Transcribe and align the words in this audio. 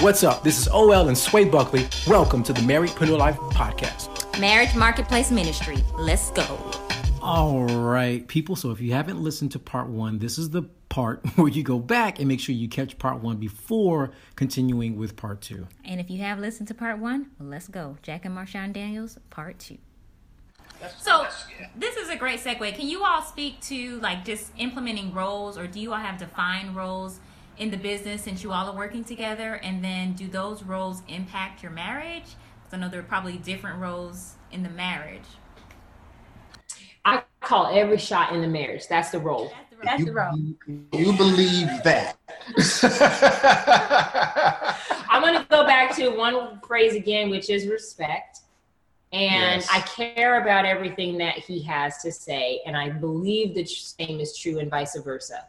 What's 0.00 0.22
up? 0.22 0.42
This 0.44 0.58
is 0.58 0.68
OL 0.68 1.08
and 1.08 1.16
Sway 1.16 1.46
Buckley. 1.46 1.88
Welcome 2.06 2.42
to 2.42 2.52
the 2.52 2.60
Married 2.60 2.90
Marriedpreneur 2.90 3.18
Life 3.18 3.36
Podcast. 3.36 4.38
Marriage 4.38 4.74
Marketplace 4.74 5.30
Ministry. 5.30 5.78
Let's 5.96 6.30
go. 6.32 6.44
All 7.22 7.64
right, 7.64 8.28
people. 8.28 8.56
So 8.56 8.70
if 8.72 8.80
you 8.80 8.92
haven't 8.92 9.22
listened 9.22 9.52
to 9.52 9.58
part 9.58 9.88
one, 9.88 10.18
this 10.18 10.36
is 10.36 10.50
the 10.50 10.64
part 10.90 11.24
where 11.36 11.48
you 11.48 11.62
go 11.62 11.78
back 11.78 12.18
and 12.18 12.28
make 12.28 12.40
sure 12.40 12.54
you 12.54 12.68
catch 12.68 12.98
part 12.98 13.22
one 13.22 13.38
before 13.38 14.10
continuing 14.36 14.96
with 14.96 15.16
part 15.16 15.40
two. 15.40 15.66
And 15.82 15.98
if 15.98 16.10
you 16.10 16.18
have 16.18 16.38
listened 16.40 16.68
to 16.68 16.74
part 16.74 16.98
one, 16.98 17.30
well, 17.40 17.48
let's 17.48 17.66
go. 17.66 17.96
Jack 18.02 18.26
and 18.26 18.36
Marshawn 18.36 18.74
Daniels, 18.74 19.18
part 19.30 19.58
two. 19.58 19.78
So 20.98 21.26
this 21.74 21.96
is 21.96 22.10
a 22.10 22.16
great 22.16 22.40
segue. 22.40 22.74
Can 22.74 22.86
you 22.86 23.02
all 23.02 23.22
speak 23.22 23.62
to 23.62 23.98
like 24.00 24.26
just 24.26 24.52
implementing 24.58 25.14
roles, 25.14 25.56
or 25.56 25.66
do 25.66 25.80
you 25.80 25.94
all 25.94 25.98
have 25.98 26.18
defined 26.18 26.76
roles 26.76 27.18
in 27.58 27.70
the 27.70 27.76
business 27.76 28.22
since 28.22 28.42
you 28.42 28.52
all 28.52 28.70
are 28.70 28.76
working 28.76 29.04
together? 29.04 29.54
And 29.62 29.84
then 29.84 30.14
do 30.14 30.28
those 30.28 30.62
roles 30.62 31.02
impact 31.08 31.62
your 31.62 31.72
marriage? 31.72 32.24
Because 32.62 32.74
I 32.74 32.76
know 32.78 32.88
there 32.88 33.00
are 33.00 33.04
probably 33.04 33.36
different 33.38 33.80
roles 33.80 34.34
in 34.52 34.62
the 34.62 34.68
marriage. 34.68 35.22
I 37.04 37.22
call 37.40 37.66
every 37.66 37.98
shot 37.98 38.32
in 38.32 38.40
the 38.40 38.48
marriage. 38.48 38.88
That's 38.88 39.10
the 39.10 39.18
role. 39.20 39.52
That's 39.84 40.04
the 40.04 40.12
role. 40.12 40.36
You, 40.36 40.56
you 40.92 41.12
believe 41.16 41.68
that. 41.84 42.16
I'm 45.08 45.22
going 45.22 45.34
to 45.34 45.46
go 45.48 45.64
back 45.66 45.94
to 45.96 46.10
one 46.10 46.60
phrase 46.66 46.94
again, 46.94 47.30
which 47.30 47.50
is 47.50 47.66
respect. 47.66 48.40
And 49.12 49.62
Yes. 49.62 49.68
I 49.70 49.80
care 49.80 50.42
about 50.42 50.66
everything 50.66 51.16
that 51.18 51.38
he 51.38 51.62
has 51.62 51.98
to 52.02 52.10
say. 52.10 52.60
And 52.66 52.76
I 52.76 52.90
believe 52.90 53.54
the 53.54 53.64
same 53.64 54.20
is 54.20 54.36
true 54.36 54.58
and 54.58 54.70
vice 54.70 54.96
versa. 54.98 55.44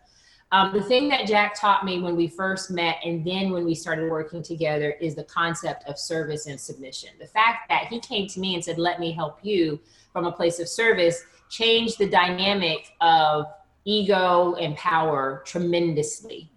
Um, 0.51 0.71
the 0.71 0.81
thing 0.81 1.09
that 1.09 1.27
Jack 1.27 1.59
taught 1.59 1.83
me 1.83 1.99
when 1.99 2.15
we 2.15 2.27
first 2.27 2.71
met 2.71 2.97
and 3.03 3.25
then 3.25 3.51
when 3.51 3.65
we 3.65 3.75
started 3.75 4.09
working 4.09 4.41
together 4.41 4.91
is 5.01 5.13
the 5.13 5.25
concept 5.25 5.83
of 5.89 5.99
service 5.99 6.47
and 6.47 6.59
submission. 6.59 7.09
The 7.19 7.27
fact 7.27 7.67
that 7.67 7.87
he 7.87 7.99
came 7.99 8.27
to 8.27 8.39
me 8.39 8.55
and 8.55 8.63
said, 8.63 8.77
Let 8.77 8.99
me 8.99 9.11
help 9.11 9.39
you 9.43 9.79
from 10.13 10.25
a 10.25 10.31
place 10.31 10.59
of 10.59 10.69
service 10.69 11.23
changed 11.49 11.97
the 11.97 12.09
dynamic 12.09 12.93
of 13.01 13.47
ego 13.83 14.55
and 14.55 14.75
power 14.77 15.43
tremendously. 15.45 16.49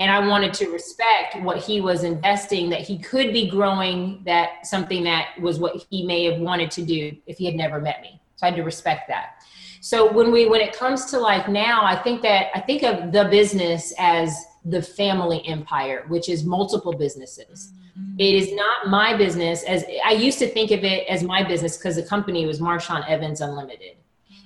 And 0.00 0.10
I 0.10 0.26
wanted 0.26 0.52
to 0.54 0.70
respect 0.70 1.40
what 1.42 1.58
he 1.58 1.80
was 1.80 2.04
investing, 2.04 2.70
that 2.70 2.82
he 2.82 2.98
could 2.98 3.32
be 3.32 3.48
growing, 3.48 4.22
that 4.24 4.66
something 4.66 5.02
that 5.04 5.28
was 5.40 5.58
what 5.58 5.84
he 5.90 6.04
may 6.04 6.24
have 6.24 6.40
wanted 6.40 6.70
to 6.72 6.82
do 6.82 7.16
if 7.26 7.38
he 7.38 7.46
had 7.46 7.56
never 7.56 7.80
met 7.80 8.00
me. 8.00 8.20
So 8.36 8.46
I 8.46 8.50
had 8.50 8.56
to 8.56 8.62
respect 8.62 9.08
that. 9.08 9.42
So 9.80 10.12
when 10.12 10.32
we 10.32 10.46
when 10.48 10.60
it 10.60 10.72
comes 10.72 11.06
to 11.06 11.18
like 11.18 11.48
now, 11.48 11.84
I 11.84 11.96
think 11.96 12.22
that 12.22 12.48
I 12.54 12.60
think 12.60 12.82
of 12.82 13.12
the 13.12 13.24
business 13.24 13.92
as 13.98 14.46
the 14.64 14.82
family 14.82 15.46
empire, 15.46 16.04
which 16.08 16.28
is 16.28 16.44
multiple 16.44 16.92
businesses. 16.92 17.72
It 18.18 18.34
is 18.34 18.52
not 18.52 18.88
my 18.88 19.16
business 19.16 19.64
as 19.64 19.84
I 20.04 20.12
used 20.12 20.38
to 20.38 20.48
think 20.48 20.70
of 20.70 20.84
it 20.84 21.08
as 21.08 21.22
my 21.22 21.42
business 21.42 21.76
because 21.76 21.96
the 21.96 22.02
company 22.02 22.46
was 22.46 22.60
Marshawn 22.60 23.08
Evans 23.08 23.40
Unlimited. 23.40 23.96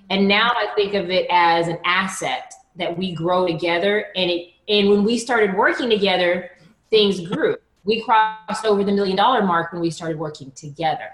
And 0.08 0.26
now 0.26 0.50
I 0.54 0.68
think 0.74 0.94
of 0.94 1.10
it 1.10 1.26
as 1.30 1.68
an 1.68 1.78
asset 1.84 2.54
that 2.76 2.96
we 2.96 3.14
grow 3.14 3.46
together. 3.46 4.06
And 4.16 4.30
it 4.30 4.48
and 4.68 4.88
when 4.88 5.04
we 5.04 5.18
started 5.18 5.54
working 5.54 5.90
together, 5.90 6.50
things 6.90 7.20
grew. 7.20 7.56
We 7.84 8.02
crossed 8.02 8.64
over 8.64 8.84
the 8.84 8.92
million 8.92 9.16
dollar 9.16 9.42
mark 9.42 9.72
when 9.72 9.80
we 9.80 9.90
started 9.90 10.18
working 10.18 10.50
together. 10.52 11.10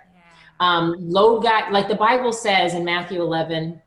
Um, 0.60 0.96
load 0.98 1.44
God, 1.44 1.72
like 1.72 1.88
the 1.88 1.94
Bible 1.94 2.32
says 2.32 2.74
in 2.74 2.84
Matthew 2.84 3.22
11, 3.22 3.80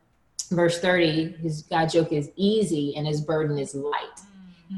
verse 0.52 0.80
30, 0.80 1.32
his 1.42 1.62
God 1.62 1.92
yoke 1.92 2.12
is 2.12 2.30
easy 2.36 2.94
and 2.96 3.06
his 3.06 3.20
burden 3.20 3.58
is 3.58 3.74
light. 3.74 4.20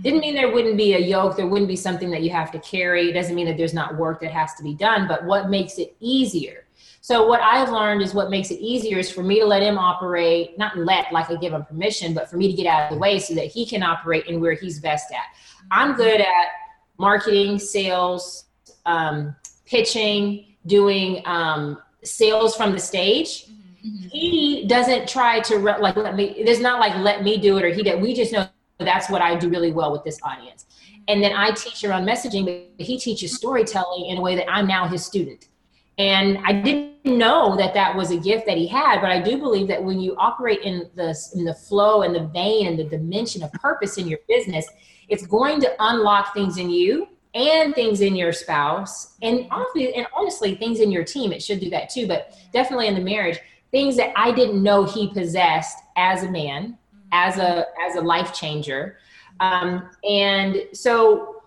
Didn't 0.03 0.21
mean 0.21 0.35
there 0.35 0.51
wouldn't 0.51 0.77
be 0.77 0.95
a 0.95 0.99
yoke, 0.99 1.37
there 1.37 1.47
wouldn't 1.47 1.69
be 1.69 1.77
something 1.77 2.11
that 2.11 2.23
you 2.23 2.31
have 2.31 2.51
to 2.53 2.59
carry. 2.59 3.11
It 3.11 3.13
doesn't 3.13 3.35
mean 3.35 3.47
that 3.47 3.57
there's 3.57 3.75
not 3.75 3.97
work 3.97 4.21
that 4.21 4.33
has 4.33 4.55
to 4.55 4.63
be 4.63 4.75
done, 4.75 5.07
but 5.07 5.25
what 5.25 5.51
makes 5.51 5.79
it 5.79 5.95
easier? 6.01 6.65
So 7.01 7.27
what 7.27 7.41
I've 7.43 7.69
learned 7.69 8.03
is 8.03 8.15
what 8.15 8.31
makes 8.31 8.51
it 8.51 8.59
easier 8.61 8.99
is 8.99 9.11
for 9.11 9.23
me 9.23 9.39
to 9.39 9.45
let 9.45 9.63
him 9.63 9.79
operate, 9.79 10.59
not 10.59 10.77
let 10.77 11.13
like 11.13 11.31
I 11.31 11.37
give 11.37 11.53
him 11.53 11.63
permission, 11.65 12.15
but 12.15 12.31
for 12.31 12.37
me 12.37 12.49
to 12.49 12.55
get 12.55 12.67
out 12.67 12.85
of 12.85 12.95
the 12.95 12.99
way 12.99 13.19
so 13.19 13.35
that 13.35 13.45
he 13.45 13.67
can 13.67 13.83
operate 13.83 14.27
in 14.27 14.41
where 14.41 14.55
he's 14.55 14.81
best 14.81 15.13
at. 15.13 15.27
I'm 15.71 15.95
good 15.95 16.21
at 16.21 16.47
marketing, 16.99 17.59
sales, 17.59 18.47
um, 18.87 19.37
pitching, 19.67 20.47
doing 20.67 21.23
um, 21.27 21.79
sales 22.03 22.57
from 22.57 22.73
the 22.73 22.79
stage. 22.79 23.51
Mm-hmm. 23.85 24.09
He 24.09 24.67
doesn't 24.67 25.09
try 25.09 25.41
to 25.41 25.59
re- 25.59 25.79
like 25.79 25.97
let 25.97 26.17
me. 26.17 26.43
There's 26.45 26.61
not 26.61 26.81
like 26.81 26.97
let 26.97 27.23
me 27.23 27.37
do 27.37 27.59
it 27.59 27.65
or 27.65 27.69
he 27.69 27.83
did. 27.83 28.01
We 28.01 28.15
just 28.15 28.33
know 28.33 28.49
that's 28.79 29.11
what 29.11 29.23
I 29.23 29.37
do 29.37 29.49
really 29.49 29.73
well 29.73 29.93
with 29.93 30.05
this 30.05 30.19
audience. 30.23 30.65
Mm-hmm. 30.65 31.03
And 31.09 31.23
then 31.23 31.33
I 31.33 31.51
teach 31.51 31.85
around 31.85 32.07
messaging, 32.07 32.45
but 32.45 32.85
he 32.85 32.99
teaches 32.99 33.31
mm-hmm. 33.31 33.37
storytelling 33.37 34.07
in 34.07 34.19
a 34.19 34.21
way 34.21 34.37
that 34.37 34.51
I'm 34.51 34.67
now 34.67 34.89
his 34.89 35.05
student. 35.05 35.49
And 35.99 36.39
I 36.45 36.53
didn't 36.53 37.05
know 37.05 37.57
that 37.57 37.75
that 37.75 37.95
was 37.95 38.11
a 38.11 38.17
gift 38.17 38.47
that 38.47 38.57
he 38.57 38.67
had, 38.67 39.01
but 39.01 39.11
I 39.11 39.21
do 39.21 39.39
believe 39.39 39.69
that 39.69 39.83
when 39.83 40.01
you 40.01 40.17
operate 40.17 40.63
in 40.63 40.91
the 40.95 41.17
in 41.35 41.45
the 41.45 41.55
flow 41.55 42.03
and 42.03 42.15
the 42.15 42.27
vein 42.29 42.67
and 42.67 42.79
the 42.79 42.85
dimension 42.85 43.43
of 43.43 43.53
purpose 43.53 43.99
in 43.99 44.09
your 44.09 44.19
business, 44.27 44.67
it's 45.09 45.27
going 45.27 45.61
to 45.61 45.71
unlock 45.79 46.35
things 46.35 46.57
in 46.57 46.71
you 46.71 47.09
and 47.35 47.75
things 47.75 48.01
in 48.01 48.15
your 48.15 48.33
spouse, 48.33 49.17
and 49.21 49.49
obviously, 49.51 49.95
and 49.95 50.07
honestly, 50.17 50.55
things 50.55 50.79
in 50.81 50.93
your 50.93 51.05
team. 51.05 51.33
It 51.33 51.43
should 51.43 51.59
do 51.59 51.69
that 51.71 51.91
too, 51.91 52.07
but 52.07 52.33
definitely 52.53 52.87
in 52.87 52.95
the 52.95 53.01
marriage, 53.01 53.39
things 53.75 53.97
that 53.97 54.13
I 54.17 54.31
didn't 54.31 54.63
know 54.63 54.85
he 54.85 55.09
possessed 55.09 55.79
as 55.97 56.23
a 56.23 56.31
man, 56.31 56.79
as 57.11 57.39
a 57.39 57.67
as 57.87 57.97
a 57.97 58.01
life 58.01 58.33
changer, 58.33 58.99
um, 59.41 59.91
and 60.09 60.63
so 60.73 61.43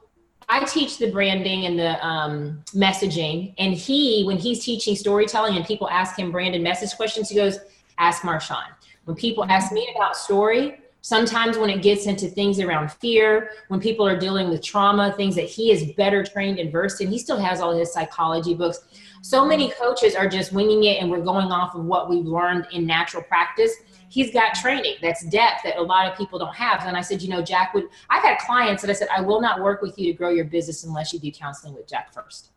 I 0.50 0.64
teach 0.64 0.98
the 0.98 1.12
branding 1.12 1.66
and 1.66 1.78
the 1.78 2.06
um, 2.06 2.64
messaging. 2.74 3.54
And 3.58 3.74
he, 3.74 4.24
when 4.26 4.38
he's 4.38 4.64
teaching 4.64 4.96
storytelling 4.96 5.58
and 5.58 5.66
people 5.66 5.90
ask 5.90 6.18
him 6.18 6.32
brand 6.32 6.56
and 6.56 6.64
message 6.64 6.96
questions, 6.96 7.30
he 7.30 7.36
goes, 7.36 7.60
ask 7.98 8.24
Marshawn. 8.24 8.68
When 9.06 9.18
people 9.18 9.44
ask 9.46 9.74
me 9.74 9.90
about 9.94 10.16
story, 10.16 10.80
sometimes 11.08 11.58
when 11.58 11.70
it 11.70 11.82
gets 11.82 12.06
into 12.06 12.28
things 12.28 12.60
around 12.60 12.92
fear, 12.92 13.52
when 13.70 13.80
people 13.80 14.06
are 14.06 14.20
dealing 14.20 14.50
with 14.50 14.62
trauma, 14.62 15.14
things 15.16 15.36
that 15.36 15.46
he 15.46 15.72
is 15.72 15.94
better 15.94 16.22
trained 16.22 16.60
and 16.60 16.70
versed 16.70 17.00
in, 17.00 17.10
he 17.10 17.18
still 17.18 17.40
has 17.40 17.62
all 17.62 17.74
his 17.74 17.94
psychology 17.94 18.54
books. 18.54 18.80
So 19.22 19.46
many 19.46 19.72
coaches 19.72 20.16
are 20.16 20.28
just 20.28 20.52
winging 20.52 20.84
it 20.84 21.02
and 21.02 21.10
we're 21.10 21.22
going 21.22 21.50
off 21.50 21.76
of 21.76 21.86
what 21.86 22.10
we've 22.10 22.26
learned 22.26 22.68
in 22.74 22.86
natural 22.86 23.24
practice. 23.24 23.72
He's 24.10 24.34
got 24.34 24.54
training 24.56 24.96
that's 25.02 25.26
depth 25.28 25.64
that 25.64 25.78
a 25.78 25.82
lot 25.82 26.12
of 26.12 26.18
people 26.18 26.40
don't 26.40 26.56
have. 26.56 26.84
And 26.86 26.98
i 26.98 27.02
said 27.02 27.22
you 27.22 27.30
know 27.30 27.42
jack 27.42 27.74
would 27.74 27.86
i've 28.10 28.24
had 28.24 28.38
clients 28.40 28.82
that 28.82 28.90
i 28.90 28.94
said 28.94 29.08
i 29.16 29.22
will 29.22 29.40
not 29.40 29.62
work 29.62 29.82
with 29.82 29.98
you 29.98 30.12
to 30.12 30.18
grow 30.18 30.30
your 30.30 30.46
business 30.46 30.84
unless 30.84 31.14
you 31.14 31.20
do 31.20 31.32
counseling 31.32 31.74
with 31.74 31.88
jack 31.88 32.14
first. 32.14 32.50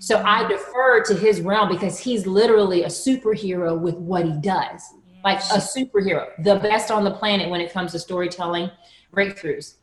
So 0.00 0.22
i 0.24 0.48
defer 0.48 1.02
to 1.04 1.14
his 1.14 1.42
realm 1.42 1.68
because 1.68 1.98
he's 1.98 2.26
literally 2.26 2.84
a 2.84 2.88
superhero 2.88 3.78
with 3.78 3.96
what 3.96 4.24
he 4.24 4.32
does 4.32 4.94
like 5.24 5.38
a 5.38 5.58
superhero 5.58 6.28
the 6.44 6.56
best 6.56 6.90
on 6.90 7.02
the 7.02 7.10
planet 7.10 7.48
when 7.48 7.60
it 7.60 7.72
comes 7.72 7.92
to 7.92 7.98
storytelling 7.98 8.70
breakthroughs. 9.12 9.74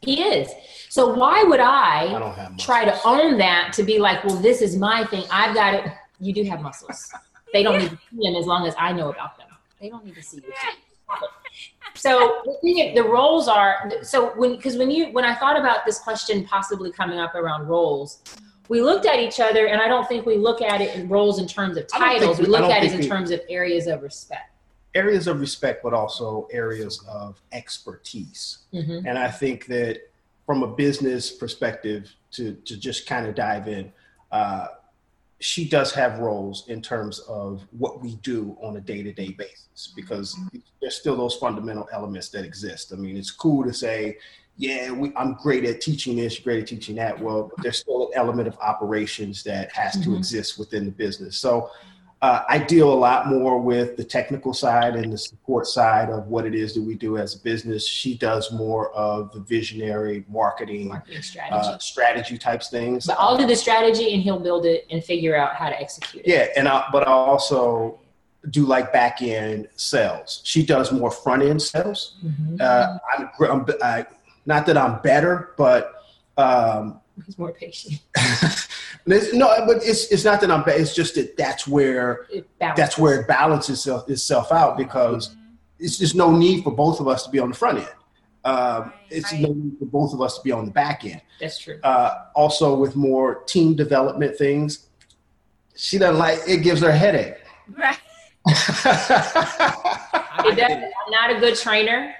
He 0.00 0.22
is. 0.22 0.48
So 0.88 1.12
why 1.12 1.42
would 1.42 1.60
i, 1.60 2.14
I 2.14 2.18
don't 2.18 2.34
have 2.34 2.56
try 2.56 2.84
to 2.84 2.98
own 3.04 3.36
that 3.38 3.72
to 3.74 3.82
be 3.82 3.98
like 3.98 4.24
well 4.24 4.36
this 4.36 4.62
is 4.62 4.76
my 4.76 5.04
thing. 5.04 5.24
I've 5.30 5.54
got 5.54 5.74
it. 5.74 5.92
You 6.18 6.32
do 6.32 6.42
have 6.44 6.60
muscles. 6.60 7.10
They 7.52 7.62
don't 7.62 7.78
need 7.78 7.90
to 7.90 7.98
see 8.10 8.22
them 8.22 8.34
as 8.36 8.46
long 8.46 8.66
as 8.66 8.74
i 8.78 8.92
know 8.92 9.10
about 9.10 9.38
them. 9.38 9.48
They 9.80 9.88
don't 9.90 10.04
need 10.04 10.16
to 10.16 10.22
see 10.22 10.38
you. 10.38 10.52
So 11.94 12.42
the 12.44 12.54
thing 12.62 12.78
is, 12.78 12.94
the 12.94 13.02
roles 13.02 13.48
are 13.48 13.90
so 14.02 14.30
when 14.36 14.54
because 14.56 14.76
when 14.76 14.88
you 14.88 15.06
when 15.06 15.24
I 15.24 15.34
thought 15.34 15.58
about 15.58 15.84
this 15.84 15.98
question 15.98 16.44
possibly 16.44 16.92
coming 16.92 17.18
up 17.18 17.34
around 17.34 17.66
roles, 17.66 18.22
we 18.68 18.80
looked 18.80 19.04
at 19.04 19.18
each 19.18 19.40
other 19.40 19.66
and 19.66 19.80
I 19.80 19.88
don't 19.88 20.06
think 20.06 20.24
we 20.24 20.36
look 20.36 20.62
at 20.62 20.80
it 20.80 20.94
in 20.94 21.08
roles 21.08 21.40
in 21.40 21.48
terms 21.48 21.76
of 21.76 21.86
I 21.94 21.98
don't 21.98 22.08
think 22.08 22.20
titles. 22.20 22.38
We 22.38 22.44
we- 22.44 22.50
look 22.50 22.70
at 22.70 22.84
it 22.84 22.92
in 22.92 23.00
we- 23.00 23.08
terms 23.08 23.30
of 23.32 23.40
areas 23.48 23.88
of 23.88 24.02
respect. 24.02 24.52
Areas 24.98 25.26
of 25.28 25.40
respect, 25.40 25.82
but 25.82 25.94
also 25.94 26.48
areas 26.50 26.94
of 27.08 27.40
expertise. 27.52 28.58
Mhm. 28.74 29.06
And 29.06 29.16
I 29.18 29.30
think 29.30 29.66
that 29.66 29.94
from 30.44 30.62
a 30.62 30.66
business 30.84 31.30
perspective, 31.30 32.10
to, 32.32 32.54
to 32.68 32.76
just 32.76 33.06
kind 33.06 33.26
of 33.26 33.34
dive 33.34 33.68
in, 33.68 33.92
uh, 34.32 34.66
she 35.40 35.68
does 35.68 35.92
have 35.94 36.18
roles 36.18 36.68
in 36.68 36.82
terms 36.82 37.20
of 37.20 37.62
what 37.78 38.02
we 38.02 38.16
do 38.16 38.56
on 38.60 38.76
a 38.76 38.80
day-to-day 38.80 39.30
basis 39.38 39.92
because 39.94 40.36
there's 40.80 40.96
still 40.96 41.16
those 41.16 41.36
fundamental 41.36 41.88
elements 41.92 42.28
that 42.30 42.44
exist. 42.44 42.92
I 42.92 42.96
mean, 42.96 43.16
it's 43.16 43.30
cool 43.30 43.62
to 43.64 43.72
say, 43.72 44.18
yeah, 44.56 44.90
we, 44.90 45.12
I'm 45.14 45.34
great 45.34 45.64
at 45.64 45.80
teaching 45.80 46.16
this, 46.16 46.40
great 46.40 46.62
at 46.64 46.68
teaching 46.68 46.96
that. 46.96 47.14
Well, 47.20 47.52
there's 47.62 47.78
still 47.78 48.08
an 48.08 48.12
element 48.16 48.48
of 48.48 48.56
operations 48.58 49.44
that 49.44 49.70
has 49.72 49.92
to 50.02 50.08
Mhm. 50.08 50.18
exist 50.18 50.58
within 50.58 50.84
the 50.86 50.90
business. 50.90 51.38
So 51.38 51.70
uh, 52.20 52.42
I 52.48 52.58
deal 52.58 52.92
a 52.92 52.94
lot 52.98 53.28
more 53.28 53.60
with 53.60 53.96
the 53.96 54.02
technical 54.04 54.52
side 54.52 54.96
and 54.96 55.12
the 55.12 55.18
support 55.18 55.66
side 55.68 56.10
of 56.10 56.26
what 56.26 56.46
it 56.46 56.54
is 56.54 56.74
that 56.74 56.82
we 56.82 56.94
do 56.96 57.16
as 57.16 57.36
a 57.36 57.38
business. 57.38 57.86
She 57.86 58.16
does 58.16 58.50
more 58.52 58.90
of 58.92 59.32
the 59.32 59.40
visionary 59.40 60.24
marketing, 60.28 60.88
Marketing 60.88 61.22
strategy. 61.22 61.54
uh, 61.56 61.78
strategy 61.78 62.36
types 62.36 62.70
things. 62.70 63.06
but 63.06 63.16
I'll 63.20 63.36
do 63.38 63.46
the 63.46 63.54
strategy 63.54 64.14
and 64.14 64.22
he'll 64.22 64.40
build 64.40 64.66
it 64.66 64.84
and 64.90 65.02
figure 65.02 65.36
out 65.36 65.54
how 65.54 65.68
to 65.68 65.80
execute 65.80 66.24
it. 66.26 66.28
Yeah, 66.28 66.46
and 66.56 66.66
I, 66.68 66.86
but 66.90 67.06
I 67.06 67.10
also 67.12 68.00
do 68.50 68.64
like 68.66 68.92
back 68.92 69.22
end 69.22 69.68
sales. 69.76 70.40
She 70.44 70.64
does 70.64 70.90
more 70.90 71.10
front 71.12 71.42
end 71.44 71.62
sales. 71.62 72.16
Mhm. 72.24 72.60
Uh, 72.60 72.98
I'm, 73.16 73.28
I'm 73.50 73.66
I, 73.82 74.06
not 74.44 74.66
that 74.66 74.76
I'm 74.76 75.00
better, 75.02 75.54
but 75.56 76.02
um, 76.36 77.00
He's 77.26 77.36
more 77.38 77.52
patient. 77.52 78.00
it's, 79.12 79.32
no, 79.32 79.46
but 79.66 79.78
it's 79.82 80.06
it's 80.12 80.24
not 80.24 80.40
that 80.40 80.50
I'm 80.50 80.62
bad. 80.64 80.80
It's 80.80 80.94
just 80.94 81.14
that 81.14 81.36
that's 81.36 81.66
where 81.66 82.26
It 82.32 82.46
balances. 82.58 82.82
that's 82.84 82.98
where 82.98 83.20
it 83.20 83.28
balances 83.28 83.78
itself, 83.78 84.08
itself 84.10 84.52
out 84.52 84.76
because 84.76 85.34
it's 85.78 85.96
just 85.98 86.14
no 86.14 86.34
need 86.36 86.64
for 86.64 86.70
both 86.72 87.00
of 87.00 87.08
us 87.08 87.24
to 87.24 87.30
be 87.30 87.38
on 87.38 87.48
the 87.50 87.54
front 87.56 87.78
end. 87.78 87.88
Um, 88.44 88.92
it's 89.10 89.32
Right. 89.32 89.42
no 89.42 89.52
need 89.52 89.78
for 89.78 89.84
both 89.86 90.12
of 90.14 90.20
us 90.20 90.36
to 90.38 90.42
be 90.42 90.52
on 90.52 90.64
the 90.64 90.70
back 90.70 91.04
end. 91.04 91.20
That's 91.40 91.58
true. 91.58 91.78
Uh, 91.82 92.24
also, 92.34 92.74
with 92.76 92.96
more 92.96 93.42
team 93.44 93.74
development 93.76 94.36
things, 94.36 94.88
she 95.76 95.98
doesn't 95.98 96.18
like 96.18 96.40
it. 96.48 96.58
Gives 96.58 96.80
her 96.80 96.88
a 96.90 96.96
headache. 96.96 97.36
Right. 97.76 97.98
It 100.44 100.56
does. 100.56 100.70
I'm 100.70 101.10
not 101.10 101.30
a 101.36 101.40
good 101.40 101.56
trainer 101.56 102.14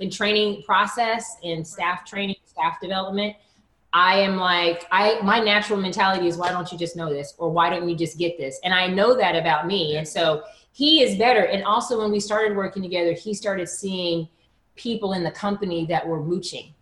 in 0.00 0.10
training 0.10 0.62
process 0.62 1.36
and 1.42 1.66
staff 1.66 2.04
training, 2.04 2.36
staff 2.46 2.80
development. 2.80 3.34
I 3.92 4.18
am 4.18 4.36
like, 4.36 4.86
I 4.90 5.20
my 5.22 5.40
natural 5.40 5.78
mentality 5.80 6.26
is 6.26 6.36
why 6.36 6.50
don't 6.50 6.70
you 6.70 6.78
just 6.78 6.96
know 6.96 7.08
this 7.08 7.34
or 7.38 7.50
why 7.50 7.70
don't 7.70 7.88
you 7.88 7.96
just 7.96 8.18
get 8.18 8.36
this? 8.36 8.60
And 8.62 8.74
I 8.74 8.86
know 8.86 9.16
that 9.16 9.34
about 9.34 9.66
me. 9.66 9.96
And 9.96 10.06
so 10.06 10.42
he 10.72 11.02
is 11.02 11.16
better. 11.16 11.44
And 11.44 11.64
also 11.64 11.98
when 11.98 12.10
we 12.10 12.20
started 12.20 12.56
working 12.56 12.82
together, 12.82 13.12
he 13.12 13.34
started 13.34 13.68
seeing 13.68 14.28
people 14.76 15.14
in 15.14 15.24
the 15.24 15.30
company 15.30 15.86
that 15.86 16.06
were 16.06 16.22
mooching 16.22 16.74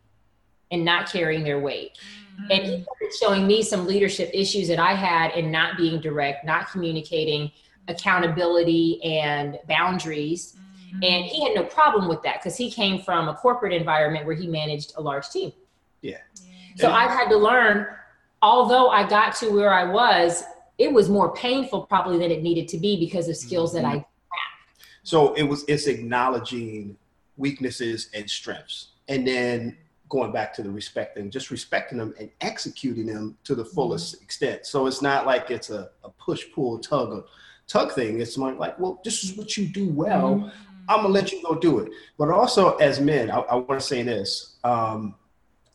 and 0.70 0.84
not 0.84 1.10
carrying 1.10 1.44
their 1.44 1.60
weight. 1.60 1.96
Mm-hmm. 2.40 2.50
And 2.50 2.62
he 2.64 2.82
started 2.82 3.14
showing 3.18 3.46
me 3.46 3.62
some 3.62 3.86
leadership 3.86 4.30
issues 4.34 4.68
that 4.68 4.78
I 4.78 4.94
had 4.94 5.32
in 5.32 5.50
not 5.50 5.76
being 5.76 6.00
direct, 6.00 6.44
not 6.44 6.70
communicating, 6.70 7.52
accountability 7.88 9.02
and 9.04 9.58
boundaries. 9.68 10.56
Mm-hmm. 10.56 11.04
And 11.04 11.24
he 11.24 11.44
had 11.44 11.54
no 11.54 11.62
problem 11.62 12.08
with 12.08 12.22
that 12.22 12.40
because 12.40 12.56
he 12.56 12.70
came 12.70 13.00
from 13.00 13.28
a 13.28 13.34
corporate 13.34 13.72
environment 13.72 14.26
where 14.26 14.34
he 14.34 14.46
managed 14.46 14.92
a 14.96 15.00
large 15.00 15.30
team. 15.30 15.52
Yeah. 16.02 16.18
So 16.76 16.90
I've 16.90 17.10
had 17.10 17.28
to 17.30 17.36
learn, 17.36 17.86
although 18.42 18.90
I 18.90 19.08
got 19.08 19.34
to 19.36 19.50
where 19.50 19.72
I 19.72 19.84
was, 19.84 20.44
it 20.78 20.92
was 20.92 21.08
more 21.08 21.34
painful 21.34 21.82
probably 21.82 22.18
than 22.18 22.30
it 22.30 22.42
needed 22.42 22.68
to 22.68 22.78
be 22.78 22.98
because 22.98 23.28
of 23.28 23.36
skills 23.36 23.72
that 23.72 23.84
mm-hmm. 23.84 23.98
I 23.98 24.06
So 25.02 25.34
it 25.34 25.44
was 25.44 25.64
it's 25.68 25.86
acknowledging 25.86 26.96
weaknesses 27.36 28.10
and 28.14 28.28
strengths, 28.28 28.88
and 29.08 29.26
then 29.26 29.76
going 30.08 30.32
back 30.32 30.54
to 30.54 30.62
the 30.62 30.70
respecting, 30.70 31.30
just 31.30 31.50
respecting 31.50 31.98
them 31.98 32.14
and 32.20 32.30
executing 32.40 33.06
them 33.06 33.36
to 33.44 33.54
the 33.54 33.64
mm-hmm. 33.64 33.74
fullest 33.74 34.22
extent. 34.22 34.66
So 34.66 34.86
it's 34.86 35.02
not 35.02 35.26
like 35.26 35.50
it's 35.50 35.70
a, 35.70 35.90
a 36.04 36.10
push 36.10 36.44
pull 36.54 36.78
tug 36.78 37.26
tug 37.66 37.92
thing. 37.92 38.20
It's 38.20 38.36
more 38.36 38.52
like, 38.52 38.78
well, 38.78 39.00
this 39.02 39.24
is 39.24 39.36
what 39.36 39.56
you 39.56 39.66
do 39.66 39.88
well. 39.88 40.36
Mm-hmm. 40.36 40.48
I'm 40.88 41.02
gonna 41.02 41.08
let 41.08 41.32
you 41.32 41.42
go 41.42 41.54
do 41.54 41.80
it. 41.80 41.90
But 42.18 42.30
also 42.30 42.76
as 42.76 43.00
men, 43.00 43.30
I, 43.30 43.38
I 43.38 43.54
want 43.56 43.80
to 43.80 43.86
say 43.86 44.02
this. 44.02 44.56
Um, 44.62 45.14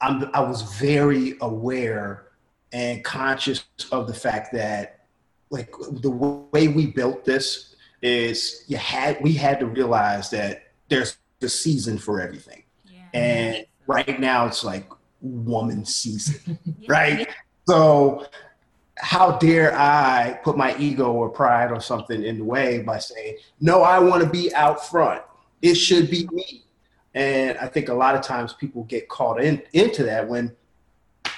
I'm, 0.01 0.30
I 0.33 0.42
was 0.42 0.63
very 0.80 1.36
aware 1.42 2.27
and 2.74 3.03
conscious 3.03 3.65
of 3.92 4.07
the 4.07 4.13
fact 4.13 4.53
that, 4.53 5.06
like, 5.50 5.71
the 6.01 6.09
way 6.09 6.68
we 6.69 6.88
built 6.88 7.25
this 7.25 7.75
is 8.01 8.63
you 8.68 8.77
had 8.77 9.21
we 9.21 9.33
had 9.33 9.59
to 9.59 9.68
realize 9.68 10.30
that 10.31 10.63
there's 10.89 11.18
the 11.39 11.50
season 11.50 11.98
for 11.98 12.19
everything, 12.21 12.63
Yeah. 12.86 13.00
and 13.13 13.65
right 13.88 14.19
now 14.19 14.48
it's 14.48 14.63
like 14.63 14.89
woman 15.21 15.86
season, 15.86 16.57
Yeah. 16.80 16.88
right? 16.92 17.27
So 17.68 18.25
how 18.97 19.38
dare 19.38 19.74
I 19.77 20.39
put 20.44 20.57
my 20.57 20.75
ego 20.77 21.12
or 21.12 21.30
pride 21.30 21.71
or 21.71 21.80
something 21.81 22.24
in 22.24 22.38
the 22.39 22.44
way 22.44 22.80
by 22.83 23.00
saying, 23.00 23.38
no, 23.59 23.81
I 23.83 24.00
want 24.00 24.24
to 24.24 24.30
be 24.30 24.54
out 24.54 24.88
front. 24.88 25.21
It 25.62 25.75
should 25.75 26.09
be 26.09 26.27
me. 26.31 26.60
And 27.13 27.57
I 27.57 27.67
think 27.67 27.89
a 27.89 27.93
lot 27.93 28.15
of 28.15 28.21
times 28.21 28.53
people 28.53 28.83
get 28.85 29.09
caught 29.09 29.41
in, 29.41 29.61
into 29.73 30.03
that 30.03 30.27
when, 30.27 30.55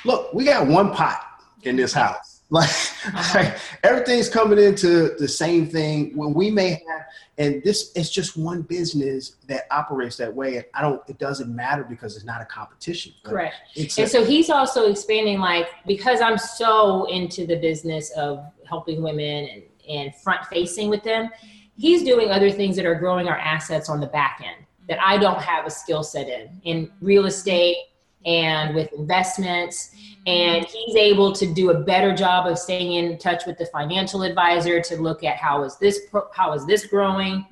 look, 0.06 0.34
we 0.34 0.46
got 0.46 0.68
one 0.68 0.92
pot 0.92 1.24
in 1.64 1.76
this 1.76 1.94
house. 1.94 2.30
Like, 2.54 2.70
uh-huh. 2.70 3.40
like 3.40 3.58
everything's 3.82 4.30
coming 4.30 4.60
into 4.60 5.16
the 5.18 5.28
same 5.28 5.66
thing 5.66 6.16
when 6.16 6.36
we 6.36 6.52
may 6.52 6.70
have, 6.70 7.06
and 7.40 7.64
this 7.64 7.92
is 7.94 8.12
just 8.12 8.38
one 8.38 8.62
business 8.62 9.38
that 9.48 9.64
operates 9.72 10.18
that 10.18 10.32
way. 10.32 10.58
And 10.58 10.66
I 10.76 10.84
don't, 10.84 11.02
it 11.08 11.18
doesn't 11.18 11.54
matter 11.56 11.84
because 11.84 12.16
it's 12.16 12.26
not 12.26 12.42
a 12.42 12.46
competition. 12.46 13.14
correct. 13.24 13.56
And 13.76 13.88
a, 13.88 14.08
so 14.08 14.24
he's 14.24 14.52
also 14.52 14.88
expanding, 14.88 15.40
like, 15.40 15.68
because 15.88 16.22
I'm 16.22 16.38
so 16.38 17.06
into 17.06 17.48
the 17.48 17.56
business 17.56 18.12
of 18.12 18.46
helping 18.70 19.02
women 19.02 19.50
and, 19.52 19.64
and 19.90 20.16
front 20.18 20.46
facing 20.46 20.92
with 20.92 21.02
them, 21.02 21.32
he's 21.76 22.04
doing 22.04 22.30
other 22.30 22.52
things 22.52 22.76
that 22.76 22.86
are 22.86 22.96
growing 22.96 23.28
our 23.28 23.38
assets 23.38 23.90
on 23.90 24.00
the 24.00 24.08
back 24.08 24.44
end 24.46 24.63
that 24.90 25.02
I 25.02 25.18
don't 25.18 25.42
have 25.42 25.66
a 25.66 25.70
skill 25.70 26.04
set 26.04 26.28
in, 26.28 26.50
in 26.64 26.92
real 27.02 27.26
estate 27.26 27.78
and 28.26 28.74
with 28.76 28.92
investments. 28.94 29.96
And 30.26 30.66
he's 30.66 30.96
able 30.96 31.34
to 31.34 31.54
do 31.54 31.72
a 31.72 31.80
better 31.84 32.16
job 32.16 32.48
of 32.48 32.58
staying 32.58 32.94
in 32.94 33.18
touch 33.18 33.46
with 33.46 33.58
the 33.58 33.66
financial 33.68 34.24
advisor 34.24 34.82
to 34.82 35.02
look 35.02 35.24
at 35.24 35.38
how 35.38 35.64
is 35.64 35.78
this, 35.78 36.00
how 36.34 36.54
is 36.54 36.66
this 36.66 36.86
growing? 36.86 37.46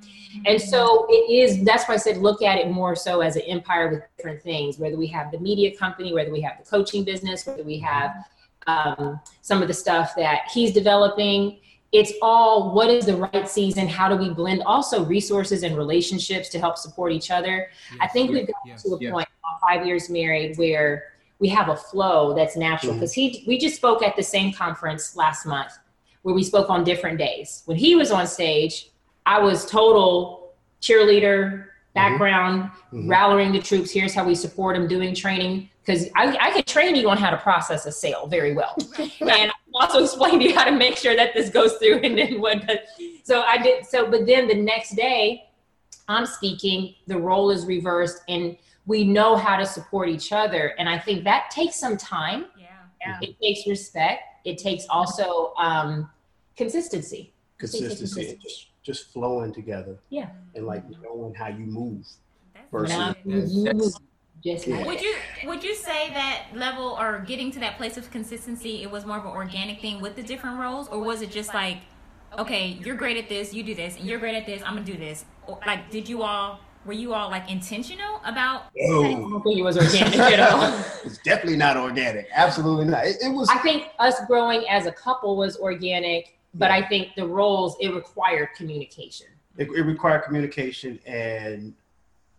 And 0.45 0.61
so 0.61 1.05
it 1.09 1.29
is, 1.29 1.63
that's 1.65 1.87
why 1.87 1.95
I 1.95 1.97
said 1.97 2.17
look 2.17 2.41
at 2.41 2.57
it 2.57 2.71
more 2.71 2.95
so 2.95 3.19
as 3.21 3.35
an 3.35 3.41
empire 3.43 3.89
with 3.89 4.03
different 4.15 4.41
things, 4.41 4.77
whether 4.77 4.95
we 4.95 5.07
have 5.07 5.31
the 5.31 5.39
media 5.39 5.75
company, 5.75 6.13
whether 6.13 6.31
we 6.31 6.41
have 6.41 6.57
the 6.57 6.63
coaching 6.63 7.03
business, 7.03 7.45
whether 7.45 7.63
we 7.63 7.79
have 7.79 8.11
um, 8.67 9.19
some 9.41 9.61
of 9.61 9.67
the 9.67 9.73
stuff 9.73 10.13
that 10.15 10.43
he's 10.53 10.71
developing. 10.71 11.59
It's 11.91 12.13
all 12.21 12.73
what 12.73 12.89
is 12.89 13.05
the 13.05 13.17
right 13.17 13.47
season? 13.49 13.87
How 13.87 14.07
do 14.07 14.15
we 14.15 14.33
blend 14.33 14.63
also 14.63 15.03
resources 15.03 15.63
and 15.63 15.75
relationships 15.75 16.47
to 16.49 16.59
help 16.59 16.77
support 16.77 17.11
each 17.11 17.31
other? 17.31 17.69
I 17.99 18.07
think 18.07 18.31
we've 18.31 18.47
gotten 18.47 18.53
Yes, 18.65 18.83
to 18.83 18.95
a 18.95 18.97
yes. 18.99 19.11
point, 19.11 19.27
five 19.61 19.85
years 19.85 20.09
married, 20.09 20.57
where 20.57 21.11
we 21.39 21.49
have 21.49 21.69
a 21.69 21.75
flow 21.75 22.33
that's 22.33 22.55
natural. 22.55 22.93
Mm-hmm. 22.93 22.99
Because 23.01 23.13
he, 23.13 23.43
we 23.45 23.59
just 23.59 23.75
spoke 23.75 24.03
at 24.03 24.15
the 24.15 24.23
same 24.23 24.53
conference 24.53 25.15
last 25.15 25.45
month, 25.45 25.73
where 26.21 26.33
we 26.33 26.43
spoke 26.43 26.69
on 26.69 26.83
different 26.83 27.17
days. 27.17 27.63
When 27.65 27.77
he 27.77 27.95
was 27.95 28.09
on 28.11 28.25
stage, 28.25 28.91
I 29.25 29.39
was 29.39 29.65
total 29.65 30.53
cheerleader 30.81 31.65
background, 31.93 32.69
Mhm. 32.93 33.09
rallying 33.09 33.51
the 33.51 33.59
troops. 33.59 33.91
Here's 33.91 34.13
how 34.13 34.23
we 34.25 34.35
support 34.35 34.75
them 34.75 34.87
doing 34.87 35.13
training. 35.15 35.69
Because 35.83 36.07
I, 36.15 36.37
I 36.39 36.51
can 36.51 36.63
train 36.63 36.95
you 36.95 37.09
on 37.09 37.17
how 37.17 37.31
to 37.31 37.37
process 37.37 37.85
a 37.87 37.91
sale 37.91 38.27
very 38.27 38.53
well. 38.53 38.75
and 39.19 39.31
I 39.31 39.51
also 39.73 40.03
explain 40.03 40.39
to 40.39 40.45
you 40.45 40.55
how 40.55 40.63
to 40.63 40.71
make 40.71 40.95
sure 40.95 41.15
that 41.15 41.33
this 41.33 41.49
goes 41.49 41.73
through 41.73 41.97
and 42.03 42.17
then 42.17 42.39
what. 42.39 42.65
But, 42.67 42.85
so 43.23 43.41
I 43.41 43.57
did. 43.57 43.85
So, 43.85 44.09
but 44.09 44.25
then 44.27 44.47
the 44.47 44.55
next 44.55 44.95
day, 44.95 45.49
I'm 46.07 46.25
speaking, 46.25 46.95
the 47.07 47.17
role 47.17 47.49
is 47.51 47.65
reversed, 47.65 48.21
and 48.27 48.57
we 48.85 49.03
know 49.03 49.35
how 49.35 49.57
to 49.57 49.65
support 49.65 50.07
each 50.09 50.31
other. 50.31 50.73
And 50.77 50.87
I 50.87 50.99
think 50.99 51.23
that 51.23 51.49
takes 51.51 51.75
some 51.77 51.97
time. 51.97 52.45
Yeah. 52.59 52.67
Yeah. 53.01 53.17
It 53.21 53.35
takes 53.41 53.67
respect. 53.67 54.21
It 54.45 54.57
takes 54.59 54.85
also 54.89 55.53
um, 55.57 56.09
consistency. 56.55 57.33
consistency 57.57 58.29
and 58.29 58.39
just, 58.83 59.01
just 59.01 59.13
flowing 59.13 59.53
together 59.53 59.97
Yeah. 60.09 60.29
and 60.55 60.65
like 60.65 60.83
knowing 61.01 61.33
how 61.33 61.47
you 61.47 61.65
move. 61.65 62.05
That's 62.53 62.67
Versus- 62.71 62.97
Now, 62.97 63.15
you 63.25 63.73
just 64.43 64.67
Yeah. 64.67 64.85
Would 64.85 65.01
you 65.01 65.15
would 65.45 65.63
you 65.63 65.75
say 65.75 66.09
that 66.13 66.47
level 66.55 66.97
or 66.99 67.19
getting 67.19 67.51
to 67.51 67.59
that 67.59 67.77
place 67.77 67.95
of 67.95 68.09
consistency 68.09 68.81
it 68.81 68.89
was 68.89 69.05
more 69.05 69.17
of 69.17 69.25
an 69.25 69.31
organic 69.31 69.79
thing 69.81 70.01
with 70.01 70.15
the 70.15 70.23
different 70.23 70.59
roles 70.59 70.87
or 70.87 70.99
was 70.99 71.21
it 71.21 71.29
just 71.29 71.53
like 71.53 71.77
okay 72.39 72.79
you're 72.83 72.95
great 72.95 73.17
at 73.17 73.29
this 73.29 73.53
you 73.53 73.61
do 73.61 73.75
this 73.75 73.97
and 73.97 74.07
you're 74.07 74.17
great 74.17 74.33
at 74.33 74.47
this 74.47 74.63
I'm 74.65 74.73
gonna 74.73 74.85
do 74.85 74.97
this 74.97 75.25
or, 75.45 75.59
like 75.67 75.91
did 75.91 76.09
you 76.09 76.23
all 76.23 76.59
were 76.85 76.93
you 76.93 77.13
all 77.13 77.29
like 77.29 77.51
intentional 77.51 78.19
about 78.25 78.63
I 78.75 78.87
don't 78.87 79.43
think 79.43 79.59
it 79.59 79.61
was 79.61 79.77
organic 79.77 80.17
at 80.17 80.39
all. 80.39 80.73
it's 81.05 81.19
definitely 81.19 81.57
not 81.57 81.77
organic. 81.77 82.27
Absolutely 82.33 82.85
not. 82.85 83.05
It, 83.05 83.17
it 83.21 83.29
was. 83.29 83.47
I 83.49 83.59
think 83.59 83.89
us 83.99 84.15
growing 84.25 84.67
as 84.67 84.87
a 84.87 84.91
couple 84.91 85.37
was 85.37 85.57
organic, 85.57 86.35
but 86.53 86.71
I 86.71 86.87
think 86.87 87.15
the 87.15 87.25
roles 87.25 87.75
it 87.79 87.93
required 87.93 88.49
communication. 88.55 89.27
it, 89.57 89.69
it 89.69 89.81
required 89.83 90.23
communication 90.23 90.99
and 91.05 91.73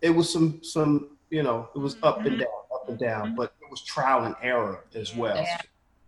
it 0.00 0.10
was 0.10 0.30
some 0.32 0.62
some 0.62 1.16
you 1.30 1.42
know 1.42 1.68
it 1.74 1.78
was 1.78 1.96
up 2.02 2.18
and 2.18 2.26
mm-hmm. 2.26 2.38
down 2.40 2.48
up 2.74 2.88
and 2.88 2.98
down 2.98 3.26
mm-hmm. 3.28 3.36
but 3.36 3.52
it 3.60 3.70
was 3.70 3.82
trial 3.82 4.24
and 4.24 4.34
error 4.42 4.84
as 4.94 5.14
well 5.14 5.36
Yeah. 5.36 5.58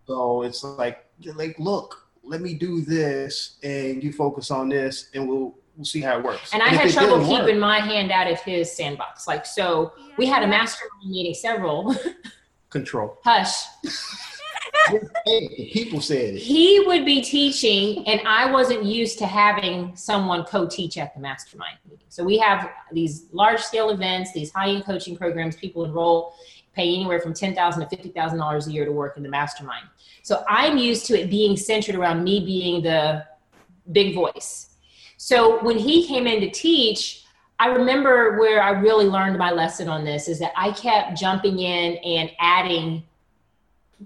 so 0.07 0.43
it's 0.43 0.65
like 0.65 1.07
like 1.35 1.59
look 1.59 2.09
let 2.23 2.41
me 2.41 2.55
do 2.55 2.81
this 2.81 3.59
and 3.63 4.03
you 4.03 4.13
focus 4.13 4.51
on 4.51 4.69
this 4.69 5.11
and 5.15 5.29
we'll 5.29 5.55
we'll 5.77 5.85
see 5.85 6.01
how 6.01 6.19
it 6.19 6.25
works. 6.25 6.53
And 6.53 6.63
I 6.63 6.69
had 6.69 6.91
trouble 6.91 7.19
keeping 7.21 7.57
work- 7.57 7.59
my 7.59 7.81
hand 7.81 8.13
out 8.13 8.31
of 8.31 8.41
his 8.41 8.71
sandbox. 8.75 9.27
Like, 9.27 9.45
so 9.45 9.93
we 10.17 10.27
had 10.27 10.43
a 10.43 10.47
mastermind 10.47 11.11
meeting, 11.11 11.35
several. 11.35 11.95
control. 12.71 13.19
Hush. 13.25 13.65
People 15.73 16.01
said 16.01 16.35
it. 16.35 16.39
He 16.39 16.81
would 16.87 17.05
be 17.05 17.23
teaching, 17.23 18.07
and 18.07 18.21
I 18.27 18.51
wasn't 18.51 18.85
used 18.85 19.19
to 19.19 19.27
having 19.27 19.97
someone 19.97 20.45
co 20.45 20.67
teach 20.67 20.99
at 20.99 21.15
the 21.15 21.21
mastermind 21.21 21.79
meeting. 21.89 22.05
So 22.09 22.23
we 22.23 22.39
have 22.39 22.71
these 22.93 23.27
large 23.33 23.61
scale 23.61 23.91
events, 23.91 24.33
these 24.33 24.53
high 24.53 24.69
end 24.69 24.85
coaching 24.85 25.17
programs, 25.17 25.57
people 25.57 25.85
enroll, 25.85 26.35
pay 26.75 26.95
anywhere 26.95 27.21
from 27.21 27.33
10,000 27.33 27.89
to 27.89 27.97
$50,000 27.97 28.67
a 28.67 28.71
year 28.71 28.85
to 28.85 28.93
work 28.93 29.17
in 29.17 29.23
the 29.23 29.29
mastermind. 29.29 29.87
So 30.23 30.45
I'm 30.49 30.77
used 30.77 31.07
to 31.07 31.21
it 31.21 31.31
being 31.31 31.57
centered 31.57 31.95
around 31.95 32.23
me 32.23 32.45
being 32.45 32.83
the 32.83 33.25
big 33.93 34.15
voice. 34.15 34.71
So 35.17 35.63
when 35.65 35.79
he 35.79 36.07
came 36.07 36.27
in 36.27 36.41
to 36.41 36.51
teach, 36.51 37.25
I 37.59 37.69
remember 37.69 38.39
where 38.39 38.63
I 38.63 38.71
really 38.71 39.07
learned 39.07 39.39
my 39.39 39.53
lesson 39.53 39.89
on 39.89 40.05
this 40.05 40.29
is 40.29 40.39
that 40.41 40.53
I 40.57 40.73
kept 40.73 41.17
jumping 41.17 41.61
in 41.61 41.97
and 41.99 42.31
adding 42.41 43.05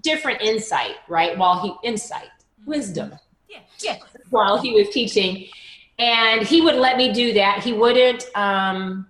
different 0.01 0.41
insight, 0.41 0.95
right? 1.07 1.37
While 1.37 1.61
he 1.61 1.87
insight, 1.87 2.29
wisdom. 2.65 3.13
Yeah, 3.47 3.59
yeah. 3.79 3.97
While 4.29 4.61
he 4.61 4.73
was 4.73 4.89
teaching. 4.89 5.47
And 5.97 6.41
he 6.43 6.61
would 6.61 6.75
let 6.75 6.97
me 6.97 7.11
do 7.11 7.33
that. 7.33 7.63
He 7.63 7.73
wouldn't 7.73 8.25
um 8.35 9.07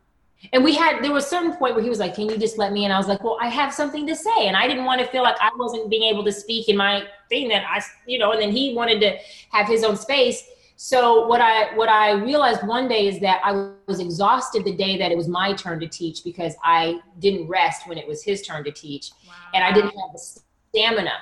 and 0.54 0.64
we 0.64 0.74
had 0.74 1.04
there 1.04 1.12
was 1.12 1.26
a 1.26 1.28
certain 1.28 1.54
point 1.58 1.76
where 1.76 1.84
he 1.84 1.90
was 1.90 2.00
like, 2.00 2.16
Can 2.16 2.30
you 2.30 2.38
just 2.38 2.58
let 2.58 2.72
me? 2.72 2.86
And 2.86 2.94
I 2.94 2.98
was 2.98 3.08
like, 3.08 3.24
Well, 3.24 3.38
I 3.42 3.48
have 3.50 3.74
something 3.74 4.08
to 4.08 4.16
say. 4.16 4.48
And 4.48 4.56
I 4.56 4.68
didn't 4.68 4.86
want 4.86 5.02
to 5.02 5.08
feel 5.08 5.22
like 5.22 5.36
I 5.42 5.52
wasn't 5.56 5.90
being 5.90 6.04
able 6.04 6.24
to 6.26 6.32
speak 6.32 6.70
in 6.70 6.78
my 6.78 7.04
thing 7.30 7.50
that 7.50 7.64
I 7.68 7.82
you 8.08 8.18
know, 8.18 8.32
and 8.32 8.42
then 8.42 8.52
he 8.52 8.74
wanted 8.74 9.00
to 9.02 9.18
have 9.52 9.68
his 9.68 9.84
own 9.84 9.98
space. 9.98 10.44
So 10.78 11.28
what 11.28 11.42
I 11.42 11.76
what 11.76 11.90
I 11.90 12.12
realized 12.12 12.66
one 12.66 12.88
day 12.88 13.08
is 13.08 13.20
that 13.20 13.42
I 13.44 13.72
was 13.88 14.00
exhausted 14.00 14.64
the 14.64 14.76
day 14.76 14.98
that 14.98 15.12
it 15.12 15.18
was 15.18 15.28
my 15.28 15.52
turn 15.54 15.78
to 15.82 15.88
teach 15.88 16.24
because 16.24 16.56
I 16.64 17.02
didn't 17.20 17.48
rest 17.50 17.86
when 17.86 17.98
it 17.98 18.08
was 18.08 18.24
his 18.24 18.42
turn 18.42 18.64
to 18.64 18.72
teach 18.72 19.12
Wow. 19.28 19.34
and 19.54 19.64
I 19.64 19.74
didn't 19.74 19.92
have 19.92 20.14
the 20.14 20.40
stamina. 20.70 21.14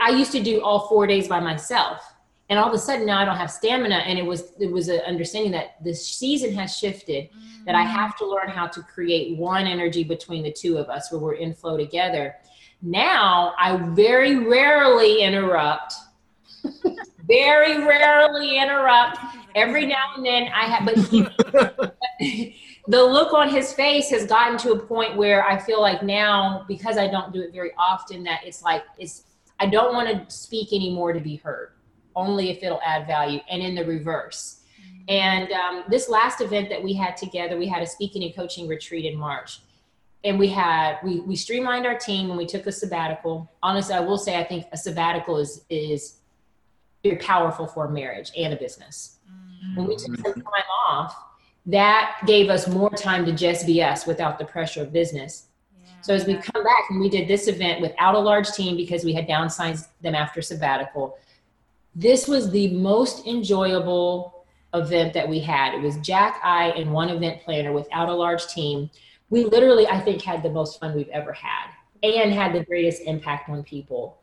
I 0.00 0.10
used 0.10 0.32
to 0.32 0.42
do 0.42 0.62
all 0.62 0.88
four 0.88 1.06
days 1.06 1.28
by 1.28 1.40
myself, 1.40 2.14
and 2.48 2.58
all 2.58 2.68
of 2.68 2.74
a 2.74 2.78
sudden 2.78 3.06
now 3.06 3.20
I 3.20 3.24
don't 3.24 3.36
have 3.36 3.50
stamina. 3.50 3.96
And 3.96 4.18
it 4.18 4.24
was 4.24 4.52
it 4.58 4.70
was 4.70 4.88
an 4.88 5.00
understanding 5.06 5.52
that 5.52 5.82
the 5.84 5.94
season 5.94 6.54
has 6.54 6.76
shifted. 6.76 7.28
That 7.66 7.74
I 7.74 7.82
have 7.82 8.16
to 8.18 8.26
learn 8.26 8.48
how 8.48 8.68
to 8.68 8.80
create 8.82 9.36
one 9.36 9.66
energy 9.66 10.04
between 10.04 10.44
the 10.44 10.52
two 10.52 10.78
of 10.78 10.88
us, 10.88 11.10
where 11.10 11.20
we're 11.20 11.34
in 11.34 11.52
flow 11.52 11.76
together. 11.76 12.36
Now 12.80 13.54
I 13.58 13.76
very 13.94 14.36
rarely 14.36 15.22
interrupt. 15.22 15.94
very 17.26 17.84
rarely 17.84 18.58
interrupt. 18.58 19.18
Every 19.54 19.86
now 19.86 20.14
and 20.16 20.24
then 20.24 20.48
I 20.54 20.64
have, 20.64 20.84
but 20.84 20.96
the 22.88 23.02
look 23.02 23.32
on 23.32 23.48
his 23.48 23.72
face 23.72 24.10
has 24.10 24.26
gotten 24.26 24.56
to 24.58 24.72
a 24.72 24.78
point 24.78 25.16
where 25.16 25.44
I 25.44 25.58
feel 25.58 25.80
like 25.80 26.02
now, 26.02 26.64
because 26.68 26.96
I 26.96 27.08
don't 27.08 27.32
do 27.32 27.40
it 27.40 27.52
very 27.52 27.72
often, 27.76 28.22
that 28.24 28.40
it's 28.44 28.62
like 28.62 28.84
it's 28.98 29.24
I 29.58 29.66
don't 29.66 29.94
want 29.94 30.08
to 30.08 30.34
speak 30.34 30.72
anymore 30.72 31.12
to 31.12 31.20
be 31.20 31.36
heard, 31.36 31.72
only 32.14 32.50
if 32.50 32.62
it'll 32.62 32.80
add 32.84 33.06
value, 33.06 33.40
and 33.50 33.62
in 33.62 33.74
the 33.74 33.84
reverse. 33.84 34.60
And 35.08 35.50
um, 35.52 35.84
this 35.88 36.08
last 36.08 36.40
event 36.40 36.68
that 36.70 36.82
we 36.82 36.92
had 36.92 37.16
together, 37.16 37.56
we 37.56 37.66
had 37.66 37.82
a 37.82 37.86
speaking 37.86 38.22
and 38.24 38.34
coaching 38.34 38.68
retreat 38.68 39.04
in 39.04 39.16
March, 39.18 39.60
and 40.24 40.38
we 40.38 40.48
had 40.48 40.98
we 41.02 41.20
we 41.20 41.34
streamlined 41.34 41.86
our 41.86 41.98
team 41.98 42.28
and 42.28 42.38
we 42.38 42.46
took 42.46 42.66
a 42.66 42.72
sabbatical. 42.72 43.50
Honestly, 43.62 43.94
I 43.94 44.00
will 44.00 44.18
say 44.18 44.38
I 44.38 44.44
think 44.44 44.66
a 44.72 44.76
sabbatical 44.76 45.38
is 45.38 45.64
is 45.70 46.18
very 47.02 47.16
powerful 47.16 47.66
for 47.66 47.88
marriage 47.88 48.30
and 48.36 48.52
a 48.52 48.56
business. 48.56 49.18
When 49.74 49.86
we 49.86 49.96
took 49.96 50.16
some 50.16 50.34
time 50.34 50.70
off, 50.88 51.16
that 51.66 52.20
gave 52.26 52.48
us 52.48 52.68
more 52.68 52.90
time 52.90 53.26
to 53.26 53.32
just 53.32 53.66
be 53.66 53.82
us 53.82 54.06
without 54.06 54.38
the 54.38 54.44
pressure 54.44 54.82
of 54.82 54.92
business. 54.92 55.48
So 56.00 56.14
as 56.14 56.24
we 56.24 56.34
come 56.34 56.62
back 56.62 56.84
and 56.90 57.00
we 57.00 57.08
did 57.08 57.26
this 57.26 57.48
event 57.48 57.80
without 57.80 58.14
a 58.14 58.18
large 58.18 58.50
team 58.52 58.76
because 58.76 59.04
we 59.04 59.12
had 59.12 59.26
downsized 59.26 59.88
them 60.02 60.14
after 60.14 60.40
sabbatical, 60.40 61.18
this 61.96 62.28
was 62.28 62.50
the 62.50 62.68
most 62.74 63.26
enjoyable 63.26 64.44
event 64.74 65.14
that 65.14 65.28
we 65.28 65.40
had. 65.40 65.74
It 65.74 65.80
was 65.80 65.96
Jack, 65.96 66.40
I, 66.44 66.68
and 66.76 66.92
one 66.92 67.08
event 67.08 67.42
planner 67.42 67.72
without 67.72 68.08
a 68.08 68.14
large 68.14 68.46
team. 68.46 68.88
We 69.30 69.44
literally, 69.44 69.88
I 69.88 70.00
think, 70.00 70.22
had 70.22 70.42
the 70.42 70.50
most 70.50 70.78
fun 70.78 70.94
we've 70.94 71.08
ever 71.08 71.32
had 71.32 71.70
and 72.02 72.32
had 72.32 72.52
the 72.52 72.64
greatest 72.64 73.02
impact 73.02 73.48
on 73.48 73.64
people. 73.64 74.18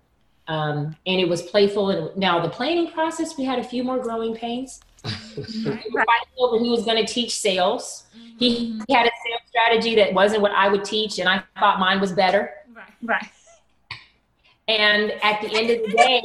Um, 0.48 0.96
and 1.06 1.20
it 1.20 1.28
was 1.28 1.42
playful. 1.42 1.90
And 1.90 2.18
now 2.18 2.40
the 2.40 2.50
planning 2.50 2.92
process, 2.92 3.38
we 3.38 3.44
had 3.44 3.60
a 3.60 3.64
few 3.64 3.84
more 3.84 4.00
growing 4.00 4.36
pains. 4.36 4.80
We 5.04 5.42
were 5.92 6.06
fighting 6.06 6.34
over 6.40 6.58
who 6.58 6.70
was 6.72 6.86
going 6.86 7.04
to 7.06 7.12
teach 7.12 7.38
sales. 7.38 8.06
He, 8.38 8.80
he 8.88 8.94
had 8.94 9.06
a 9.06 9.12
sales 9.26 9.42
strategy 9.50 9.96
that 9.96 10.14
wasn't 10.14 10.42
what 10.42 10.52
I 10.52 10.68
would 10.70 10.86
teach, 10.86 11.20
and 11.20 11.28
I 11.28 11.44
thought 11.60 11.80
mine 11.80 12.00
was 12.00 12.12
better. 12.14 12.52
Right. 12.74 12.86
Right. 13.04 13.30
And 14.68 15.12
at 15.24 15.42
the 15.42 15.54
end 15.56 15.70
of 15.72 15.82
the 15.90 15.98
day, 15.98 16.24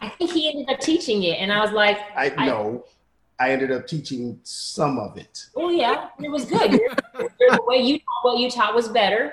I 0.00 0.08
think 0.08 0.32
he 0.32 0.48
ended 0.50 0.70
up 0.74 0.80
teaching 0.80 1.22
it, 1.24 1.38
and 1.38 1.52
I 1.52 1.60
was 1.60 1.72
like, 1.72 1.98
I 2.16 2.32
I- 2.36 2.46
know. 2.46 2.84
I 3.40 3.50
ended 3.50 3.72
up 3.72 3.88
teaching 3.88 4.38
some 4.44 4.96
of 4.96 5.16
it. 5.18 5.46
"Oh 5.56 5.68
yeah, 5.68 6.08
it 6.22 6.28
was 6.30 6.44
good. 6.44 6.70
the 6.70 7.60
way 7.66 7.78
you 7.78 7.98
taught, 7.98 8.22
what 8.22 8.38
you 8.38 8.48
taught 8.48 8.76
was 8.76 8.88
better." 8.88 9.32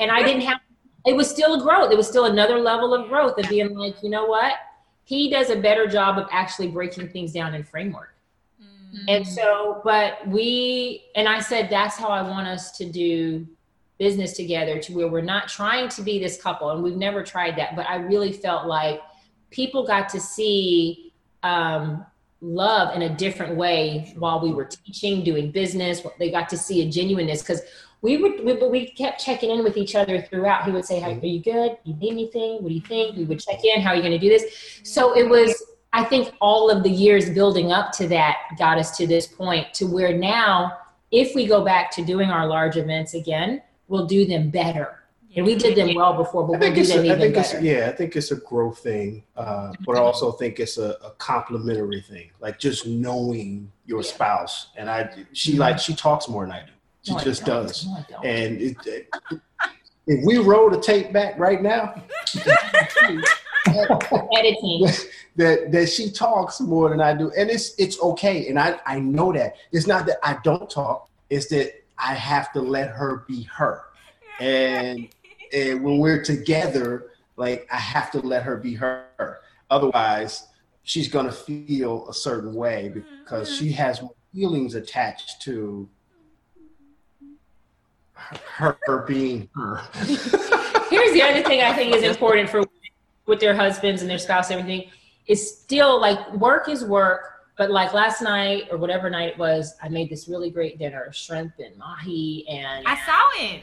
And 0.00 0.10
I 0.10 0.22
didn't 0.22 0.40
have. 0.40 0.58
It 1.04 1.14
was 1.14 1.28
still 1.30 1.60
a 1.60 1.62
growth. 1.62 1.92
It 1.92 1.96
was 1.98 2.08
still 2.08 2.24
another 2.24 2.58
level 2.58 2.94
of 2.94 3.10
growth 3.10 3.36
of 3.38 3.46
being 3.50 3.74
like, 3.76 4.02
you 4.02 4.08
know 4.08 4.24
what? 4.24 4.54
He 5.04 5.28
does 5.28 5.50
a 5.50 5.56
better 5.56 5.86
job 5.86 6.16
of 6.16 6.28
actually 6.32 6.68
breaking 6.68 7.10
things 7.10 7.32
down 7.32 7.54
in 7.54 7.62
framework. 7.62 8.11
And 9.08 9.26
so, 9.26 9.80
but 9.84 10.26
we, 10.26 11.04
and 11.14 11.28
I 11.28 11.40
said, 11.40 11.70
that's 11.70 11.96
how 11.96 12.08
I 12.08 12.22
want 12.22 12.46
us 12.46 12.76
to 12.78 12.84
do 12.84 13.46
business 13.98 14.34
together 14.36 14.78
to 14.80 14.92
where 14.92 15.08
we're 15.08 15.20
not 15.20 15.48
trying 15.48 15.88
to 15.88 16.02
be 16.02 16.18
this 16.18 16.40
couple. 16.40 16.70
And 16.70 16.82
we've 16.82 16.96
never 16.96 17.22
tried 17.22 17.56
that. 17.56 17.76
But 17.76 17.88
I 17.88 17.96
really 17.96 18.32
felt 18.32 18.66
like 18.66 19.00
people 19.50 19.86
got 19.86 20.08
to 20.10 20.20
see 20.20 21.12
um, 21.42 22.04
love 22.40 22.94
in 22.94 23.02
a 23.02 23.08
different 23.08 23.56
way 23.56 24.12
while 24.18 24.40
we 24.40 24.52
were 24.52 24.64
teaching, 24.64 25.24
doing 25.24 25.50
business. 25.50 26.02
They 26.18 26.30
got 26.30 26.48
to 26.50 26.56
see 26.56 26.82
a 26.82 26.90
genuineness 26.90 27.42
because 27.42 27.62
we 28.02 28.16
would, 28.16 28.44
we, 28.44 28.54
we 28.54 28.90
kept 28.90 29.24
checking 29.24 29.50
in 29.50 29.62
with 29.62 29.76
each 29.76 29.94
other 29.94 30.20
throughout. 30.20 30.64
He 30.64 30.72
would 30.72 30.84
say, 30.84 30.98
Hey, 30.98 31.18
are 31.18 31.24
you 31.24 31.40
good? 31.40 31.78
You 31.84 31.94
need 31.94 32.10
anything? 32.10 32.62
What 32.62 32.68
do 32.68 32.74
you 32.74 32.80
think? 32.80 33.16
We 33.16 33.24
would 33.24 33.40
check 33.40 33.64
in. 33.64 33.80
How 33.80 33.90
are 33.90 33.96
you 33.96 34.02
going 34.02 34.12
to 34.12 34.18
do 34.18 34.28
this? 34.28 34.80
So 34.82 35.16
it 35.16 35.28
was, 35.28 35.62
I 35.92 36.04
think 36.04 36.34
all 36.40 36.70
of 36.70 36.82
the 36.82 36.90
years 36.90 37.28
building 37.30 37.70
up 37.72 37.92
to 37.92 38.08
that 38.08 38.38
got 38.58 38.78
us 38.78 38.96
to 38.96 39.06
this 39.06 39.26
point 39.26 39.74
to 39.74 39.86
where 39.86 40.16
now, 40.16 40.78
if 41.10 41.34
we 41.34 41.46
go 41.46 41.64
back 41.64 41.90
to 41.92 42.04
doing 42.04 42.30
our 42.30 42.46
large 42.46 42.76
events 42.76 43.14
again, 43.14 43.62
we'll 43.88 44.06
do 44.06 44.24
them 44.24 44.48
better. 44.50 44.98
And 45.34 45.46
we 45.46 45.54
did 45.54 45.76
them 45.76 45.94
well 45.94 46.12
before, 46.14 46.46
but 46.46 46.60
we'll 46.60 46.74
do 46.74 46.84
them 46.84 46.98
a, 46.98 47.02
I 47.02 47.04
even 47.06 47.20
think 47.20 47.34
better. 47.34 47.60
yeah, 47.60 47.88
I 47.88 47.92
think 47.92 48.16
it's 48.16 48.30
a 48.32 48.36
growth 48.36 48.78
thing, 48.80 49.22
uh, 49.36 49.72
but 49.86 49.96
I 49.96 50.00
also 50.00 50.32
think 50.32 50.60
it's 50.60 50.76
a, 50.76 50.96
a 51.04 51.10
complementary 51.18 52.02
thing, 52.02 52.30
like 52.40 52.58
just 52.58 52.86
knowing 52.86 53.70
your 53.86 54.02
Yeah. 54.02 54.10
spouse. 54.10 54.68
And 54.76 54.90
I, 54.90 55.10
she 55.32 55.56
like 55.56 55.78
she 55.78 55.94
talks 55.94 56.28
more 56.28 56.44
than 56.44 56.52
I 56.52 56.60
do. 56.66 56.72
She 57.02 57.12
No, 57.14 57.18
just 57.20 57.44
does. 57.46 57.86
No. 57.86 58.18
And 58.22 58.60
it, 58.60 58.76
it, 58.86 59.08
if 60.06 60.24
we 60.24 60.36
roll 60.38 60.68
the 60.70 60.80
tape 60.80 61.12
back 61.14 61.38
right 61.38 61.62
now, 61.62 62.02
Editing. 63.66 64.88
that 65.36 65.72
that 65.72 65.88
she 65.88 66.10
talks 66.10 66.60
more 66.60 66.90
than 66.90 67.00
I 67.00 67.14
do, 67.14 67.32
and 67.36 67.50
it's 67.50 67.74
it's 67.78 68.00
okay, 68.00 68.48
and 68.48 68.58
I 68.58 68.78
I 68.86 68.98
know 68.98 69.32
that. 69.32 69.56
It's 69.70 69.86
not 69.86 70.06
that 70.06 70.18
I 70.22 70.38
don't 70.42 70.68
talk, 70.68 71.08
it's 71.30 71.46
that 71.48 71.72
I 71.98 72.14
have 72.14 72.52
to 72.52 72.60
let 72.60 72.90
her 72.90 73.24
be 73.28 73.42
her, 73.54 73.84
and 74.40 75.08
and 75.52 75.82
when 75.82 75.98
we're 75.98 76.22
together, 76.22 77.10
like 77.36 77.68
I 77.72 77.76
have 77.76 78.10
to 78.12 78.20
let 78.20 78.42
her 78.42 78.56
be 78.56 78.74
her, 78.74 79.40
otherwise 79.70 80.48
she's 80.82 81.08
gonna 81.08 81.32
feel 81.32 82.08
a 82.08 82.14
certain 82.14 82.54
way 82.54 82.88
because 82.88 83.54
she 83.56 83.66
mm-hmm. 83.66 83.74
has 83.74 84.02
feelings 84.34 84.74
attached 84.74 85.42
to 85.42 85.88
her, 88.14 88.76
her 88.82 88.98
being 89.06 89.48
her. 89.54 89.80
Here's 89.94 91.12
the 91.12 91.22
other 91.22 91.42
thing 91.42 91.62
I 91.62 91.72
think 91.74 91.94
is 91.94 92.02
important 92.02 92.48
for 92.48 92.64
with 93.26 93.40
their 93.40 93.54
husbands 93.54 94.02
and 94.02 94.10
their 94.10 94.18
spouse, 94.18 94.50
everything 94.50 94.90
is 95.26 95.58
still 95.58 96.00
like 96.00 96.32
work 96.34 96.68
is 96.68 96.84
work. 96.84 97.28
But 97.58 97.70
like 97.70 97.92
last 97.92 98.22
night 98.22 98.68
or 98.70 98.78
whatever 98.78 99.10
night 99.10 99.28
it 99.28 99.38
was, 99.38 99.74
I 99.82 99.88
made 99.88 100.08
this 100.08 100.26
really 100.26 100.50
great 100.50 100.78
dinner, 100.78 101.12
shrimp 101.12 101.52
and 101.58 101.76
mahi 101.76 102.46
and 102.48 102.86
I 102.86 102.96
saw 103.04 103.28
it. 103.44 103.62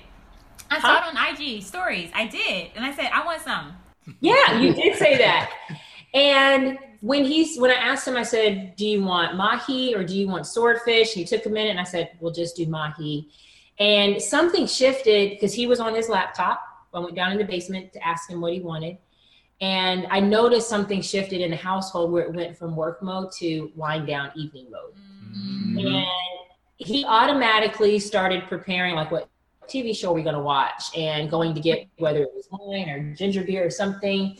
I 0.71 0.79
saw 0.79 0.97
it 0.97 1.03
on 1.03 1.33
IG 1.33 1.63
stories. 1.63 2.11
I 2.13 2.27
did, 2.27 2.71
and 2.75 2.85
I 2.85 2.93
said 2.93 3.09
I 3.13 3.25
want 3.25 3.41
some. 3.41 3.75
Yeah, 4.19 4.59
you 4.59 4.73
did 4.73 4.95
say 4.97 5.17
that. 5.17 5.51
And 6.13 6.77
when 7.01 7.23
he's 7.23 7.59
when 7.59 7.71
I 7.71 7.75
asked 7.75 8.07
him, 8.07 8.17
I 8.17 8.23
said, 8.23 8.75
"Do 8.75 8.87
you 8.87 9.03
want 9.03 9.35
mahi 9.35 9.95
or 9.95 10.03
do 10.03 10.15
you 10.15 10.27
want 10.27 10.47
swordfish?" 10.47 11.13
He 11.13 11.25
took 11.25 11.45
a 11.45 11.49
minute, 11.49 11.71
and 11.71 11.79
I 11.79 11.83
said, 11.83 12.11
"We'll 12.19 12.33
just 12.33 12.55
do 12.55 12.65
mahi." 12.65 13.29
And 13.79 14.21
something 14.21 14.67
shifted 14.67 15.31
because 15.31 15.53
he 15.53 15.67
was 15.67 15.79
on 15.79 15.95
his 15.95 16.09
laptop. 16.09 16.61
I 16.93 16.99
went 16.99 17.15
down 17.15 17.31
in 17.31 17.37
the 17.37 17.45
basement 17.45 17.93
to 17.93 18.05
ask 18.05 18.29
him 18.29 18.41
what 18.41 18.53
he 18.53 18.59
wanted, 18.59 18.97
And 19.61 20.07
I 20.09 20.19
noticed 20.19 20.69
something 20.69 21.01
shifted 21.01 21.41
in 21.41 21.51
the 21.51 21.57
household 21.57 22.11
where 22.11 22.23
it 22.23 22.33
went 22.33 22.57
from 22.57 22.75
work 22.75 23.03
mode 23.03 23.31
to 23.39 23.71
wind 23.75 24.07
down 24.07 24.31
evening 24.35 24.67
mode. 24.71 24.95
Mm-hmm. 25.31 25.85
And 25.85 26.07
he 26.77 27.03
automatically 27.05 27.99
started 27.99 28.43
preparing 28.47 28.95
like 28.95 29.11
what 29.11 29.29
TV 29.67 29.95
show 29.95 30.11
are 30.11 30.13
we 30.13 30.23
going 30.23 30.35
to 30.35 30.41
watch 30.41 30.97
and 30.97 31.29
going 31.29 31.53
to 31.53 31.61
get 31.61 31.87
whether 31.97 32.23
it 32.23 32.29
was 32.33 32.47
wine 32.51 32.89
or 32.89 33.13
ginger 33.15 33.43
beer 33.43 33.65
or 33.65 33.69
something. 33.69 34.37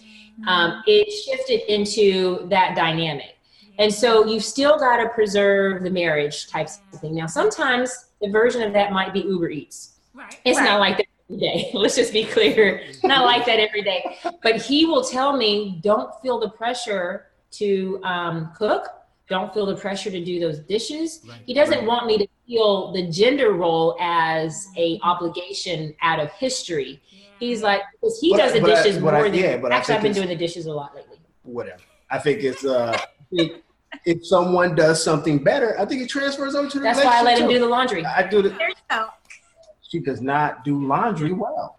Um, 0.48 0.84
it 0.88 1.12
shifted 1.12 1.72
into 1.72 2.48
that 2.48 2.76
dynamic. 2.76 3.36
And 3.78 3.94
so 3.94 4.26
you've 4.26 4.44
still 4.44 4.78
got 4.78 4.98
to 4.98 5.10
preserve 5.10 5.84
the 5.84 5.90
marriage 5.90 6.48
types 6.48 6.80
of 6.94 7.00
thing. 7.00 7.16
Now, 7.16 7.28
sometimes 7.28 8.08
the 8.22 8.30
version 8.30 8.62
of 8.62 8.74
that 8.74 8.92
might 8.92 9.14
be 9.14 9.22
Uber 9.22 9.50
Eats. 9.50 10.00
Right. 10.14 10.40
It's 10.44 10.58
right. 10.58 10.66
not 10.66 10.80
like 10.80 10.98
that 10.98 11.06
every 11.06 11.19
day. 11.38 11.70
Let's 11.74 11.96
just 11.96 12.14
be 12.14 12.26
clear. 12.26 12.82
not 13.04 13.26
like 13.26 13.46
that 13.46 13.60
every 13.60 13.82
day. 13.82 14.18
But 14.42 14.62
he 14.62 14.86
will 14.86 15.04
tell 15.04 15.36
me, 15.38 15.80
don't 15.84 16.12
feel 16.22 16.40
the 16.40 16.50
pressure 16.50 17.28
to 17.52 18.00
um, 18.04 18.52
cook. 18.58 18.88
Don't 19.30 19.54
feel 19.54 19.68
the 19.68 19.76
pressure 19.76 20.10
to 20.10 20.24
do 20.26 20.40
those 20.40 20.60
dishes. 20.60 21.22
Right. 21.28 21.40
He 21.46 21.54
doesn't 21.54 21.86
want 21.86 22.08
me 22.08 22.18
to 22.18 22.28
feel 22.48 22.92
the 22.92 23.08
gender 23.12 23.52
role 23.54 23.96
as 24.00 24.68
a 24.76 25.00
obligation 25.04 25.94
out 26.02 26.20
of 26.20 26.32
history. 26.32 27.00
He's 27.40 27.62
like, 27.62 27.82
because 28.02 28.20
he 28.20 28.32
But- 28.32 28.38
does 28.38 28.54
the 28.54 28.62
but 28.62 28.72
I- 28.72 28.84
dishes 28.84 28.98
I- 28.98 29.00
more 29.00 29.24
than. 29.24 29.34
yeah, 29.36 29.58
but 29.58 29.72
actually, 29.72 29.96
I've 29.96 30.02
been 30.02 30.14
doing 30.14 30.28
the 30.30 30.36
dishes 30.36 30.66
a 30.66 30.74
lot 30.74 30.96
lately. 30.96 31.18
Whatever. 31.44 31.82
I 32.10 32.18
think 32.18 32.44
it's 32.44 32.66
uh, 32.66 33.00
if, 33.32 33.62
if 34.04 34.26
someone 34.26 34.74
does 34.74 35.02
something 35.04 35.44
better, 35.44 35.80
I 35.80 35.86
think 35.86 36.02
it 36.02 36.10
transfers 36.10 36.56
over 36.56 36.68
to 36.68 36.80
the 36.80 36.84
That's 36.84 37.04
why 37.04 37.20
I 37.20 37.22
let 37.22 37.38
him 37.40 37.48
do 37.48 37.60
the 37.60 37.68
laundry. 37.68 38.04
I 38.04 38.24
do 38.28 38.42
the. 38.42 38.50
There 38.50 38.70
you 38.70 38.76
go. 38.90 39.10
She 39.90 40.00
does 40.00 40.22
not 40.22 40.64
do 40.64 40.86
laundry 40.86 41.34
well. 41.34 41.78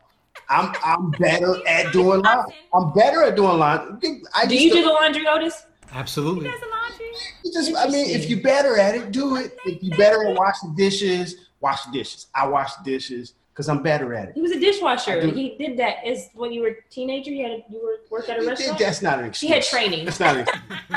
I'm 0.49 0.75
I'm 0.85 1.13
better 1.13 1.57
at 1.67 1.93
doing 1.93 2.23
laundry. 2.23 2.55
I'm 2.75 2.93
better 2.93 3.23
at 3.23 3.37
doing 3.37 3.59
laundry. 3.59 4.23
I 4.35 4.47
Do 4.47 4.55
used 4.55 4.67
you 4.67 4.75
do 4.75 4.83
the 4.83 4.93
laundry, 4.93 5.27
Otis? 5.29 5.67
Absolutely. 5.93 6.49
Does 6.49 6.61
the 6.61 6.67
laundry? 6.67 7.07
You 7.45 7.53
just, 7.53 7.77
I 7.77 7.89
mean, 7.89 8.11
if 8.11 8.29
you're 8.29 8.41
better 8.41 8.79
at 8.79 8.97
it, 8.97 9.13
do 9.13 9.37
it. 9.37 9.57
If 9.65 9.83
you're 9.83 9.97
better 9.97 10.27
at 10.27 10.37
washing 10.37 10.75
dishes, 10.75 11.37
wash 11.61 11.85
the 11.85 11.93
dishes. 11.93 12.27
I 12.35 12.49
wash 12.49 12.75
the 12.77 12.85
dishes 12.85 13.35
because 13.53 13.69
I'm 13.69 13.83
better 13.83 14.13
at 14.15 14.31
it. 14.31 14.35
He 14.35 14.43
was 14.43 14.53
a 14.53 14.61
dishwasher. 14.61 15.21
He 15.21 15.57
did 15.57 15.77
that 15.79 16.05
as 16.05 16.31
when 16.35 16.53
you 16.53 16.63
were 16.63 16.69
a 16.69 16.83
teenager. 16.91 17.31
You 17.31 17.45
had 17.45 17.53
a, 17.53 17.65
you 17.71 17.81
were 17.83 17.99
worked 18.11 18.29
at 18.29 18.43
a 18.43 18.47
restaurant. 18.47 18.79
That's 18.79 19.03
not 19.03 19.21
an 19.21 19.27
excuse. 19.27 19.49
He 19.49 19.55
had 19.55 19.63
training. 19.63 20.05
That's 20.05 20.21
not 20.21 20.37
an 20.37 20.47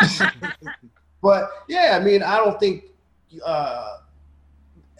excuse. 0.01 0.31
but 1.21 1.49
yeah, 1.67 1.97
I 1.99 2.03
mean, 2.03 2.23
I 2.23 2.37
don't 2.37 2.59
think 2.59 2.85
uh, 3.45 3.97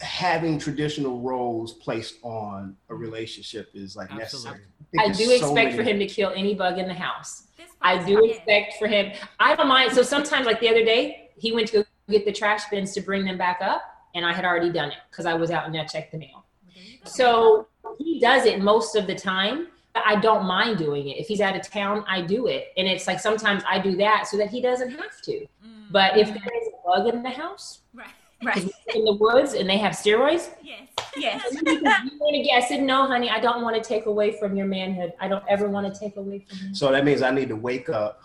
having 0.04 0.58
traditional 0.58 1.20
roles 1.20 1.74
placed 1.74 2.16
on 2.22 2.76
a 2.88 2.94
relationship 2.94 3.70
is 3.74 3.96
like 3.96 4.12
necessary. 4.14 4.60
Absolutely. 4.96 4.98
I 4.98 5.16
do 5.16 5.26
there's 5.26 5.40
so 5.40 5.56
expect 5.56 5.76
for 5.76 5.82
him 5.82 5.98
to 5.98 6.06
kill 6.06 6.32
any 6.34 6.54
bug 6.54 6.78
in 6.78 6.86
the 6.86 6.94
house. 6.94 7.44
I 7.80 8.02
do 8.04 8.14
fun. 8.16 8.30
expect 8.30 8.74
for 8.78 8.86
him. 8.86 9.12
I 9.40 9.56
don't 9.56 9.68
mind. 9.68 9.92
So 9.92 10.02
sometimes, 10.02 10.46
like 10.46 10.60
the 10.60 10.68
other 10.68 10.84
day, 10.84 11.30
he 11.36 11.52
went 11.52 11.68
to 11.68 11.78
go 11.78 11.84
get 12.08 12.24
the 12.24 12.32
trash 12.32 12.68
bins 12.70 12.92
to 12.92 13.00
bring 13.00 13.24
them 13.24 13.38
back 13.38 13.58
up, 13.60 13.82
and 14.14 14.24
I 14.24 14.32
had 14.32 14.44
already 14.44 14.70
done 14.70 14.90
it 14.90 14.98
because 15.10 15.26
I 15.26 15.34
was 15.34 15.50
out 15.50 15.66
and 15.66 15.76
I 15.76 15.84
checked 15.84 16.12
the 16.12 16.18
mail. 16.18 16.44
There 16.74 16.82
you 16.82 16.98
go. 16.98 17.10
So 17.10 17.68
he 17.98 18.20
does 18.20 18.44
it 18.46 18.60
most 18.60 18.94
of 18.94 19.06
the 19.06 19.14
time. 19.14 19.68
But 19.92 20.02
I 20.04 20.16
don't 20.16 20.44
mind 20.44 20.78
doing 20.78 21.06
it. 21.06 21.18
If 21.18 21.28
he's 21.28 21.40
out 21.40 21.54
of 21.54 21.62
town, 21.70 22.04
I 22.08 22.20
do 22.20 22.48
it. 22.48 22.72
And 22.76 22.88
it's 22.88 23.06
like 23.06 23.20
sometimes 23.20 23.62
I 23.64 23.78
do 23.78 23.94
that 23.98 24.26
so 24.26 24.36
that 24.38 24.50
he 24.50 24.60
doesn't 24.60 24.90
have 24.90 25.20
to. 25.22 25.46
Mm. 25.64 25.92
But 25.92 26.18
if 26.18 26.26
there 26.26 26.36
is 26.36 26.68
a 26.68 26.72
bug 26.84 27.14
in 27.14 27.22
the 27.22 27.30
house, 27.30 27.82
right, 27.94 28.06
'cause 28.06 28.23
right, 28.44 28.68
in 28.94 29.04
the 29.04 29.14
woods 29.14 29.54
and 29.54 29.68
they 29.68 29.78
have 29.78 29.92
steroids, 29.92 30.50
yes, 30.62 30.88
yes. 31.16 31.42
you 31.66 31.82
want 31.82 32.34
to 32.36 32.42
get, 32.42 32.62
I 32.62 32.66
said, 32.66 32.82
no, 32.82 33.06
honey, 33.06 33.30
I 33.30 33.40
don't 33.40 33.62
want 33.62 33.76
to 33.82 33.86
take 33.86 34.06
away 34.06 34.38
from 34.38 34.56
your 34.56 34.66
manhood. 34.66 35.12
I 35.20 35.28
don't 35.28 35.44
ever 35.48 35.68
want 35.68 35.92
to 35.92 35.98
take 35.98 36.16
away 36.16 36.44
from 36.48 36.58
you. 36.68 36.74
So 36.74 36.90
that 36.92 37.04
means 37.04 37.22
I 37.22 37.30
need 37.30 37.48
to 37.48 37.56
wake 37.56 37.88
up 37.88 38.20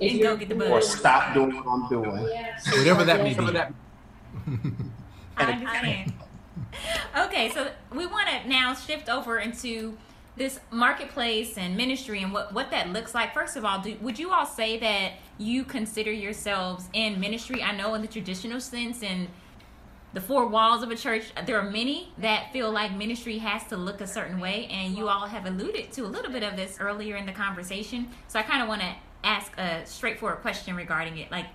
If 0.00 0.10
And 0.12 0.20
you're 0.20 0.32
go 0.32 0.36
get 0.36 0.48
the 0.48 0.54
good- 0.54 0.70
or 0.70 0.80
stop 0.80 1.34
doing 1.34 1.54
what 1.56 1.66
I'm 1.66 1.88
doing. 1.88 2.28
Yes. 2.30 2.66
Whatever 2.76 3.04
that 3.04 3.22
may 3.22 3.34
Yes. 3.34 3.72
be. 4.46 4.54
I 5.36 5.52
understand. 5.52 6.12
Okay, 7.18 7.50
so 7.50 7.68
we 7.92 8.06
want 8.06 8.28
to 8.28 8.48
now 8.48 8.74
shift 8.74 9.08
over 9.08 9.38
into 9.38 9.96
this 10.36 10.60
marketplace 10.70 11.58
and 11.58 11.76
ministry 11.76 12.22
and 12.22 12.32
what, 12.32 12.52
what 12.52 12.70
that 12.70 12.90
looks 12.92 13.14
like. 13.14 13.34
First 13.34 13.56
of 13.56 13.64
all, 13.64 13.80
do, 13.80 13.96
would 14.00 14.18
you 14.18 14.30
all 14.32 14.46
say 14.46 14.78
that 14.78 15.12
you 15.38 15.64
consider 15.64 16.12
yourselves 16.12 16.88
in 16.92 17.18
ministry? 17.18 17.62
I 17.62 17.72
know 17.76 17.94
in 17.94 18.02
the 18.02 18.08
traditional 18.08 18.60
sense 18.60 19.02
in 19.02 19.28
the 20.14 20.20
four 20.20 20.46
walls 20.46 20.82
of 20.82 20.90
a 20.90 20.96
church, 20.96 21.24
there 21.46 21.58
are 21.58 21.70
many 21.70 22.12
that 22.18 22.52
feel 22.52 22.70
like 22.70 22.92
ministry 22.92 23.38
has 23.38 23.64
to 23.66 23.76
look 23.76 24.00
a 24.00 24.06
certain 24.06 24.40
way, 24.40 24.66
and 24.70 24.96
you 24.96 25.08
all 25.08 25.26
have 25.26 25.44
alluded 25.44 25.92
to 25.92 26.02
a 26.02 26.08
little 26.08 26.32
bit 26.32 26.42
of 26.42 26.56
this 26.56 26.78
earlier 26.80 27.16
in 27.16 27.26
the 27.26 27.32
conversation. 27.32 28.08
So 28.26 28.38
I 28.38 28.42
kind 28.42 28.62
of 28.62 28.68
want 28.68 28.80
to 28.80 28.94
ask 29.22 29.56
a 29.58 29.84
straightforward 29.84 30.40
question 30.40 30.74
regarding 30.76 31.18
it. 31.18 31.30
Like, 31.30 31.46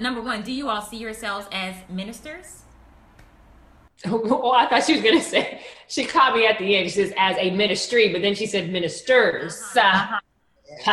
number 0.00 0.20
one, 0.20 0.42
do 0.42 0.52
you 0.52 0.68
all 0.68 0.82
see 0.82 0.96
yourselves 0.96 1.46
as 1.52 1.76
ministers? 1.88 2.62
well, 4.10 4.52
I 4.52 4.66
thought 4.66 4.84
she 4.84 4.94
was 4.94 5.02
going 5.02 5.18
to 5.18 5.24
say, 5.24 5.62
she 5.86 6.04
caught 6.04 6.34
me 6.34 6.46
at 6.46 6.58
the 6.58 6.76
end. 6.76 6.90
She 6.90 6.96
says, 6.96 7.12
as 7.16 7.36
a 7.38 7.50
ministry, 7.50 8.12
but 8.12 8.20
then 8.22 8.34
she 8.34 8.46
said 8.46 8.68
ministers. 8.70 9.62
Uh-huh. 9.76 10.18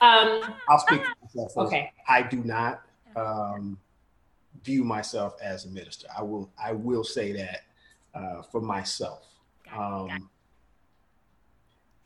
um, 0.00 0.54
I'll 0.68 0.78
speak 0.78 1.02
for 1.02 1.14
myself. 1.22 1.56
okay. 1.66 1.92
I 2.08 2.22
do 2.22 2.38
not 2.38 2.82
um, 3.16 3.76
view 4.64 4.84
myself 4.84 5.34
as 5.42 5.66
a 5.66 5.68
minister. 5.68 6.08
I 6.16 6.22
will. 6.22 6.50
I 6.62 6.72
will 6.72 7.04
say 7.04 7.32
that 7.32 7.60
uh, 8.14 8.42
for 8.42 8.60
myself. 8.60 9.26
Got 9.66 9.74
it, 9.74 9.78
got 9.78 10.06
it. 10.06 10.12
Um, 10.12 10.30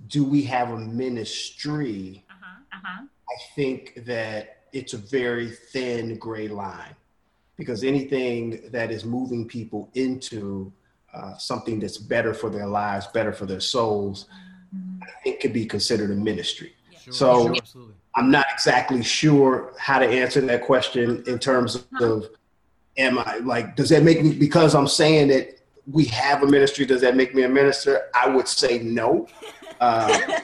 do 0.09 0.25
we 0.25 0.43
have 0.45 0.71
a 0.71 0.79
ministry? 0.79 2.25
Uh-huh. 2.31 2.61
Uh-huh. 2.73 3.05
I 3.05 3.55
think 3.55 4.05
that 4.07 4.59
it's 4.73 4.95
a 4.95 4.99
very 4.99 5.51
thin 5.51 6.19
gray 6.19 6.49
line 6.49 6.95
because 7.57 7.83
anything 7.83 8.61
that 8.71 8.91
is 8.91 9.05
moving 9.05 9.47
people 9.47 9.91
into 9.95 10.73
uh, 11.13 11.37
something 11.37 11.81
that's 11.81 11.99
better 11.99 12.33
for 12.33 12.51
their 12.51 12.67
lives, 12.67 13.07
better 13.09 13.33
for 13.33 13.47
their 13.47 13.61
souls, 13.61 14.27
I 15.03 15.07
think 15.25 15.41
could 15.41 15.53
be 15.53 15.67
considered 15.67 16.11
a 16.11 16.15
ministry. 16.15 16.75
Sure, 17.01 17.13
So- 17.13 17.55
sure. 17.65 17.89
I'm 18.15 18.31
not 18.33 18.47
exactly 18.53 19.03
sure 19.03 19.75
how 19.79 19.99
to 20.01 20.07
answer 20.07 20.41
that 20.41 20.65
question 20.65 21.23
in 21.29 21.39
terms 21.39 21.85
of 22.01 22.29
am 22.99 23.19
I 23.19 23.39
like 23.39 23.77
does 23.77 23.89
that 23.91 24.03
make 24.03 24.23
me 24.23 24.35
because 24.35 24.75
I'm 24.75 24.89
saying 24.89 25.29
that 25.29 25.59
we 25.91 26.05
have 26.07 26.43
a 26.43 26.47
ministry 26.47 26.85
does 26.85 27.01
that 27.01 27.17
make 27.17 27.35
me 27.35 27.45
a 27.45 27.49
minister 27.49 28.03
I 28.15 28.29
would 28.29 28.47
say 28.49 28.81
no 28.81 29.27
uh, 29.81 30.19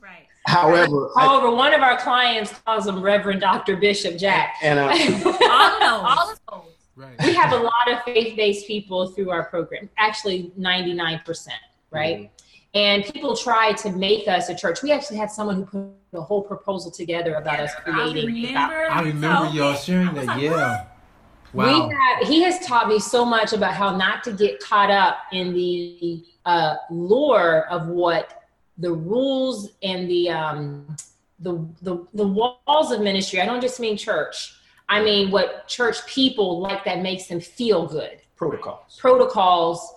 Right. 0.00 0.26
however 0.46 1.10
I, 1.16 1.26
However, 1.26 1.50
one 1.54 1.72
of 1.74 1.80
our 1.82 1.96
clients 1.98 2.52
calls 2.64 2.86
him 2.86 3.00
Reverend 3.02 3.40
Dr. 3.40 3.76
Bishop 3.76 4.16
Jack. 4.18 4.54
and 4.62 4.78
uh, 4.78 4.82
All 4.88 4.92
of 4.92 5.80
those. 5.80 6.18
All 6.18 6.32
of 6.32 6.40
those. 6.50 6.72
Right. 6.96 7.14
we 7.24 7.32
have 7.34 7.52
a 7.52 7.56
lot 7.56 7.90
of 7.92 8.02
faith-based 8.02 8.66
people 8.66 9.08
through 9.10 9.30
our 9.30 9.44
program 9.44 9.88
actually 9.98 10.50
99% 10.58 11.48
right 11.92 12.30
and 12.74 13.04
people 13.04 13.36
try 13.36 13.72
to 13.72 13.90
make 13.92 14.26
us 14.26 14.48
a 14.48 14.54
church 14.54 14.82
we 14.82 14.90
actually 14.90 15.16
had 15.16 15.30
someone 15.30 15.62
who 15.62 15.64
put 16.10 16.18
a 16.18 16.22
whole 16.22 16.42
proposal 16.42 16.90
together 16.90 17.34
about 17.36 17.60
us 17.60 17.70
I 17.86 17.90
creating 17.90 18.26
remember. 18.26 18.90
I 18.90 19.02
remember 19.02 19.48
you 19.52 19.60
y'all 19.62 19.74
sharing 19.74 20.12
that. 20.14 20.26
like, 20.26 20.42
Yeah. 20.42 20.84
We 21.52 21.64
Wow. 21.64 21.88
have, 21.90 22.28
he 22.28 22.42
has 22.42 22.58
taught 22.66 22.88
me 22.88 22.98
so 22.98 23.24
much 23.24 23.52
about 23.52 23.72
how 23.74 23.96
not 23.96 24.22
to 24.24 24.32
get 24.32 24.60
caught 24.60 24.90
up 24.90 25.18
in 25.32 25.52
the 25.54 26.24
uh, 26.44 26.76
lore 26.90 27.66
of 27.68 27.88
what 27.88 28.44
the 28.76 28.92
rules 28.92 29.70
and 29.82 30.08
the 30.08 30.30
um, 30.30 30.86
the, 31.40 31.64
the 31.82 32.06
the 32.14 32.26
walls 32.26 32.90
of 32.90 33.00
ministry 33.00 33.40
i 33.40 33.46
don't 33.46 33.60
just 33.60 33.78
mean 33.80 33.96
church. 33.96 34.54
I 34.90 35.02
mean 35.02 35.30
what 35.30 35.68
church 35.68 36.06
people 36.06 36.60
like 36.60 36.82
that 36.84 37.02
makes 37.02 37.26
them 37.26 37.40
feel 37.40 37.86
good. 37.86 38.20
Protocols. 38.36 38.96
Protocols. 38.98 39.94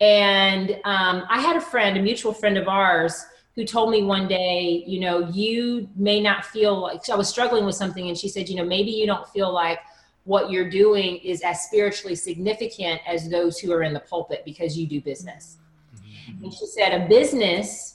And 0.00 0.70
um, 0.84 1.24
i 1.28 1.40
had 1.40 1.56
a 1.56 1.60
friend 1.60 1.96
a 1.96 2.02
mutual 2.02 2.32
friend 2.32 2.56
of 2.58 2.66
ours 2.68 3.24
who 3.54 3.64
told 3.64 3.90
me 3.90 4.02
one 4.02 4.26
day 4.28 4.84
you 4.86 5.00
know 5.00 5.28
you 5.30 5.88
may 5.96 6.20
not 6.20 6.44
feel 6.44 6.78
like 6.78 7.08
i 7.08 7.14
was 7.14 7.28
struggling 7.28 7.64
with 7.64 7.74
something 7.76 8.08
and 8.08 8.18
she 8.18 8.28
said 8.28 8.48
you 8.48 8.56
know 8.56 8.64
maybe 8.64 8.90
you 8.90 9.06
don't 9.06 9.28
feel 9.28 9.52
like 9.52 9.78
what 10.26 10.50
you're 10.50 10.68
doing 10.68 11.16
is 11.18 11.40
as 11.42 11.62
spiritually 11.62 12.14
significant 12.14 13.00
as 13.06 13.30
those 13.30 13.58
who 13.58 13.72
are 13.72 13.82
in 13.82 13.94
the 13.94 14.00
pulpit 14.00 14.42
because 14.44 14.76
you 14.76 14.86
do 14.86 15.00
business 15.00 15.56
mm-hmm. 15.96 16.44
and 16.44 16.52
she 16.52 16.66
said 16.66 16.90
a 17.00 17.08
business 17.08 17.94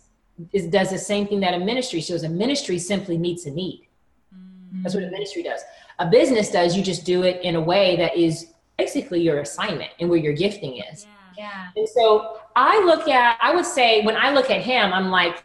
is, 0.53 0.65
does 0.67 0.89
the 0.89 0.97
same 0.97 1.27
thing 1.27 1.39
that 1.39 1.53
a 1.53 1.59
ministry 1.59 2.01
shows 2.01 2.23
a 2.23 2.29
ministry 2.29 2.79
simply 2.79 3.17
meets 3.17 3.45
a 3.45 3.51
need 3.51 3.87
mm-hmm. 4.33 4.81
that's 4.81 4.95
what 4.95 5.03
a 5.03 5.11
ministry 5.11 5.43
does. 5.43 5.61
A 5.99 6.09
business 6.09 6.49
does, 6.49 6.75
you 6.75 6.81
just 6.81 7.05
do 7.05 7.21
it 7.21 7.43
in 7.43 7.55
a 7.55 7.61
way 7.61 7.95
that 7.97 8.17
is 8.17 8.47
basically 8.77 9.21
your 9.21 9.41
assignment 9.41 9.91
and 9.99 10.09
where 10.09 10.17
your 10.17 10.33
gifting 10.33 10.77
is. 10.91 11.05
Yeah. 11.37 11.67
And 11.75 11.87
so 11.87 12.39
I 12.55 12.83
look 12.83 13.07
at, 13.07 13.37
I 13.41 13.53
would 13.53 13.65
say, 13.65 14.03
when 14.03 14.15
I 14.15 14.33
look 14.33 14.49
at 14.49 14.61
him, 14.61 14.91
I'm 14.93 15.09
like, 15.11 15.43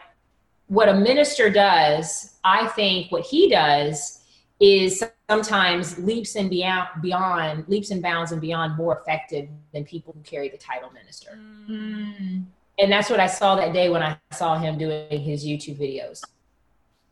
what 0.68 0.88
a 0.88 0.94
minister 0.94 1.51
does, 1.51 2.38
I 2.42 2.68
think 2.68 3.12
what 3.12 3.22
he 3.22 3.51
does 3.51 4.20
is 4.61 5.05
sometimes 5.28 5.98
leaps 5.98 6.36
and 6.36 6.48
beyond, 6.48 6.88
beyond 7.02 7.68
leaps 7.68 7.90
and 7.90 8.00
bounds 8.00 8.32
and 8.32 8.40
beyond 8.40 8.76
more 8.76 8.98
effective 9.00 9.48
than 9.72 9.84
people 9.84 10.12
who 10.12 10.20
carry 10.22 10.48
the 10.48 10.56
title 10.56 10.90
minister. 10.92 11.38
Mm. 11.68 12.44
and 12.78 12.92
that's 12.92 13.10
what 13.10 13.20
I 13.20 13.26
saw 13.26 13.56
that 13.56 13.72
day 13.72 13.88
when 13.88 14.02
I 14.02 14.16
saw 14.32 14.58
him 14.58 14.78
doing 14.78 15.20
his 15.20 15.44
YouTube 15.44 15.78
videos, 15.78 16.22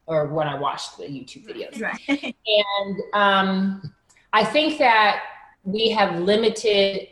or 0.07 0.27
when 0.29 0.46
I 0.46 0.59
watched 0.59 0.98
the 0.98 1.05
YouTube 1.05 1.46
videos. 1.46 1.81
Right. 1.81 2.37
And 2.46 3.00
um, 3.14 3.92
I 4.33 4.44
think 4.44 4.79
that 4.79 5.22
we 5.64 5.90
have 5.90 6.20
limited, 6.20 7.09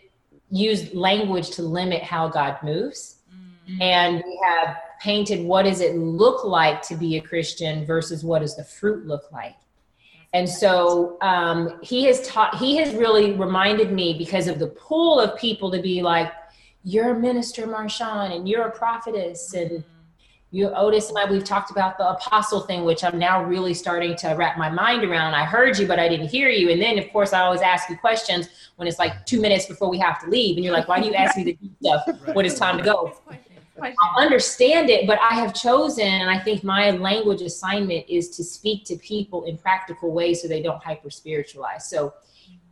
used 0.50 0.94
language 0.94 1.50
to 1.50 1.62
limit 1.62 2.02
how 2.02 2.28
God 2.28 2.58
moves. 2.62 3.16
And 3.80 4.22
we 4.26 4.40
have 4.44 4.76
painted 5.00 5.44
what 5.44 5.64
does 5.64 5.80
it 5.80 5.96
look 5.96 6.44
like 6.44 6.82
to 6.82 6.96
be 6.96 7.16
a 7.16 7.20
Christian 7.20 7.86
versus 7.86 8.24
what 8.24 8.40
does 8.40 8.56
the 8.56 8.64
fruit 8.64 9.06
look 9.06 9.30
like. 9.32 9.56
And 10.34 10.48
so 10.48 11.18
um, 11.20 11.78
he 11.82 12.04
has 12.04 12.26
taught, 12.26 12.56
he 12.56 12.76
has 12.76 12.94
really 12.94 13.32
reminded 13.32 13.92
me 13.92 14.16
because 14.16 14.48
of 14.48 14.58
the 14.58 14.68
pool 14.68 15.20
of 15.20 15.38
people 15.38 15.70
to 15.70 15.80
be 15.80 16.00
like, 16.00 16.32
you're 16.84 17.10
a 17.10 17.18
minister, 17.18 17.66
Marshawn, 17.66 18.34
and 18.34 18.48
you're 18.48 18.62
a 18.62 18.70
prophetess. 18.70 19.52
And 19.54 19.84
you, 20.50 20.68
Otis 20.70 21.10
and 21.10 21.18
I, 21.18 21.30
we've 21.30 21.44
talked 21.44 21.70
about 21.70 21.98
the 21.98 22.08
apostle 22.08 22.60
thing, 22.60 22.84
which 22.84 23.04
I'm 23.04 23.18
now 23.18 23.42
really 23.42 23.74
starting 23.74 24.16
to 24.16 24.28
wrap 24.30 24.58
my 24.58 24.68
mind 24.68 25.04
around. 25.04 25.34
I 25.34 25.44
heard 25.44 25.78
you, 25.78 25.86
but 25.86 25.98
I 25.98 26.08
didn't 26.08 26.28
hear 26.28 26.48
you. 26.48 26.70
And 26.70 26.80
then, 26.80 26.98
of 26.98 27.10
course, 27.10 27.32
I 27.32 27.40
always 27.40 27.60
ask 27.60 27.88
you 27.88 27.96
questions 27.96 28.48
when 28.76 28.88
it's 28.88 28.98
like 28.98 29.24
two 29.26 29.40
minutes 29.40 29.66
before 29.66 29.90
we 29.90 29.98
have 29.98 30.20
to 30.22 30.30
leave. 30.30 30.56
And 30.56 30.64
you're 30.64 30.74
like, 30.74 30.88
why 30.88 31.00
do 31.00 31.06
you 31.06 31.14
ask 31.14 31.36
me 31.36 31.44
the 31.44 31.54
deep 31.54 31.72
stuff 31.82 32.06
when 32.34 32.46
it's 32.46 32.58
time 32.58 32.78
to 32.78 32.84
go? 32.84 33.18
I 33.82 33.94
understand 34.16 34.90
it, 34.90 35.06
but 35.06 35.18
I 35.20 35.34
have 35.34 35.54
chosen, 35.54 36.06
and 36.06 36.30
I 36.30 36.38
think 36.38 36.62
my 36.64 36.90
language 36.90 37.42
assignment 37.42 38.06
is 38.08 38.30
to 38.30 38.44
speak 38.44 38.84
to 38.86 38.96
people 38.96 39.44
in 39.44 39.58
practical 39.58 40.12
ways 40.12 40.42
so 40.42 40.48
they 40.48 40.62
don't 40.62 40.82
hyper 40.82 41.10
spiritualize. 41.10 41.88
So, 41.88 42.14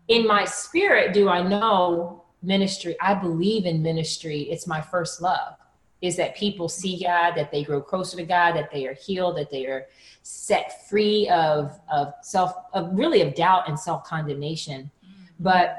in 0.08 0.26
my 0.26 0.44
spirit, 0.44 1.12
do 1.12 1.28
I 1.28 1.42
know 1.42 2.24
ministry? 2.42 2.96
I 3.00 3.14
believe 3.14 3.64
in 3.66 3.82
ministry. 3.82 4.42
It's 4.42 4.66
my 4.66 4.80
first 4.80 5.20
love. 5.20 5.54
Is 6.00 6.16
that 6.16 6.34
people 6.34 6.68
see 6.68 7.02
God, 7.02 7.34
that 7.34 7.50
they 7.50 7.62
grow 7.62 7.80
closer 7.80 8.16
to 8.16 8.24
God, 8.24 8.56
that 8.56 8.70
they 8.72 8.86
are 8.86 8.94
healed, 8.94 9.36
that 9.36 9.50
they 9.50 9.66
are 9.66 9.86
set 10.22 10.88
free 10.88 11.28
of 11.28 11.78
of 11.92 12.14
self, 12.22 12.54
of 12.72 12.90
really 12.92 13.20
of 13.20 13.34
doubt 13.34 13.68
and 13.68 13.78
self 13.78 14.04
condemnation. 14.04 14.90
But 15.38 15.76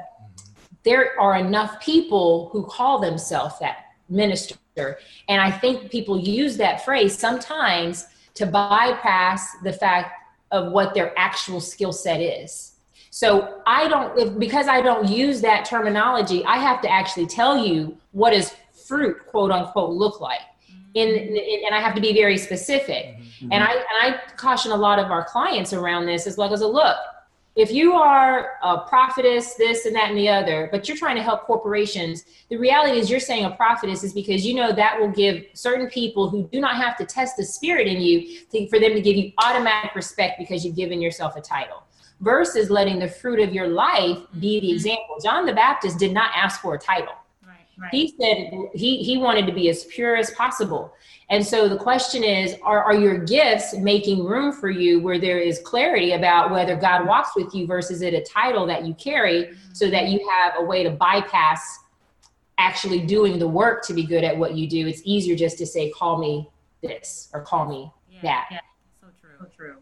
there 0.84 1.18
are 1.20 1.36
enough 1.36 1.80
people 1.80 2.48
who 2.52 2.64
call 2.64 3.00
themselves 3.00 3.58
that 3.60 3.78
minister 4.08 4.56
and 4.76 5.40
I 5.40 5.50
think 5.50 5.90
people 5.90 6.18
use 6.18 6.56
that 6.56 6.84
phrase 6.84 7.16
sometimes 7.16 8.06
to 8.34 8.46
bypass 8.46 9.56
the 9.62 9.72
fact 9.72 10.12
of 10.50 10.72
what 10.72 10.94
their 10.94 11.18
actual 11.18 11.60
skill 11.60 11.92
set 11.92 12.20
is. 12.20 12.72
So 13.10 13.60
I 13.66 13.88
don't, 13.88 14.18
if, 14.18 14.38
because 14.38 14.68
I 14.68 14.80
don't 14.80 15.08
use 15.08 15.42
that 15.42 15.66
terminology, 15.66 16.44
I 16.44 16.56
have 16.56 16.80
to 16.82 16.90
actually 16.90 17.26
tell 17.26 17.58
you 17.58 17.96
what 18.12 18.30
does 18.30 18.54
fruit, 18.86 19.26
quote 19.26 19.50
unquote, 19.50 19.90
look 19.90 20.20
like. 20.20 20.40
In, 20.94 21.08
in, 21.08 21.62
and 21.66 21.74
I 21.74 21.80
have 21.80 21.94
to 21.94 22.00
be 22.00 22.12
very 22.12 22.38
specific. 22.38 23.16
Mm-hmm. 23.16 23.52
And 23.52 23.64
I 23.64 23.72
and 23.72 23.86
I 24.00 24.20
caution 24.36 24.72
a 24.72 24.76
lot 24.76 24.98
of 24.98 25.10
our 25.10 25.24
clients 25.24 25.72
around 25.72 26.06
this 26.06 26.26
as 26.26 26.36
well 26.36 26.52
as 26.52 26.60
a 26.60 26.66
look, 26.66 26.96
if 27.54 27.70
you 27.70 27.92
are 27.92 28.52
a 28.62 28.78
prophetess, 28.78 29.54
this 29.54 29.84
and 29.84 29.94
that 29.94 30.08
and 30.08 30.18
the 30.18 30.28
other, 30.28 30.68
but 30.72 30.88
you're 30.88 30.96
trying 30.96 31.16
to 31.16 31.22
help 31.22 31.42
corporations, 31.42 32.24
the 32.48 32.56
reality 32.56 32.98
is 32.98 33.10
you're 33.10 33.20
saying 33.20 33.44
a 33.44 33.50
prophetess 33.50 34.02
is 34.02 34.14
because 34.14 34.46
you 34.46 34.54
know 34.54 34.72
that 34.72 34.98
will 34.98 35.10
give 35.10 35.44
certain 35.52 35.88
people 35.88 36.30
who 36.30 36.48
do 36.48 36.60
not 36.60 36.76
have 36.76 36.96
to 36.96 37.04
test 37.04 37.36
the 37.36 37.44
spirit 37.44 37.86
in 37.86 38.00
you 38.00 38.40
to, 38.50 38.66
for 38.68 38.78
them 38.78 38.94
to 38.94 39.02
give 39.02 39.16
you 39.16 39.32
automatic 39.44 39.94
respect 39.94 40.38
because 40.38 40.64
you've 40.64 40.76
given 40.76 41.02
yourself 41.02 41.36
a 41.36 41.42
title 41.42 41.82
versus 42.20 42.70
letting 42.70 42.98
the 42.98 43.08
fruit 43.08 43.40
of 43.40 43.52
your 43.52 43.68
life 43.68 44.18
be 44.40 44.60
the 44.60 44.68
mm-hmm. 44.68 44.74
example. 44.74 45.16
John 45.22 45.44
the 45.44 45.52
Baptist 45.52 45.98
did 45.98 46.12
not 46.12 46.30
ask 46.34 46.60
for 46.62 46.74
a 46.74 46.78
title. 46.78 47.14
Right, 47.78 47.84
right. 47.84 47.92
He 47.92 48.14
said 48.20 48.70
he, 48.74 49.02
he 49.02 49.18
wanted 49.18 49.46
to 49.46 49.52
be 49.52 49.68
as 49.68 49.84
pure 49.84 50.16
as 50.16 50.30
possible. 50.32 50.94
And 51.30 51.44
so 51.44 51.68
the 51.68 51.76
question 51.76 52.22
is 52.22 52.56
are, 52.62 52.82
are 52.82 52.94
your 52.94 53.18
gifts 53.18 53.74
making 53.74 54.24
room 54.24 54.52
for 54.52 54.68
you 54.68 55.00
where 55.00 55.18
there 55.18 55.38
is 55.38 55.58
clarity 55.60 56.12
about 56.12 56.50
whether 56.50 56.76
God 56.76 57.06
walks 57.06 57.30
with 57.34 57.54
you 57.54 57.66
versus 57.66 58.02
it 58.02 58.12
a 58.12 58.20
title 58.22 58.66
that 58.66 58.84
you 58.84 58.94
carry 58.94 59.56
so 59.72 59.88
that 59.90 60.08
you 60.08 60.28
have 60.28 60.54
a 60.58 60.64
way 60.64 60.82
to 60.82 60.90
bypass 60.90 61.78
actually 62.58 63.00
doing 63.00 63.38
the 63.38 63.48
work 63.48 63.84
to 63.86 63.94
be 63.94 64.04
good 64.04 64.24
at 64.24 64.36
what 64.36 64.54
you 64.54 64.68
do? 64.68 64.86
It's 64.86 65.02
easier 65.04 65.34
just 65.34 65.58
to 65.58 65.66
say, 65.66 65.90
call 65.90 66.18
me 66.18 66.48
this 66.82 67.30
or 67.32 67.40
call 67.40 67.66
me 67.66 67.90
Yeah, 68.10 68.20
that. 68.22 68.48
yeah. 68.50 68.58
So 69.00 69.06
true. 69.20 69.30
So 69.40 69.46
true. 69.56 69.76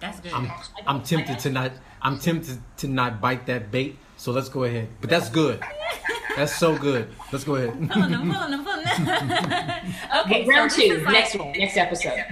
That's 0.00 0.20
good. 0.20 0.32
I'm, 0.32 0.50
I'm 0.86 1.02
tempted 1.02 1.38
to 1.40 1.50
not. 1.50 1.72
I'm 2.02 2.18
tempted 2.18 2.58
to 2.78 2.88
not 2.88 3.20
bite 3.20 3.46
that 3.46 3.70
bait. 3.70 3.96
So 4.16 4.32
let's 4.32 4.48
go 4.48 4.64
ahead. 4.64 4.88
But 5.00 5.10
that's 5.10 5.28
good. 5.28 5.60
That's 6.36 6.56
so 6.56 6.76
good. 6.76 7.08
Let's 7.32 7.44
go 7.44 7.56
ahead. 7.56 7.70
pulling 7.90 8.10
them, 8.10 8.32
pulling 8.32 8.50
them, 8.50 8.64
pulling 8.64 8.84
them. 8.84 9.94
okay, 10.24 10.44
Round 10.46 10.70
so 10.70 10.80
two, 10.80 10.98
like- 10.98 11.12
next 11.12 11.34
one, 11.36 11.52
next 11.52 11.76
episode. 11.76 12.24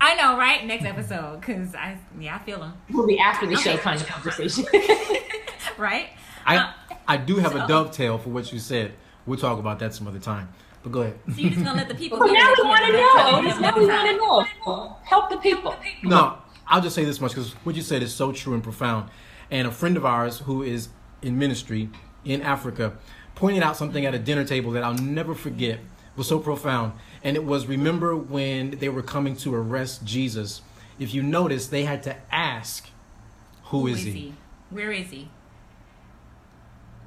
I 0.00 0.14
know, 0.16 0.36
right? 0.38 0.64
Next 0.66 0.84
episode, 0.84 1.40
because 1.40 1.74
I, 1.74 1.98
yeah, 2.18 2.36
I 2.36 2.38
feel 2.40 2.60
them, 2.60 2.74
We'll 2.90 3.06
be 3.06 3.18
after 3.18 3.46
the 3.46 3.56
show 3.56 3.76
kind 3.76 4.00
of 4.00 4.06
conversation. 4.06 4.64
right? 5.78 6.08
I 6.46 6.56
uh, 6.56 6.72
I 7.06 7.16
do 7.16 7.36
have 7.36 7.54
a 7.54 7.66
dovetail 7.66 8.18
for 8.18 8.30
what 8.30 8.52
you 8.52 8.58
said. 8.58 8.92
We'll 9.26 9.38
talk 9.38 9.58
about 9.58 9.78
that 9.80 9.94
some 9.94 10.06
other 10.08 10.18
time. 10.18 10.48
But 10.82 10.92
go 10.92 11.02
ahead. 11.02 11.18
So 11.28 11.40
you're 11.40 11.50
just 11.50 11.64
gonna 11.64 11.76
let 11.76 11.88
the 11.88 11.94
people. 12.02 12.18
Well, 12.18 12.32
now 12.32 12.52
we 12.56 12.64
want 12.68 12.80
to 12.80 12.84
have 12.86 12.94
know. 12.94 13.60
Now 13.60 13.76
we 13.78 13.86
want 13.86 14.46
to 14.56 14.56
know. 14.66 14.96
Help 15.04 15.30
the 15.30 15.36
people. 15.38 15.76
No, 16.02 16.38
I'll 16.66 16.80
just 16.80 16.94
say 16.94 17.04
this 17.04 17.20
much 17.20 17.32
because 17.32 17.52
what 17.64 17.76
you 17.76 17.82
said 17.82 18.02
is 18.02 18.14
so 18.14 18.32
true 18.32 18.54
and 18.54 18.62
profound. 18.62 19.10
And 19.50 19.66
a 19.66 19.70
friend 19.70 19.96
of 19.96 20.04
ours 20.04 20.40
who 20.40 20.62
is 20.62 20.88
in 21.22 21.38
ministry 21.38 21.90
in 22.24 22.42
Africa 22.42 22.94
pointed 23.38 23.62
out 23.62 23.76
something 23.76 24.04
at 24.04 24.14
a 24.14 24.18
dinner 24.18 24.44
table 24.44 24.72
that 24.72 24.82
I'll 24.82 24.94
never 24.94 25.32
forget. 25.32 25.78
was 26.16 26.26
so 26.26 26.40
profound. 26.40 26.92
And 27.22 27.36
it 27.36 27.44
was 27.44 27.66
remember 27.66 28.16
when 28.16 28.72
they 28.80 28.88
were 28.88 29.02
coming 29.02 29.36
to 29.36 29.54
arrest 29.54 30.04
Jesus. 30.04 30.60
If 30.98 31.14
you 31.14 31.22
notice, 31.22 31.68
they 31.68 31.84
had 31.84 32.02
to 32.02 32.16
ask, 32.34 32.90
"Who 33.66 33.86
is 33.86 34.02
he?" 34.02 34.34
Where 34.70 34.90
is 34.90 35.10
he? 35.10 35.30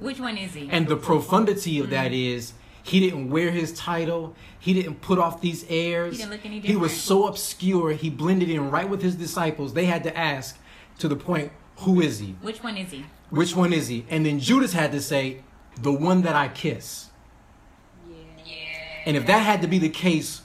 Which 0.00 0.18
one 0.18 0.38
is 0.38 0.54
he? 0.54 0.68
And 0.70 0.88
the 0.88 0.96
profundity 0.96 1.78
of 1.78 1.90
that 1.90 2.12
mm-hmm. 2.12 2.36
is 2.36 2.54
he 2.82 3.00
didn't 3.00 3.28
wear 3.28 3.50
his 3.50 3.74
title. 3.74 4.34
He 4.58 4.72
didn't 4.72 5.02
put 5.02 5.18
off 5.18 5.42
these 5.42 5.66
airs. 5.68 6.12
He 6.12 6.18
didn't 6.22 6.32
look 6.32 6.46
any 6.46 6.60
He 6.60 6.76
was 6.76 6.98
so 6.98 7.26
obscure. 7.28 7.90
He 7.92 8.08
blended 8.08 8.48
in 8.48 8.70
right 8.70 8.88
with 8.88 9.02
his 9.02 9.14
disciples. 9.14 9.74
They 9.74 9.84
had 9.84 10.02
to 10.04 10.16
ask 10.16 10.58
to 10.98 11.08
the 11.08 11.16
point, 11.16 11.52
who 11.80 12.00
is 12.00 12.18
he? 12.18 12.36
Which 12.40 12.62
one 12.62 12.78
is 12.78 12.90
he? 12.90 13.04
Which 13.28 13.54
one 13.54 13.72
is 13.74 13.88
he? 13.88 14.06
And 14.08 14.24
then 14.24 14.40
Judas 14.40 14.72
had 14.72 14.92
to 14.92 15.00
say, 15.00 15.42
the 15.80 15.92
one 15.92 16.22
that 16.22 16.34
I 16.34 16.48
kiss. 16.48 17.08
And 19.04 19.16
if 19.16 19.26
that 19.26 19.40
had 19.40 19.62
to 19.62 19.68
be 19.68 19.78
the 19.78 19.88
case 19.88 20.42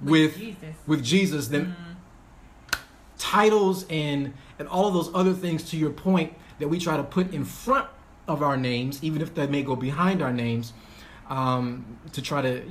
with 0.00 0.36
Jesus. 0.36 0.74
with 0.86 1.04
Jesus, 1.04 1.48
then 1.48 1.76
titles 3.18 3.84
and 3.90 4.32
and 4.58 4.68
all 4.68 4.86
of 4.86 4.94
those 4.94 5.10
other 5.14 5.32
things 5.32 5.68
to 5.70 5.76
your 5.76 5.90
point 5.90 6.34
that 6.58 6.68
we 6.68 6.78
try 6.78 6.96
to 6.96 7.02
put 7.02 7.32
in 7.32 7.44
front 7.44 7.88
of 8.28 8.42
our 8.42 8.56
names, 8.56 9.02
even 9.02 9.22
if 9.22 9.34
they 9.34 9.46
may 9.46 9.62
go 9.62 9.76
behind 9.76 10.22
our 10.22 10.32
names, 10.32 10.72
um, 11.28 11.98
to 12.12 12.22
try 12.22 12.42
to 12.42 12.62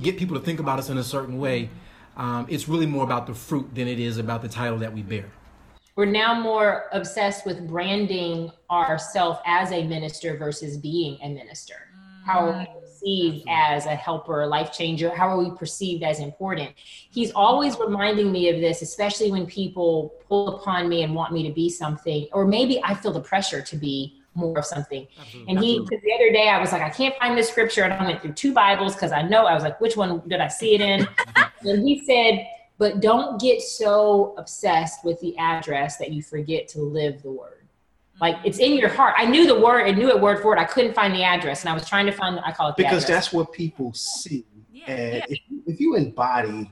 get 0.00 0.16
people 0.16 0.38
to 0.38 0.44
think 0.44 0.60
about 0.60 0.78
us 0.78 0.88
in 0.88 0.96
a 0.96 1.04
certain 1.04 1.38
way. 1.38 1.70
Um, 2.16 2.46
it's 2.48 2.68
really 2.68 2.86
more 2.86 3.04
about 3.04 3.26
the 3.26 3.34
fruit 3.34 3.74
than 3.74 3.86
it 3.86 4.00
is 4.00 4.18
about 4.18 4.42
the 4.42 4.48
title 4.48 4.78
that 4.78 4.92
we 4.92 5.02
bear. 5.02 5.26
We're 5.98 6.04
now 6.04 6.40
more 6.40 6.84
obsessed 6.92 7.44
with 7.44 7.66
branding 7.66 8.52
ourselves 8.70 9.40
as 9.44 9.72
a 9.72 9.84
minister 9.84 10.36
versus 10.36 10.76
being 10.76 11.18
a 11.24 11.28
minister. 11.28 11.74
How 12.24 12.46
are 12.46 12.52
we 12.52 12.66
mm. 12.66 12.80
perceived 12.80 13.44
as 13.48 13.86
a 13.86 13.96
helper, 13.96 14.42
a 14.42 14.46
life 14.46 14.70
changer? 14.72 15.12
How 15.12 15.26
are 15.26 15.36
we 15.36 15.50
perceived 15.56 16.04
as 16.04 16.20
important? 16.20 16.70
He's 17.10 17.32
always 17.32 17.76
reminding 17.80 18.30
me 18.30 18.48
of 18.48 18.60
this, 18.60 18.80
especially 18.80 19.32
when 19.32 19.44
people 19.44 20.14
pull 20.28 20.60
upon 20.60 20.88
me 20.88 21.02
and 21.02 21.16
want 21.16 21.32
me 21.32 21.42
to 21.48 21.52
be 21.52 21.68
something, 21.68 22.28
or 22.32 22.46
maybe 22.46 22.80
I 22.84 22.94
feel 22.94 23.10
the 23.10 23.20
pressure 23.20 23.60
to 23.60 23.76
be 23.76 24.22
more 24.36 24.56
of 24.56 24.66
something. 24.66 25.04
And 25.48 25.58
he, 25.58 25.80
because 25.80 26.00
the 26.04 26.14
other 26.14 26.30
day 26.30 26.48
I 26.48 26.60
was 26.60 26.70
like, 26.70 26.82
I 26.82 26.90
can't 26.90 27.16
find 27.18 27.36
this 27.36 27.48
scripture, 27.48 27.82
and 27.82 27.92
I 27.92 28.06
went 28.06 28.22
through 28.22 28.34
two 28.34 28.52
Bibles 28.52 28.94
because 28.94 29.10
I 29.10 29.22
know 29.22 29.46
I 29.46 29.54
was 29.54 29.64
like, 29.64 29.80
which 29.80 29.96
one 29.96 30.22
did 30.28 30.40
I 30.40 30.46
see 30.46 30.76
it 30.76 30.80
in? 30.80 31.08
and 31.62 31.88
he 31.88 32.04
said, 32.04 32.46
but 32.78 33.00
don't 33.00 33.40
get 33.40 33.60
so 33.60 34.34
obsessed 34.38 35.04
with 35.04 35.20
the 35.20 35.36
address 35.36 35.96
that 35.98 36.12
you 36.12 36.22
forget 36.22 36.68
to 36.68 36.80
live 36.80 37.22
the 37.22 37.30
word. 37.30 37.66
Like 38.20 38.36
it's 38.44 38.58
in 38.58 38.76
your 38.76 38.88
heart. 38.88 39.14
I 39.16 39.26
knew 39.26 39.46
the 39.46 39.60
word 39.60 39.86
and 39.86 39.98
knew 39.98 40.08
it 40.08 40.20
word 40.20 40.40
for 40.40 40.48
word. 40.48 40.58
I 40.58 40.64
couldn't 40.64 40.94
find 40.94 41.14
the 41.14 41.22
address, 41.22 41.62
and 41.62 41.70
I 41.70 41.74
was 41.74 41.88
trying 41.88 42.06
to 42.06 42.12
find. 42.12 42.40
I 42.44 42.52
call 42.52 42.70
it 42.70 42.76
the 42.76 42.82
because 42.82 43.04
address. 43.04 43.26
that's 43.26 43.32
what 43.32 43.52
people 43.52 43.92
see 43.92 44.44
Yeah, 44.72 44.90
and 44.90 45.14
yeah. 45.14 45.24
if, 45.28 45.38
if 45.66 45.80
you 45.80 45.94
embody 45.94 46.70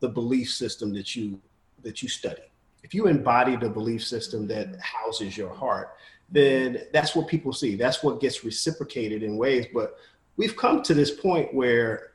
the 0.00 0.08
belief 0.08 0.50
system 0.50 0.92
that 0.94 1.16
you 1.16 1.40
that 1.82 2.02
you 2.02 2.08
study 2.08 2.42
if 2.82 2.94
you 2.94 3.06
embody 3.06 3.56
the 3.56 3.68
belief 3.68 4.04
system 4.04 4.46
that 4.46 4.78
houses 4.80 5.36
your 5.36 5.52
heart 5.52 5.96
then 6.30 6.82
that's 6.92 7.14
what 7.14 7.28
people 7.28 7.52
see 7.52 7.76
that's 7.76 8.02
what 8.02 8.20
gets 8.20 8.44
reciprocated 8.44 9.22
in 9.22 9.36
ways 9.36 9.66
but 9.72 9.96
we've 10.36 10.56
come 10.56 10.82
to 10.82 10.94
this 10.94 11.10
point 11.10 11.52
where 11.54 12.12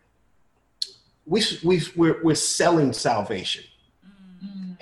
we 1.25 1.43
we 1.63 1.81
we're, 1.95 2.21
we're 2.23 2.35
selling 2.35 2.91
salvation 2.93 3.63
mm. 4.43 4.77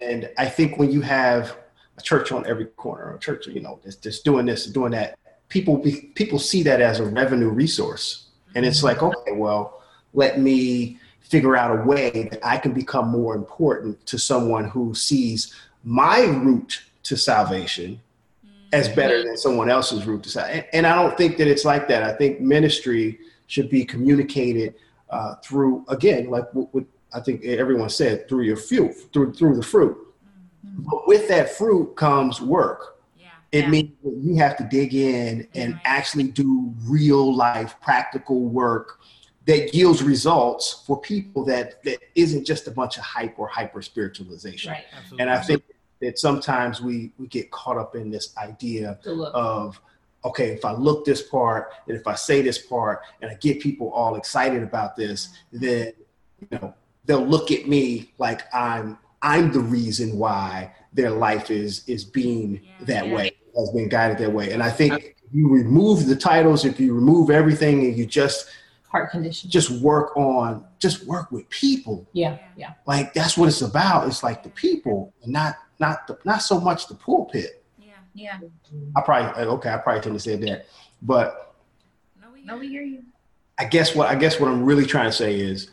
and 0.00 0.30
i 0.38 0.46
think 0.46 0.78
when 0.78 0.90
you 0.90 1.00
have 1.00 1.56
a 1.96 2.02
church 2.02 2.32
on 2.32 2.46
every 2.46 2.66
corner 2.66 3.14
a 3.14 3.18
church 3.18 3.46
you 3.46 3.60
know 3.60 3.78
that's 3.84 3.96
just 3.96 4.24
doing 4.24 4.46
this 4.46 4.66
doing 4.66 4.92
that 4.92 5.18
people 5.48 5.76
be, 5.76 6.10
people 6.14 6.38
see 6.38 6.62
that 6.64 6.80
as 6.80 7.00
a 7.00 7.04
revenue 7.04 7.48
resource 7.48 8.26
And 8.54 8.64
it's 8.64 8.80
mm. 8.80 8.84
like, 8.84 9.02
okay, 9.02 9.32
well, 9.32 9.82
let 10.12 10.40
me 10.40 10.98
figure 11.20 11.56
out 11.56 11.76
a 11.78 11.82
way 11.82 12.28
that 12.30 12.40
I 12.44 12.58
can 12.58 12.72
become 12.72 13.08
more 13.08 13.34
important 13.34 14.04
to 14.06 14.18
someone 14.18 14.64
who 14.64 14.94
sees 14.94 15.54
my 15.82 16.20
route 16.24 16.82
to 17.04 17.16
salvation 17.16 18.00
mm. 18.44 18.50
as 18.72 18.88
better 18.88 19.22
than 19.24 19.36
someone 19.36 19.70
else's 19.70 20.06
route 20.06 20.22
to 20.24 20.28
salvation. 20.28 20.64
And 20.72 20.86
I 20.86 20.94
don't 20.94 21.16
think 21.16 21.36
that 21.38 21.48
it's 21.48 21.64
like 21.64 21.88
that. 21.88 22.02
I 22.02 22.12
think 22.12 22.40
ministry 22.40 23.18
should 23.46 23.68
be 23.68 23.84
communicated 23.84 24.74
uh, 25.14 25.34
through, 25.44 25.84
again, 25.88 26.28
like 26.28 26.52
what, 26.54 26.74
what, 26.74 26.84
I 27.12 27.20
think 27.20 27.44
everyone 27.44 27.88
said, 27.88 28.28
through 28.28 28.42
your 28.42 28.56
fruit, 28.56 28.92
through 29.12 29.34
through 29.34 29.54
the 29.54 29.62
fruit. 29.62 29.96
Mm-hmm. 29.96 30.82
But 30.88 31.06
with 31.06 31.28
that 31.28 31.46
fruit 31.58 31.94
comes 31.94 32.40
work. 32.40 32.80
Yeah. 33.16 33.26
It 33.52 33.64
yeah. 33.64 33.70
means 33.70 33.90
you 34.02 34.34
have 34.36 34.56
to 34.56 34.64
dig 34.64 34.94
in 34.94 35.46
and 35.54 35.78
actually 35.84 36.28
do 36.42 36.74
real 36.96 37.32
life, 37.34 37.76
practical 37.80 38.40
work 38.62 38.98
that 39.46 39.74
yields 39.74 40.02
results 40.02 40.82
for 40.86 41.00
people 41.00 41.44
that 41.44 41.82
that 41.84 41.98
isn't 42.14 42.44
just 42.44 42.66
a 42.66 42.72
bunch 42.72 42.96
of 42.96 43.04
hype 43.04 43.38
or 43.38 43.46
hyper 43.46 43.82
spiritualization. 43.82 44.72
Right. 44.72 44.84
And 45.20 45.30
I 45.30 45.38
think 45.38 45.62
that 46.00 46.18
sometimes 46.18 46.80
we 46.80 47.12
we 47.18 47.26
get 47.28 47.50
caught 47.50 47.78
up 47.78 47.94
in 47.94 48.10
this 48.10 48.36
idea 48.36 48.98
of 49.32 49.80
okay, 50.24 50.48
if 50.48 50.64
I 50.64 50.72
look 50.72 51.04
this 51.04 51.22
part 51.22 51.72
and 51.86 51.96
if 51.96 52.06
I 52.06 52.14
say 52.14 52.42
this 52.42 52.58
part 52.58 53.02
and 53.20 53.30
I 53.30 53.34
get 53.34 53.60
people 53.60 53.90
all 53.90 54.16
excited 54.16 54.62
about 54.62 54.96
this, 54.96 55.30
then 55.52 55.92
you 56.40 56.58
know 56.58 56.74
they'll 57.04 57.26
look 57.26 57.50
at 57.50 57.68
me 57.68 58.12
like 58.18 58.42
I'm 58.54 58.98
I'm 59.22 59.52
the 59.52 59.60
reason 59.60 60.18
why 60.18 60.72
their 60.92 61.10
life 61.10 61.50
is 61.50 61.86
is 61.88 62.04
being 62.04 62.60
yeah, 62.62 62.84
that 62.86 63.06
yeah. 63.08 63.14
way, 63.14 63.32
has 63.56 63.70
been 63.70 63.88
guided 63.88 64.18
that 64.18 64.32
way. 64.32 64.52
And 64.52 64.62
I 64.62 64.70
think 64.70 64.94
if 64.94 65.34
you 65.34 65.48
remove 65.48 66.06
the 66.06 66.16
titles, 66.16 66.64
if 66.64 66.78
you 66.80 66.94
remove 66.94 67.30
everything 67.30 67.84
and 67.84 67.96
you 67.96 68.06
just 68.06 68.48
heart 68.94 69.10
condition. 69.10 69.50
Just 69.50 69.70
work 69.82 70.16
on, 70.16 70.64
just 70.78 71.04
work 71.04 71.32
with 71.32 71.48
people. 71.50 72.06
Yeah, 72.12 72.38
yeah. 72.56 72.74
Like 72.86 73.12
that's 73.12 73.36
what 73.36 73.48
it's 73.48 73.62
about. 73.62 74.06
It's 74.06 74.22
like 74.22 74.44
the 74.44 74.50
people, 74.50 75.12
and 75.22 75.32
not 75.32 75.56
not 75.80 76.06
the 76.06 76.16
not 76.24 76.42
so 76.42 76.60
much 76.60 76.86
the 76.86 76.94
pulpit. 76.94 77.63
Yeah, 78.14 78.38
yeah. 78.40 78.80
I 78.96 79.00
probably 79.00 79.44
okay. 79.44 79.70
I 79.70 79.76
probably 79.78 80.00
shouldn't 80.00 80.14
have 80.14 80.22
said 80.22 80.40
that, 80.42 80.66
but 81.02 81.54
no, 82.20 82.28
we, 82.32 82.44
no, 82.44 82.58
we 82.58 82.68
hear 82.68 82.82
you. 82.82 83.02
I 83.58 83.64
guess 83.64 83.94
what 83.94 84.08
I 84.08 84.14
guess 84.14 84.40
what 84.40 84.48
I'm 84.48 84.64
really 84.64 84.86
trying 84.86 85.06
to 85.06 85.12
say 85.12 85.38
is 85.38 85.70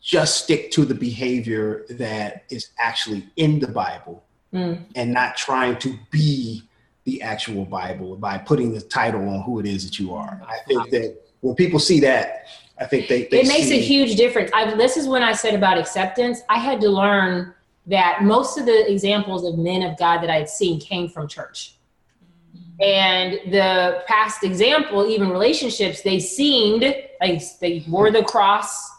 just 0.00 0.44
stick 0.44 0.70
to 0.70 0.84
the 0.84 0.94
behavior 0.94 1.84
that 1.90 2.44
is 2.48 2.70
actually 2.78 3.28
in 3.36 3.58
the 3.58 3.68
Bible 3.68 4.22
mm. 4.52 4.80
and 4.94 5.12
not 5.12 5.36
trying 5.36 5.76
to 5.78 5.98
be 6.10 6.62
the 7.04 7.20
actual 7.22 7.64
Bible 7.64 8.16
by 8.16 8.38
putting 8.38 8.72
the 8.72 8.80
title 8.80 9.28
on 9.28 9.42
who 9.42 9.58
it 9.60 9.66
is 9.66 9.84
that 9.84 9.98
you 9.98 10.14
are. 10.14 10.40
I 10.46 10.58
think 10.66 10.90
that 10.90 11.16
when 11.40 11.54
people 11.54 11.78
see 11.78 12.00
that, 12.00 12.46
I 12.78 12.84
think 12.84 13.08
they, 13.08 13.24
they 13.24 13.40
it 13.40 13.48
makes 13.48 13.68
see, 13.68 13.78
a 13.78 13.82
huge 13.82 14.16
difference. 14.16 14.50
I, 14.54 14.74
this 14.74 14.96
is 14.96 15.08
when 15.08 15.22
I 15.22 15.32
said 15.32 15.54
about 15.54 15.78
acceptance. 15.78 16.40
I 16.48 16.58
had 16.58 16.80
to 16.82 16.88
learn 16.88 17.54
that 17.86 18.22
most 18.22 18.58
of 18.58 18.66
the 18.66 18.90
examples 18.90 19.44
of 19.44 19.58
men 19.58 19.82
of 19.82 19.98
God 19.98 20.18
that 20.18 20.30
I 20.30 20.36
had 20.36 20.48
seen 20.48 20.80
came 20.80 21.08
from 21.08 21.28
church. 21.28 21.76
And 22.80 23.52
the 23.52 24.02
past 24.06 24.44
example, 24.44 25.06
even 25.06 25.30
relationships, 25.30 26.02
they 26.02 26.20
seemed 26.20 26.82
like 27.20 27.42
they 27.60 27.84
wore 27.88 28.10
the 28.10 28.22
cross, 28.22 28.90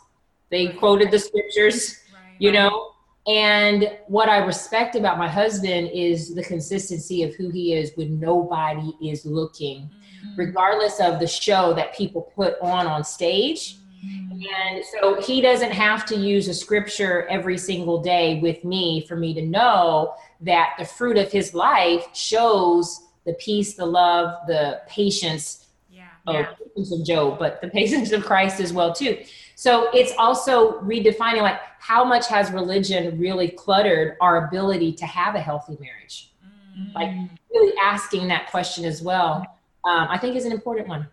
they 0.50 0.70
quoted 0.70 1.12
the 1.12 1.20
scriptures, 1.20 2.00
you 2.40 2.52
know. 2.52 2.94
And 3.28 3.98
what 4.08 4.30
I 4.30 4.38
respect 4.38 4.96
about 4.96 5.18
my 5.18 5.28
husband 5.28 5.90
is 5.94 6.34
the 6.34 6.44
consistency 6.44 7.24
of 7.24 7.36
who 7.36 7.50
he 7.50 7.74
is 7.74 7.92
when 7.96 8.20
nobody 8.20 8.94
is 9.02 9.26
looking 9.26 9.90
mm-hmm. 10.28 10.40
regardless 10.40 11.00
of 11.00 11.20
the 11.20 11.28
show 11.28 11.74
that 11.74 11.96
people 11.96 12.22
put 12.36 12.56
on 12.62 12.88
on 12.88 13.04
stage. 13.04 13.78
And 14.04 14.84
so 14.86 15.20
he 15.22 15.42
doesn't 15.42 15.72
have 15.72 16.06
to 16.08 16.16
use 16.16 16.48
a 16.48 16.54
scripture 16.54 17.26
every 17.28 17.58
single 17.58 18.02
day 18.02 18.40
with 18.40 18.64
me 18.64 19.06
for 19.08 19.16
me 19.16 19.34
to 19.34 19.42
know 19.42 20.14
that 20.42 20.76
the 20.78 20.86
fruit 20.86 21.18
of 21.18 21.32
his 21.32 21.54
life 21.54 22.06
shows 22.14 23.08
the 23.26 23.34
peace, 23.34 23.74
the 23.74 23.86
love, 23.86 24.46
the 24.48 24.82
patience 24.88 25.68
yeah. 25.90 26.08
of, 26.28 26.46
yeah. 26.76 26.96
of 26.96 27.06
Job, 27.06 27.40
but 27.40 27.60
the 27.62 27.68
patience 27.80 28.12
of 28.12 28.24
Christ 28.24 28.60
as 28.60 28.72
well 28.72 28.94
too. 28.94 29.18
So 29.56 29.90
it's 29.92 30.14
also 30.18 30.80
redefining 30.82 31.42
like 31.42 31.60
how 31.80 32.04
much 32.04 32.28
has 32.28 32.52
religion 32.52 33.20
really 33.20 33.50
cluttered 33.50 34.18
our 34.22 34.48
ability 34.48 34.94
to 34.94 35.06
have 35.06 35.34
a 35.36 35.42
healthy 35.42 35.78
marriage? 35.80 36.32
Mm-hmm. 36.78 36.96
Like 36.96 37.30
really 37.52 37.74
asking 37.82 38.28
that 38.28 38.52
question 38.52 38.86
as 38.86 39.02
well 39.02 39.46
um, 39.88 40.08
I 40.10 40.18
think 40.18 40.36
is 40.36 40.46
an 40.46 40.52
important 40.52 40.88
one. 40.88 41.08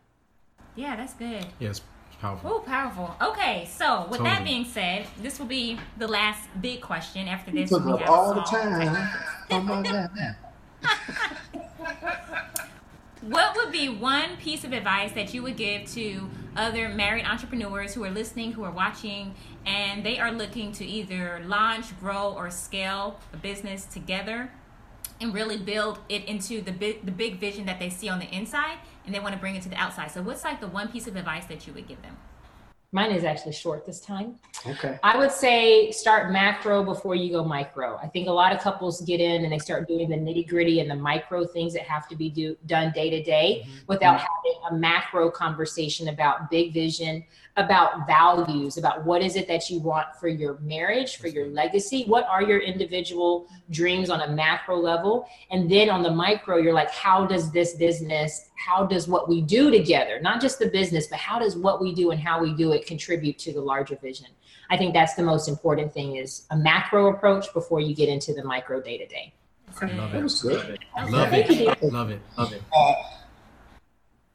Yeah, 0.75 0.97
that's 0.97 1.15
good. 1.15 1.47
Yes. 1.61 1.81
Powerful. 2.21 2.51
Oh, 2.51 2.61
powerful. 2.61 3.15
Okay, 3.21 3.69
so 3.71 4.07
with 4.09 4.19
totally. 4.19 4.31
that 4.31 4.45
being 4.45 4.65
said, 4.65 5.07
this 5.21 5.39
will 5.39 5.47
be 5.47 5.79
the 5.99 6.09
last 6.09 6.49
big 6.61 6.81
question. 6.81 7.29
After 7.29 7.51
this, 7.51 7.71
we 7.71 7.79
have 7.79 8.09
all 8.09 8.35
the 8.35 8.43
time. 8.43 9.09
what 13.23 13.57
would 13.57 13.73
be 13.73 13.89
one 13.89 14.37
piece 14.39 14.65
of 14.65 14.73
advice 14.73 15.13
that 15.13 15.35
you 15.35 15.43
would 15.43 15.57
give 15.57 15.91
to 15.93 16.29
other 16.57 16.89
married 16.89 17.25
entrepreneurs 17.25 17.95
who 17.95 18.05
are 18.05 18.11
listening, 18.11 18.53
who 18.53 18.65
are 18.65 18.71
watching, 18.71 19.35
and 19.67 20.05
they 20.05 20.19
are 20.19 20.31
looking 20.31 20.73
to 20.73 20.85
either 20.85 21.43
launch, 21.45 21.99
grow, 22.01 22.35
or 22.37 22.51
scale 22.51 23.19
a 23.33 23.37
business 23.37 23.87
together? 23.87 24.51
And 25.21 25.33
really 25.33 25.57
build 25.57 25.99
it 26.09 26.25
into 26.25 26.61
the 26.61 26.73
big 26.73 27.05
the 27.05 27.13
big 27.13 27.39
vision 27.39 27.67
that 27.67 27.79
they 27.79 27.91
see 27.91 28.09
on 28.09 28.19
the 28.19 28.29
inside 28.35 28.79
and 29.07 29.15
they 29.15 29.21
want 29.21 29.35
to 29.35 29.41
bring 29.41 29.55
it 29.55 29.63
to 29.63 29.69
the 29.69 29.77
outside. 29.77 30.11
So 30.11 30.23
what's 30.23 30.45
like 30.45 30.61
the 30.61 30.69
one 30.69 30.89
piece 30.89 31.07
of 31.07 31.17
advice 31.17 31.47
that 31.47 31.67
you 31.67 31.73
would 31.75 31.87
give 31.87 32.01
them? 32.03 32.17
Mine 32.95 33.11
is 33.11 33.25
actually 33.25 33.53
short 33.53 33.85
this 33.85 33.99
time. 33.99 34.37
Okay. 34.65 35.01
I 35.03 35.19
would 35.19 35.33
say 35.33 35.91
start 35.91 36.31
macro 36.31 36.85
before 36.85 37.17
you 37.17 37.33
go 37.33 37.45
micro. 37.45 37.97
I 37.97 38.07
think 38.07 38.29
a 38.29 38.31
lot 38.31 38.53
of 38.53 38.61
couples 38.61 39.01
get 39.01 39.19
in 39.19 39.43
and 39.43 39.53
they 39.53 39.59
start 39.59 39.89
doing 39.89 40.09
the 40.09 40.17
nitty 40.17 40.49
gritty 40.49 40.79
and 40.79 40.89
the 40.89 40.95
micro 40.95 41.45
things 41.45 41.75
that 41.75 41.83
have 41.83 42.07
to 42.09 42.15
be 42.15 42.31
do, 42.31 42.57
done 42.67 42.93
day 42.93 43.11
to 43.11 43.21
day 43.21 43.65
mm-hmm. 43.67 43.79
without 43.89 44.21
having 44.21 44.61
a 44.71 44.75
macro 44.75 45.29
conversation 45.29 46.07
about 46.07 46.49
big 46.53 46.73
vision, 46.73 47.25
about 47.57 48.07
values, 48.07 48.79
about 48.79 49.05
what 49.05 49.23
is 49.23 49.37
it 49.37 49.47
that 49.47 49.71
you 49.71 49.79
want 49.79 50.09
for 50.19 50.27
your 50.27 50.59
marriage, 50.59 51.19
for 51.19 51.29
your 51.29 51.47
legacy. 51.47 52.05
What 52.07 52.27
are 52.27 52.43
your 52.43 52.59
individual 52.59 53.47
dreams 53.71 54.11
on 54.11 54.23
a 54.23 54.29
macro 54.29 54.77
level? 54.77 55.29
And 55.53 55.71
then 55.71 55.89
on 55.89 56.03
the 56.03 56.11
micro, 56.11 56.57
you're 56.57 56.73
like, 56.73 56.91
how 56.91 57.27
does 57.27 57.53
this 57.53 57.75
business, 57.75 58.51
how 58.57 58.85
does 58.87 59.07
what 59.07 59.29
we 59.29 59.41
do 59.41 59.71
together, 59.71 60.19
not 60.21 60.41
just 60.41 60.59
the 60.59 60.67
business, 60.67 61.07
but 61.07 61.19
how 61.19 61.39
does 61.39 61.57
what 61.57 61.81
we 61.81 61.95
do 61.95 62.11
and 62.11 62.21
how 62.21 62.43
we 62.43 62.53
do 62.55 62.73
it 62.73 62.87
contribute 62.87 63.39
to 63.41 63.53
the 63.53 63.61
larger 63.61 63.97
vision? 63.97 64.27
I 64.69 64.77
think 64.77 64.93
that's 64.93 65.15
the 65.15 65.23
most 65.23 65.49
important 65.49 65.93
thing 65.93 66.17
is 66.17 66.47
a 66.51 66.57
macro 66.57 67.09
approach 67.09 67.53
before 67.53 67.81
you 67.81 67.95
get 67.95 68.09
into 68.09 68.33
the 68.33 68.43
micro 68.43 68.81
day 68.81 68.99
to 68.99 69.07
day. 69.07 69.33
Love 69.81 70.15
it. 70.15 70.45
Love 70.45 70.69
it. 70.71 70.81
Love 71.11 71.33
it. 71.33 71.93
Love 71.93 72.11
it. 72.11 72.21
Love 72.37 72.53
it. 72.53 72.63
Uh, 72.75 72.95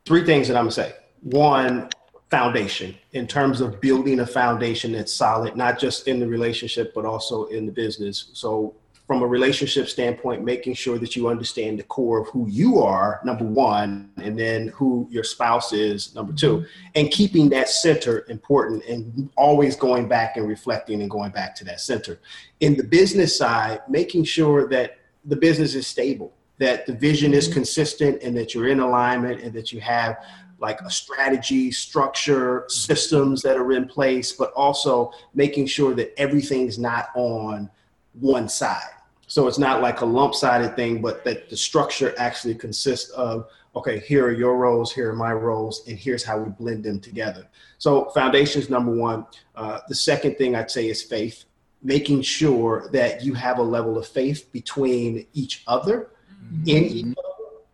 three 0.06 0.26
things 0.26 0.48
that 0.48 0.56
I'm 0.56 0.64
gonna 0.64 0.72
say. 0.72 0.94
One, 1.22 1.90
foundation 2.30 2.96
in 3.14 3.26
terms 3.28 3.60
of 3.60 3.82
building 3.82 4.20
a 4.20 4.28
foundation 4.28 4.92
that's 4.92 5.14
solid, 5.14 5.56
not 5.56 5.80
just 5.80 6.08
in 6.08 6.20
the 6.20 6.28
relationship, 6.28 6.94
but 6.94 7.06
also 7.06 7.46
in 7.46 7.66
the 7.66 7.72
business. 7.72 8.30
So, 8.34 8.76
from 9.08 9.24
a 9.24 9.28
relationship 9.28 9.88
standpoint, 9.88 10.44
making 10.44 10.76
sure 10.76 11.00
that 11.00 11.16
you 11.16 11.30
understand 11.30 11.80
the 11.80 11.84
core 11.84 12.22
of 12.22 12.28
who 12.28 12.48
you 12.48 12.80
are, 12.80 13.20
number 13.24 13.44
one, 13.44 14.12
and 14.18 14.38
then 14.38 14.68
who 14.68 15.08
your 15.10 15.24
spouse 15.24 15.74
is, 15.74 16.14
number 16.14 16.32
two, 16.32 16.64
and 16.94 17.10
keeping 17.10 17.50
that 17.50 17.70
center 17.70 18.24
important 18.30 18.86
and 18.86 19.28
always 19.36 19.76
going 19.76 20.08
back 20.08 20.38
and 20.38 20.48
reflecting 20.48 21.02
and 21.02 21.10
going 21.10 21.32
back 21.32 21.56
to 21.56 21.66
that 21.66 21.82
center. 21.82 22.20
In 22.60 22.78
the 22.78 22.84
business 22.84 23.36
side, 23.36 23.82
making 23.90 24.26
sure 24.26 24.70
that 24.70 25.00
the 25.26 25.36
business 25.36 25.74
is 25.74 25.88
stable, 25.88 26.32
that 26.60 26.86
the 26.86 26.94
vision 26.94 27.34
is 27.34 27.46
mm-hmm. 27.46 27.56
consistent, 27.56 28.22
and 28.22 28.38
that 28.38 28.54
you're 28.54 28.68
in 28.68 28.80
alignment, 28.80 29.42
and 29.42 29.52
that 29.54 29.72
you 29.72 29.80
have 29.82 30.18
like 30.60 30.82
a 30.82 30.90
strategy, 30.90 31.72
structure, 31.72 32.66
systems 32.68 33.42
that 33.42 33.58
are 33.58 33.72
in 33.72 33.88
place, 33.88 34.32
but 34.32 34.52
also 34.54 35.12
making 35.34 35.68
sure 35.68 35.94
that 35.96 36.14
everything's 36.20 36.78
not 36.78 37.10
on 37.16 37.70
one 38.14 38.50
side. 38.50 38.92
So 39.28 39.48
it's 39.48 39.60
not 39.60 39.82
like 39.82 40.02
a 40.02 40.06
lump 40.06 40.34
sided 40.34 40.76
thing, 40.76 41.02
but 41.02 41.24
that 41.24 41.50
the 41.50 41.58
structure 41.58 42.16
actually 42.18 42.56
consists 42.56 43.10
of 43.12 43.48
okay, 43.76 44.00
here 44.00 44.26
are 44.26 44.32
your 44.32 44.58
roles, 44.58 44.92
here 44.92 45.12
are 45.12 45.16
my 45.16 45.32
roles, 45.32 45.88
and 45.88 45.98
here's 45.98 46.24
how 46.24 46.40
we 46.40 46.50
blend 46.50 46.84
them 46.84 47.00
together. 47.00 47.48
So 47.78 48.06
foundations 48.10 48.70
number 48.70 48.92
one. 48.92 49.28
Uh, 49.56 49.80
the 49.88 49.96
second 49.96 50.38
thing 50.38 50.56
I'd 50.56 50.72
say 50.72 50.90
is 50.90 51.04
faith, 51.04 51.46
making 51.84 52.24
sure 52.24 52.90
that 52.92 53.24
you 53.24 53.36
have 53.36 53.60
a 53.60 53.64
level 53.64 53.98
of 53.98 54.08
faith 54.08 54.52
between 54.52 55.28
each 55.34 55.64
other 55.68 56.10
mm-hmm. 56.44 56.68
in 56.68 56.84
each 56.86 57.06
other 57.18 57.29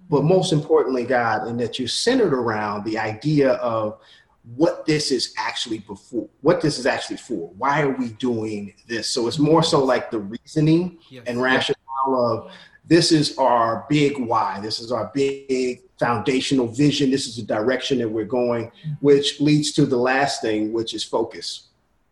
but 0.10 0.24
most 0.24 0.54
importantly, 0.54 1.04
God, 1.04 1.48
and 1.48 1.60
that 1.60 1.80
you're 1.80 1.88
centered 1.88 2.34
around 2.34 2.84
the 2.86 2.98
idea 2.98 3.54
of 3.54 4.00
what 4.56 4.86
this 4.86 5.12
is 5.12 5.34
actually 5.38 5.80
before, 5.80 6.30
what 6.42 6.62
this 6.62 6.78
is 6.78 6.86
actually 6.86 7.18
for. 7.18 7.50
Why 7.58 7.82
are 7.82 7.90
we 7.90 8.10
doing 8.10 8.74
this? 8.88 9.10
So 9.10 9.28
it's 9.28 9.40
more 9.40 9.64
so 9.64 9.84
like 9.84 10.12
the 10.12 10.20
reasoning 10.20 11.00
yes. 11.10 11.24
and 11.26 11.42
rationale 11.42 11.78
of 12.08 12.52
this 12.88 13.12
is 13.12 13.38
our 13.40 13.86
big 13.90 14.18
why. 14.20 14.60
This 14.60 14.80
is 14.80 14.92
our 14.92 15.10
big 15.14 15.82
foundational 16.00 16.68
vision. 16.68 17.10
This 17.10 17.26
is 17.28 17.38
the 17.38 17.44
direction 17.44 17.98
that 18.00 18.10
we're 18.10 18.26
going, 18.26 18.72
which 19.00 19.42
leads 19.42 19.72
to 19.74 19.86
the 19.88 19.98
last 19.98 20.42
thing, 20.42 20.72
which 20.72 20.94
is 20.94 21.04
focus. 21.04 21.70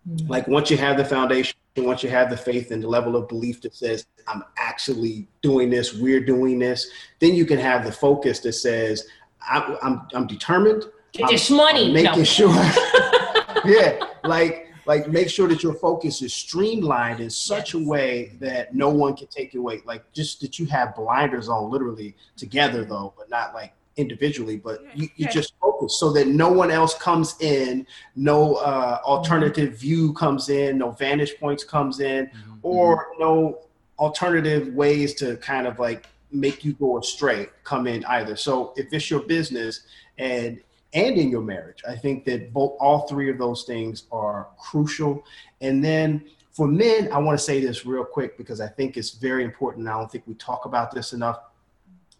Mm-hmm. 0.09 0.27
Like 0.27 0.47
once 0.47 0.71
you 0.71 0.77
have 0.77 0.97
the 0.97 1.05
foundation, 1.05 1.55
once 1.81 2.03
you 2.03 2.09
have 2.09 2.29
the 2.29 2.37
faith 2.37 2.71
and 2.71 2.83
the 2.83 2.87
level 2.87 3.15
of 3.15 3.27
belief 3.27 3.61
that 3.61 3.73
says, 3.73 4.05
I'm 4.27 4.43
actually 4.57 5.27
doing 5.41 5.69
this, 5.69 5.93
we're 5.93 6.23
doing 6.23 6.59
this, 6.59 6.89
then 7.19 7.33
you 7.33 7.45
can 7.45 7.57
have 7.57 7.83
the 7.83 7.91
focus 7.91 8.39
that 8.41 8.53
says, 8.53 9.07
I, 9.41 9.77
I'm, 9.81 10.01
I'm 10.13 10.27
determined. 10.27 10.85
Get 11.13 11.29
this 11.29 11.49
money. 11.49 11.87
I'm 11.87 11.93
making 11.93 12.19
no. 12.19 12.23
sure. 12.23 12.53
yeah. 13.65 13.99
Like, 14.23 14.69
like 14.85 15.07
make 15.07 15.29
sure 15.29 15.47
that 15.47 15.63
your 15.63 15.73
focus 15.73 16.21
is 16.21 16.33
streamlined 16.33 17.19
in 17.19 17.29
such 17.29 17.73
a 17.73 17.79
way 17.79 18.33
that 18.39 18.75
no 18.75 18.89
one 18.89 19.15
can 19.15 19.27
take 19.27 19.53
you 19.53 19.61
away. 19.61 19.81
Like 19.85 20.11
just 20.13 20.41
that 20.41 20.59
you 20.59 20.65
have 20.67 20.95
blinders 20.95 21.49
on 21.49 21.71
literally 21.71 22.15
together 22.35 22.83
though, 22.83 23.13
but 23.17 23.29
not 23.29 23.53
like 23.53 23.73
individually, 23.97 24.57
but 24.57 24.79
you, 24.97 25.07
you 25.15 25.27
just 25.27 25.53
focus 25.61 25.99
so 25.99 26.11
that 26.13 26.27
no 26.27 26.51
one 26.51 26.71
else 26.71 26.95
comes 26.95 27.35
in, 27.41 27.85
no 28.15 28.55
uh, 28.55 28.99
alternative 29.05 29.77
view 29.77 30.13
comes 30.13 30.49
in, 30.49 30.77
no 30.77 30.91
vantage 30.91 31.35
points 31.39 31.63
comes 31.63 31.99
in, 31.99 32.27
mm-hmm. 32.27 32.53
or 32.63 33.07
no 33.19 33.59
alternative 33.99 34.73
ways 34.73 35.13
to 35.13 35.37
kind 35.37 35.67
of 35.67 35.79
like 35.79 36.07
make 36.31 36.65
you 36.65 36.73
go 36.73 36.97
astray 36.97 37.47
come 37.63 37.87
in 37.87 38.03
either. 38.05 38.35
So 38.35 38.73
if 38.75 38.91
it's 38.91 39.09
your 39.09 39.21
business 39.21 39.81
and 40.17 40.59
and 40.95 41.17
in 41.17 41.29
your 41.29 41.41
marriage, 41.41 41.81
I 41.89 41.95
think 41.95 42.23
that 42.25 42.53
both 42.53 42.77
all 42.79 43.07
three 43.07 43.29
of 43.31 43.39
those 43.39 43.63
things 43.63 44.03
are 44.11 44.47
crucial. 44.59 45.23
And 45.59 45.83
then 45.83 46.23
for 46.51 46.67
men, 46.67 47.11
I 47.11 47.17
want 47.17 47.37
to 47.37 47.43
say 47.43 47.59
this 47.59 47.83
real 47.83 48.05
quick 48.05 48.37
because 48.37 48.61
I 48.61 48.67
think 48.67 48.95
it's 48.95 49.09
very 49.11 49.43
important. 49.43 49.87
I 49.87 49.93
don't 49.93 50.11
think 50.11 50.25
we 50.27 50.35
talk 50.35 50.65
about 50.65 50.91
this 50.91 51.13
enough 51.13 51.39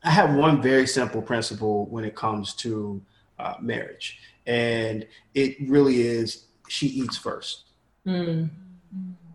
I 0.04 0.10
have 0.10 0.36
one 0.36 0.62
very 0.62 0.86
simple 0.86 1.22
principle 1.22 1.86
when 1.86 2.04
it 2.04 2.16
comes 2.16 2.54
to 2.56 3.02
uh, 3.40 3.56
marriage, 3.62 4.20
and 4.46 5.08
it 5.34 5.56
really 5.68 6.02
is 6.02 6.46
she 6.68 6.88
eats 6.88 7.18
first. 7.18 7.64
Mm. 8.06 8.50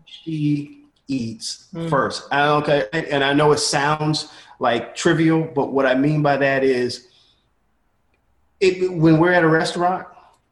She 0.05 0.85
eats 1.07 1.67
mm. 1.73 1.89
first. 1.89 2.27
I 2.31 2.47
okay, 2.49 2.87
and, 2.93 3.05
and 3.07 3.23
I 3.23 3.33
know 3.33 3.51
it 3.51 3.57
sounds 3.57 4.31
like 4.59 4.95
trivial, 4.95 5.43
but 5.43 5.71
what 5.71 5.85
I 5.85 5.95
mean 5.95 6.21
by 6.21 6.37
that 6.37 6.63
is, 6.63 7.07
it, 8.59 8.91
when 8.91 9.19
we're 9.19 9.33
at 9.33 9.43
a 9.43 9.47
restaurant 9.47 10.07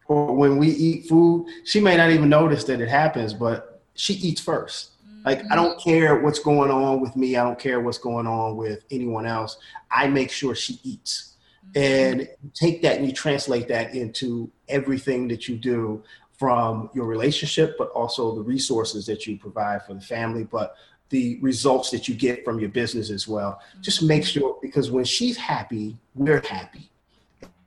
or 0.07 0.33
when 0.33 0.57
we 0.57 0.69
eat 0.69 1.07
food, 1.07 1.47
she 1.65 1.79
may 1.79 1.97
not 1.97 2.09
even 2.09 2.29
notice 2.29 2.63
that 2.65 2.81
it 2.81 2.89
happens, 2.89 3.33
but 3.33 3.81
she 3.93 4.13
eats 4.13 4.41
first. 4.41 4.91
Like 5.27 5.41
I 5.51 5.55
don't 5.55 5.77
care 5.77 6.21
what's 6.21 6.39
going 6.39 6.71
on 6.71 7.01
with 7.01 7.17
me. 7.17 7.35
I 7.35 7.43
don't 7.43 7.59
care 7.59 7.81
what's 7.81 7.97
going 7.97 8.27
on 8.27 8.55
with 8.55 8.85
anyone 8.89 9.25
else. 9.25 9.57
I 9.91 10.07
make 10.07 10.31
sure 10.31 10.55
she 10.55 10.79
eats. 10.83 11.35
Mm-hmm. 11.73 12.15
And 12.15 12.29
take 12.53 12.81
that 12.83 12.95
and 12.95 13.05
you 13.05 13.11
translate 13.11 13.67
that 13.67 13.93
into 13.93 14.49
everything 14.69 15.27
that 15.27 15.49
you 15.49 15.57
do 15.57 16.01
from 16.31 16.89
your 16.93 17.07
relationship, 17.07 17.75
but 17.77 17.89
also 17.89 18.35
the 18.35 18.41
resources 18.41 19.05
that 19.07 19.27
you 19.27 19.37
provide 19.37 19.83
for 19.83 19.95
the 19.95 19.99
family, 19.99 20.45
but 20.45 20.77
the 21.09 21.37
results 21.41 21.91
that 21.91 22.07
you 22.07 22.15
get 22.15 22.45
from 22.45 22.61
your 22.61 22.69
business 22.69 23.09
as 23.09 23.27
well. 23.27 23.59
Mm-hmm. 23.59 23.81
Just 23.81 24.03
make 24.03 24.23
sure 24.23 24.57
because 24.61 24.91
when 24.91 25.03
she's 25.03 25.35
happy, 25.35 25.97
we're 26.15 26.41
happy. 26.47 26.89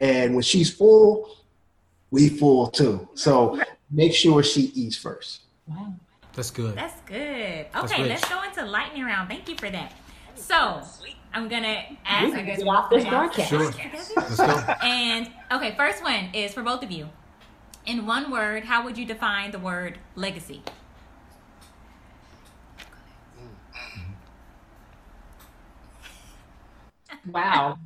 And 0.00 0.32
when 0.32 0.44
she's 0.44 0.72
full, 0.72 1.36
we 2.10 2.30
full 2.30 2.68
too. 2.68 3.06
So 3.12 3.60
make 3.90 4.14
sure 4.14 4.42
she 4.42 4.72
eats 4.74 4.96
first. 4.96 5.40
Wow. 5.66 5.92
That's 6.40 6.50
good. 6.50 6.74
That's 6.74 6.98
good. 7.02 7.66
Okay, 7.76 8.08
let's 8.08 8.26
go 8.26 8.42
into 8.42 8.64
lightning 8.64 9.04
round. 9.04 9.28
Thank 9.28 9.46
you 9.46 9.56
for 9.58 9.68
that. 9.68 9.92
So 10.36 10.80
I'm 11.34 11.48
gonna 11.48 11.82
ask. 12.06 12.34
I 12.34 12.40
guess 12.40 12.62
off 12.62 12.88
this 12.88 13.04
broadcast. 13.04 13.50
Sure. 13.50 13.70
Let's 14.16 14.36
go. 14.38 14.74
And 14.82 15.30
okay, 15.52 15.74
first 15.76 16.02
one 16.02 16.30
is 16.32 16.54
for 16.54 16.62
both 16.62 16.82
of 16.82 16.90
you. 16.90 17.10
In 17.84 18.06
one 18.06 18.30
word, 18.30 18.64
how 18.64 18.82
would 18.84 18.96
you 18.96 19.04
define 19.04 19.50
the 19.50 19.58
word 19.58 19.98
legacy? 20.14 20.62
Wow. 27.30 27.78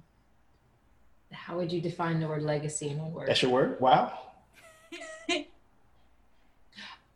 How 1.33 1.57
would 1.57 1.73
you 1.73 1.81
define 1.81 2.21
the 2.21 2.29
word 2.29 2.45
legacy 2.45 2.91
in 2.91 2.99
one 2.99 3.13
word? 3.13 3.27
That's 3.27 3.43
your 3.43 3.51
word? 3.51 3.81
Wow. 3.81 4.17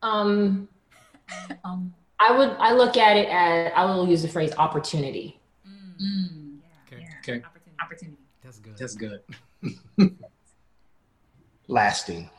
um 0.03 0.69
um, 1.65 1.95
I 2.21 2.37
would 2.37 2.51
I 2.59 2.73
look 2.73 2.97
at 2.97 3.17
it 3.17 3.29
as 3.29 3.73
I 3.75 3.85
will 3.85 4.09
use 4.09 4.23
the 4.23 4.29
phrase 4.29 4.53
opportunity. 4.59 5.41
Mm. 5.67 6.03
mm. 6.03 6.59
Okay. 6.87 7.03
Yeah. 7.03 7.35
Okay. 7.35 7.45
Opportunity. 7.45 7.77
opportunity. 7.83 8.19
That's 8.43 8.59
good. 8.59 8.77
That's 8.79 8.95
good. 8.95 9.21
Lasting. 11.69 12.31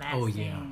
Lasting. 0.00 0.20
Oh 0.20 0.26
yeah. 0.26 0.62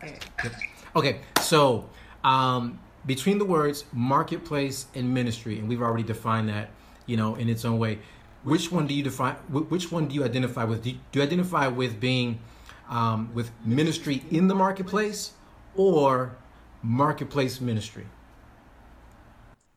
That's 0.00 0.16
good. 0.42 0.52
Okay, 0.96 1.20
so 1.40 1.88
um, 2.22 2.78
between 3.06 3.38
the 3.38 3.44
words 3.44 3.84
marketplace 3.92 4.86
and 4.94 5.12
ministry, 5.12 5.58
and 5.58 5.68
we've 5.68 5.82
already 5.82 6.04
defined 6.04 6.48
that, 6.48 6.70
you 7.06 7.16
know, 7.16 7.34
in 7.34 7.48
its 7.48 7.64
own 7.64 7.78
way. 7.78 7.98
Which 8.44 8.70
one 8.70 8.86
do 8.86 8.94
you 8.94 9.02
define? 9.02 9.34
Which 9.50 9.90
one 9.90 10.06
do 10.06 10.14
you 10.14 10.24
identify 10.24 10.64
with? 10.64 10.82
Do 10.82 10.90
you, 10.90 10.98
do 11.12 11.18
you 11.18 11.24
identify 11.24 11.66
with 11.66 11.98
being 11.98 12.40
um, 12.88 13.30
with 13.34 13.50
ministry 13.64 14.22
in 14.30 14.48
the 14.48 14.54
marketplace, 14.54 15.32
or 15.74 16.36
marketplace 16.84 17.60
ministry? 17.60 18.06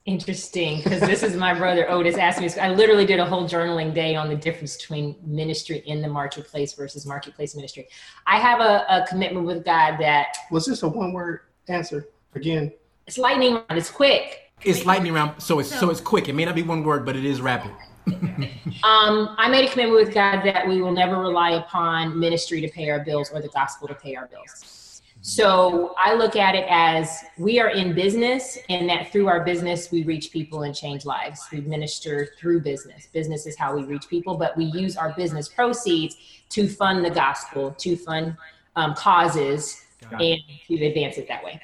Interesting, 0.06 0.78
because 0.78 1.02
this 1.02 1.22
is 1.22 1.36
my 1.36 1.54
brother 1.54 1.90
Otis 1.90 2.16
asked 2.16 2.40
me. 2.40 2.50
I 2.62 2.70
literally 2.70 3.06
did 3.06 3.20
a 3.20 3.26
whole 3.26 3.44
journaling 3.44 3.94
day 3.94 4.16
on 4.16 4.30
the 4.30 4.36
difference 4.36 4.78
between 4.78 5.18
ministry 5.22 5.80
in 5.86 6.02
the 6.02 6.08
marketplace 6.08 6.74
versus 6.74 7.06
marketplace 7.06 7.56
ministry. 7.56 7.90
I 8.26 8.40
have 8.40 8.62
a, 8.62 8.86
a 8.90 9.06
commitment 9.08 9.46
with 9.46 9.66
God 9.66 9.98
that 10.00 10.38
was 10.50 10.66
this 10.66 10.84
a 10.84 10.88
one 10.88 11.12
word 11.12 11.42
answer 11.68 12.08
again. 12.36 12.72
It's 13.06 13.18
lightning 13.18 13.56
round. 13.56 13.72
It's 13.72 13.92
quick. 13.92 14.52
It's 14.64 14.86
lightning 14.86 15.14
round, 15.14 15.42
so 15.42 15.60
it's 15.60 15.78
so 15.78 15.90
it's 15.90 16.02
quick. 16.02 16.30
It 16.30 16.34
may 16.34 16.46
not 16.46 16.56
be 16.56 16.64
one 16.64 16.84
word, 16.84 17.06
but 17.06 17.16
it 17.16 17.26
is 17.26 17.42
rapid. 17.42 17.72
um, 18.08 19.36
I 19.38 19.50
made 19.50 19.68
a 19.68 19.72
commitment 19.72 20.06
with 20.06 20.14
God 20.14 20.42
that 20.44 20.66
we 20.66 20.82
will 20.82 20.94
never 20.94 21.20
rely 21.20 21.52
upon 21.52 22.18
ministry 22.18 22.62
to 22.62 22.70
pay 22.70 22.90
our 22.90 23.02
bills 23.02 23.30
or 23.32 23.42
the 23.42 23.50
gospel 23.50 23.90
to 23.90 23.94
pay 23.94 24.16
our 24.16 24.28
bills. 24.28 24.87
So 25.22 25.94
I 25.98 26.14
look 26.14 26.36
at 26.36 26.56
it 26.56 26.66
as 26.70 27.24
we 27.38 27.60
are 27.60 27.70
in 27.70 27.94
business, 27.94 28.58
and 28.70 28.90
that 28.90 29.12
through 29.12 29.28
our 29.28 29.44
business, 29.44 29.92
we 29.92 30.04
reach 30.04 30.32
people 30.32 30.64
and 30.64 30.74
change 30.74 31.06
lives. 31.06 31.46
We 31.52 31.62
minister 31.62 32.30
through 32.40 32.62
business. 32.62 33.08
Business 33.08 33.46
is 33.46 33.58
how 33.58 33.76
we 33.76 33.84
reach 33.84 34.08
people, 34.08 34.38
but 34.38 34.56
we 34.56 34.66
use 34.66 34.96
our 34.96 35.14
business 35.18 35.50
proceeds 35.50 36.16
to 36.50 36.70
fund 36.70 37.04
the 37.04 37.10
gospel, 37.10 37.72
to 37.72 37.98
fund 37.98 38.38
um, 38.76 38.94
causes, 38.94 39.84
and 40.12 40.40
to 40.68 40.86
advance 40.86 41.18
it 41.18 41.28
that 41.28 41.44
way. 41.44 41.60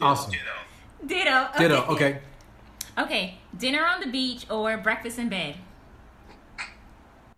Awesome. 0.00 0.32
Ditto. 1.06 1.48
Okay. 1.50 1.58
Ditto. 1.58 1.84
Okay. 1.88 2.18
Okay. 2.98 3.34
Dinner 3.56 3.84
on 3.84 4.00
the 4.00 4.06
beach 4.06 4.46
or 4.50 4.76
breakfast 4.78 5.18
in 5.18 5.28
bed? 5.28 5.56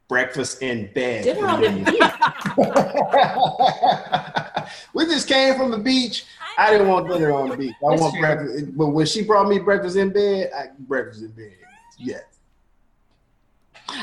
Breakfast 0.08 0.62
in 0.62 0.92
bed. 0.92 1.24
Dinner 1.24 1.46
on 1.46 1.60
the 1.60 1.68
beach. 4.66 4.72
we 4.94 5.04
just 5.06 5.28
came 5.28 5.56
from 5.56 5.70
the 5.70 5.78
beach. 5.78 6.26
I 6.58 6.70
didn't 6.70 6.88
want 6.88 7.08
dinner 7.08 7.32
on 7.32 7.50
the 7.50 7.56
beach. 7.56 7.74
I 7.84 7.90
That's 7.90 8.02
want 8.02 8.14
true. 8.14 8.22
breakfast. 8.22 8.76
But 8.76 8.86
when 8.88 9.06
she 9.06 9.22
brought 9.22 9.48
me 9.48 9.58
breakfast 9.58 9.96
in 9.96 10.10
bed, 10.10 10.50
I 10.56 10.66
breakfast 10.80 11.22
in 11.22 11.30
bed. 11.30 11.52
Yes. 11.98 12.22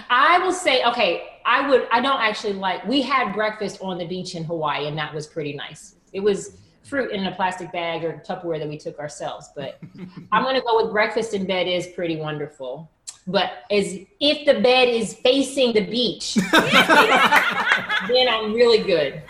I 0.10 0.40
will 0.40 0.54
say, 0.54 0.84
okay, 0.86 1.40
I 1.46 1.68
would. 1.68 1.88
I 1.92 2.00
don't 2.00 2.22
actually 2.22 2.54
like. 2.54 2.86
We 2.86 3.02
had 3.02 3.34
breakfast 3.34 3.80
on 3.82 3.98
the 3.98 4.06
beach 4.06 4.36
in 4.36 4.44
Hawaii, 4.44 4.88
and 4.88 4.98
that 4.98 5.14
was 5.14 5.28
pretty 5.28 5.54
nice. 5.54 5.96
It 6.14 6.22
was 6.22 6.58
fruit 6.84 7.12
in 7.12 7.26
a 7.26 7.36
plastic 7.36 7.72
bag 7.72 8.04
or 8.04 8.22
Tupperware 8.26 8.60
that 8.60 8.70
we 8.70 8.78
took 8.78 9.00
ourselves. 9.00 9.50
But 9.56 9.80
I'm 10.32 10.44
gonna 10.44 10.62
go 10.62 10.84
with 10.84 10.92
breakfast 10.92 11.34
in 11.34 11.46
bed 11.46 11.68
is 11.68 11.88
pretty 11.88 12.18
wonderful 12.18 12.90
but 13.28 13.64
as 13.72 14.00
if 14.20 14.46
the 14.46 14.60
bed 14.62 14.90
is 14.90 15.14
facing 15.14 15.74
the 15.74 15.86
beach, 15.86 16.36
then 16.52 18.28
I'm 18.30 18.54
really 18.54 18.84
good. 18.84 19.22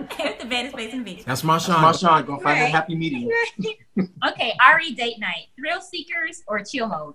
if 0.00 0.38
the 0.38 0.46
bed 0.46 0.66
is 0.66 0.72
facing 0.72 1.04
the 1.04 1.14
beach. 1.14 1.24
That's 1.24 1.42
Marshawn. 1.42 1.76
Marshawn, 1.76 2.26
go 2.26 2.36
find 2.36 2.60
right. 2.60 2.68
a 2.68 2.70
happy 2.70 2.94
medium. 2.94 3.30
okay, 4.28 4.54
RE 4.76 4.94
date 4.94 5.18
night. 5.18 5.46
Thrill 5.56 5.80
seekers 5.80 6.42
or 6.46 6.62
chill 6.62 6.88
mode? 6.88 7.14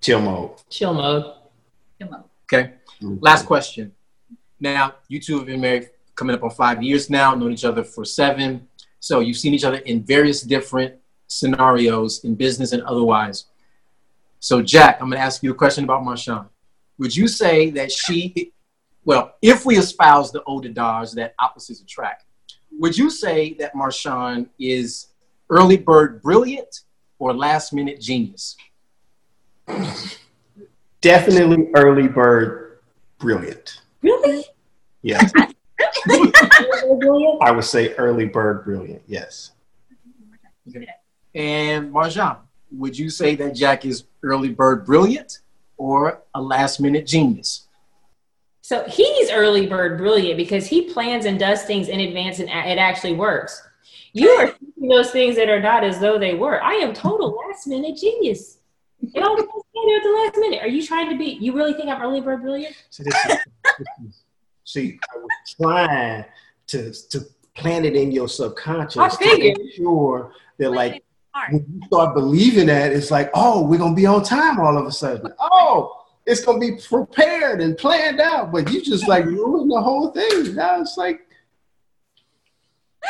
Chill 0.00 0.20
mode. 0.20 0.50
Chill 0.70 0.94
mode. 0.94 1.34
Chill 1.98 2.10
mode. 2.10 2.24
Okay. 2.44 2.72
Last 3.00 3.46
question. 3.46 3.92
Now, 4.58 4.94
you 5.08 5.20
two 5.20 5.38
have 5.38 5.46
been 5.46 5.60
married 5.60 5.90
coming 6.14 6.36
up 6.36 6.42
on 6.42 6.50
five 6.50 6.82
years 6.82 7.08
now, 7.08 7.34
known 7.34 7.52
each 7.52 7.64
other 7.64 7.82
for 7.82 8.04
seven. 8.04 8.68
So 8.98 9.20
you've 9.20 9.38
seen 9.38 9.54
each 9.54 9.64
other 9.64 9.78
in 9.78 10.02
various 10.02 10.42
different 10.42 10.94
scenarios 11.26 12.24
in 12.24 12.34
business 12.34 12.72
and 12.72 12.82
otherwise. 12.82 13.46
So, 14.40 14.62
Jack, 14.62 14.98
I'm 15.00 15.08
going 15.08 15.18
to 15.18 15.24
ask 15.24 15.42
you 15.42 15.50
a 15.50 15.54
question 15.54 15.84
about 15.84 16.02
Marshawn. 16.02 16.48
Would 16.98 17.14
you 17.14 17.28
say 17.28 17.70
that 17.70 17.92
she, 17.92 18.52
well, 19.04 19.34
if 19.42 19.66
we 19.66 19.76
espouse 19.76 20.32
the 20.32 20.42
old 20.44 20.64
adage 20.64 21.12
that 21.12 21.34
opposites 21.38 21.82
attract, 21.82 22.24
would 22.78 22.96
you 22.96 23.10
say 23.10 23.52
that 23.54 23.74
Marshawn 23.74 24.48
is 24.58 25.08
early 25.50 25.76
bird 25.76 26.22
brilliant 26.22 26.80
or 27.18 27.34
last 27.34 27.74
minute 27.74 28.00
genius? 28.00 28.56
Definitely 31.02 31.68
early 31.76 32.08
bird, 32.08 32.78
brilliant. 33.18 33.82
Really? 34.00 34.44
Yeah. 35.02 35.20
I 37.42 37.50
would 37.50 37.64
say 37.64 37.92
early 37.94 38.26
bird, 38.26 38.64
brilliant. 38.64 39.02
Yes. 39.06 39.52
And 41.34 41.92
Marshawn, 41.92 42.38
would 42.72 42.98
you 42.98 43.10
say 43.10 43.34
that 43.36 43.54
Jack 43.54 43.84
is 43.84 44.04
early 44.22 44.50
bird 44.50 44.84
brilliant 44.84 45.38
or 45.76 46.22
a 46.34 46.40
last 46.40 46.80
minute 46.80 47.06
genius? 47.06 47.66
So 48.60 48.84
he's 48.88 49.30
early 49.30 49.66
bird 49.66 49.98
brilliant 49.98 50.36
because 50.36 50.66
he 50.66 50.82
plans 50.82 51.24
and 51.24 51.38
does 51.38 51.64
things 51.64 51.88
in 51.88 52.00
advance 52.00 52.38
and 52.38 52.48
it 52.48 52.78
actually 52.78 53.14
works. 53.14 53.60
You 54.12 54.28
are 54.30 54.48
thinking 54.48 54.88
those 54.88 55.10
things 55.10 55.36
that 55.36 55.48
are 55.48 55.60
not 55.60 55.84
as 55.84 55.98
though 55.98 56.18
they 56.18 56.34
were. 56.34 56.62
I 56.62 56.74
am 56.74 56.92
total 56.94 57.36
last 57.48 57.66
minute 57.66 57.96
genius. 57.96 58.58
It 59.02 59.22
all 59.22 59.36
comes 59.36 59.48
together 59.48 59.96
at 59.96 60.02
the 60.02 60.22
last 60.24 60.36
minute. 60.36 60.62
Are 60.62 60.68
you 60.68 60.86
trying 60.86 61.10
to 61.10 61.16
be? 61.16 61.38
You 61.40 61.54
really 61.54 61.72
think 61.72 61.88
I'm 61.88 62.02
early 62.02 62.20
bird 62.20 62.42
brilliant? 62.42 62.76
See, 62.90 63.04
is, 63.04 63.14
is, 64.04 64.22
see 64.64 65.00
I 65.14 65.18
was 65.18 65.56
trying 65.60 66.24
to 66.68 66.92
to 67.08 67.20
plant 67.56 67.86
it 67.86 67.96
in 67.96 68.12
your 68.12 68.28
subconscious 68.28 69.16
to 69.16 69.38
make 69.38 69.56
sure 69.74 70.32
that 70.58 70.70
like. 70.70 71.02
When 71.50 71.66
you 71.72 71.86
start 71.86 72.14
believing 72.14 72.66
that, 72.66 72.92
it's 72.92 73.10
like, 73.10 73.30
oh, 73.34 73.66
we're 73.66 73.78
gonna 73.78 73.94
be 73.94 74.06
on 74.06 74.22
time 74.22 74.58
all 74.58 74.76
of 74.76 74.86
a 74.86 74.92
sudden. 74.92 75.32
Oh, 75.38 76.04
it's 76.26 76.44
gonna 76.44 76.58
be 76.58 76.76
prepared 76.76 77.60
and 77.60 77.76
planned 77.76 78.20
out, 78.20 78.52
but 78.52 78.70
you 78.70 78.82
just 78.82 79.08
like 79.08 79.24
ruin 79.26 79.68
the 79.68 79.80
whole 79.80 80.10
thing. 80.10 80.54
Now 80.54 80.80
it's 80.80 80.96
like, 80.96 81.26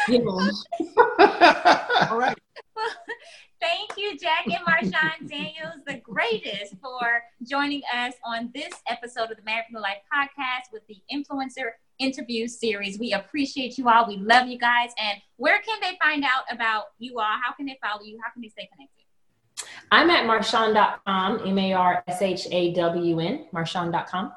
You 0.08 0.24
know, 0.24 0.50
All 2.10 2.18
right. 2.18 2.36
Thank 3.60 3.90
you, 3.98 4.16
Jack 4.16 4.46
and 4.46 4.64
Marshawn 4.64 5.28
Daniels, 5.28 5.84
the 5.86 5.98
greatest, 5.98 6.76
for 6.80 7.22
joining 7.46 7.82
us 7.94 8.14
on 8.24 8.50
this 8.54 8.72
episode 8.88 9.30
of 9.30 9.36
the 9.36 9.42
Married 9.42 9.66
Life 9.74 9.98
podcast 10.10 10.72
with 10.72 10.82
the 10.86 10.96
influencer 11.12 11.72
interview 12.00 12.48
series. 12.48 12.98
We 12.98 13.12
appreciate 13.12 13.78
you 13.78 13.88
all. 13.88 14.06
We 14.06 14.16
love 14.16 14.48
you 14.48 14.58
guys. 14.58 14.90
And 14.98 15.20
where 15.36 15.60
can 15.60 15.78
they 15.80 15.98
find 16.02 16.24
out 16.24 16.44
about 16.50 16.86
you 16.98 17.18
all? 17.18 17.36
How 17.42 17.52
can 17.52 17.66
they 17.66 17.78
follow 17.82 18.02
you? 18.02 18.18
How 18.24 18.32
can 18.32 18.42
they 18.42 18.48
stay 18.48 18.68
connected? 18.72 19.00
I'm 19.92 20.10
at 20.10 20.24
marshawn.com, 20.24 21.46
M 21.46 21.58
A 21.58 21.72
R 21.72 22.04
S 22.08 22.22
H 22.22 22.46
A 22.50 22.72
W 22.74 23.20
N, 23.20 23.46
marshawn.com. 23.52 24.32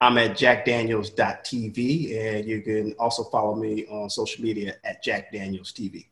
I'm 0.00 0.18
at 0.18 0.32
jackdaniels.tv, 0.32 2.18
and 2.18 2.46
you 2.46 2.62
can 2.62 2.94
also 2.98 3.24
follow 3.24 3.54
me 3.54 3.86
on 3.86 4.10
social 4.10 4.42
media 4.42 4.76
at 4.84 5.04
jackdanielstv. 5.04 6.06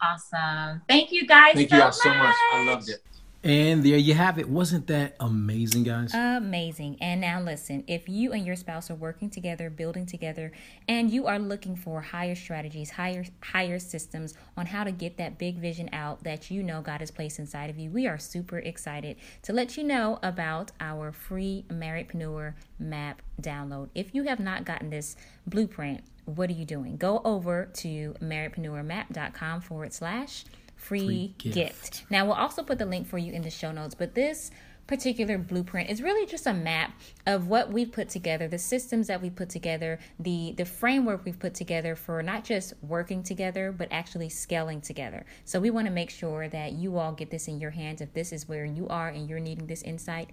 Awesome. 0.00 0.82
Thank 0.88 1.12
you 1.12 1.26
guys. 1.26 1.54
Thank 1.54 1.70
so 1.70 1.76
you 1.76 1.82
all 1.82 1.92
so 1.92 2.08
much. 2.10 2.18
much. 2.18 2.36
I 2.52 2.64
loved 2.66 2.88
it. 2.90 3.02
And 3.44 3.84
there 3.84 3.98
you 3.98 4.14
have 4.14 4.38
it. 4.38 4.48
Wasn't 4.48 4.86
that 4.86 5.16
amazing, 5.20 5.82
guys? 5.82 6.14
Amazing. 6.14 6.96
And 7.02 7.20
now 7.20 7.42
listen, 7.42 7.84
if 7.86 8.08
you 8.08 8.32
and 8.32 8.46
your 8.46 8.56
spouse 8.56 8.90
are 8.90 8.94
working 8.94 9.28
together, 9.28 9.68
building 9.68 10.06
together, 10.06 10.50
and 10.88 11.10
you 11.10 11.26
are 11.26 11.38
looking 11.38 11.76
for 11.76 12.00
higher 12.00 12.34
strategies, 12.34 12.92
higher 12.92 13.26
higher 13.42 13.78
systems 13.78 14.32
on 14.56 14.64
how 14.64 14.82
to 14.82 14.90
get 14.90 15.18
that 15.18 15.36
big 15.36 15.58
vision 15.58 15.90
out 15.92 16.24
that 16.24 16.50
you 16.50 16.62
know 16.62 16.80
God 16.80 17.00
has 17.00 17.10
placed 17.10 17.38
inside 17.38 17.68
of 17.68 17.78
you, 17.78 17.90
we 17.90 18.06
are 18.06 18.16
super 18.16 18.58
excited 18.60 19.16
to 19.42 19.52
let 19.52 19.76
you 19.76 19.84
know 19.84 20.18
about 20.22 20.72
our 20.80 21.12
free 21.12 21.66
Marriedpreneur 21.68 22.54
map 22.78 23.20
download. 23.42 23.90
If 23.94 24.14
you 24.14 24.22
have 24.24 24.40
not 24.40 24.64
gotten 24.64 24.88
this 24.88 25.16
blueprint, 25.46 26.00
what 26.24 26.48
are 26.48 26.54
you 26.54 26.64
doing? 26.64 26.96
Go 26.96 27.20
over 27.26 27.66
to 27.74 28.14
marriedpreneurmap.com 28.22 29.60
forward 29.60 29.92
slash 29.92 30.46
free, 30.84 31.06
Free 31.06 31.34
gift. 31.38 31.54
gift. 31.54 32.04
Now, 32.10 32.26
we'll 32.26 32.34
also 32.34 32.62
put 32.62 32.78
the 32.78 32.86
link 32.86 33.06
for 33.06 33.18
you 33.18 33.32
in 33.32 33.42
the 33.42 33.50
show 33.50 33.72
notes, 33.72 33.94
but 33.94 34.14
this 34.14 34.50
particular 34.86 35.38
blueprint 35.38 35.88
is 35.88 36.02
really 36.02 36.26
just 36.26 36.46
a 36.46 36.52
map 36.52 36.92
of 37.26 37.48
what 37.48 37.72
we've 37.72 37.90
put 37.90 38.08
together 38.08 38.48
the 38.48 38.58
systems 38.58 39.06
that 39.06 39.22
we 39.22 39.30
put 39.30 39.48
together 39.48 39.98
the 40.20 40.52
the 40.58 40.64
framework 40.64 41.24
we've 41.24 41.38
put 41.38 41.54
together 41.54 41.96
for 41.96 42.22
not 42.22 42.44
just 42.44 42.74
working 42.82 43.22
together 43.22 43.72
but 43.72 43.88
actually 43.90 44.28
scaling 44.28 44.82
together 44.82 45.24
so 45.46 45.58
we 45.58 45.70
want 45.70 45.86
to 45.86 45.92
make 45.92 46.10
sure 46.10 46.48
that 46.48 46.72
you 46.72 46.98
all 46.98 47.12
get 47.12 47.30
this 47.30 47.48
in 47.48 47.58
your 47.58 47.70
hands 47.70 48.02
if 48.02 48.12
this 48.12 48.30
is 48.30 48.46
where 48.46 48.66
you 48.66 48.86
are 48.88 49.08
and 49.08 49.26
you're 49.28 49.40
needing 49.40 49.66
this 49.66 49.80
insight 49.82 50.28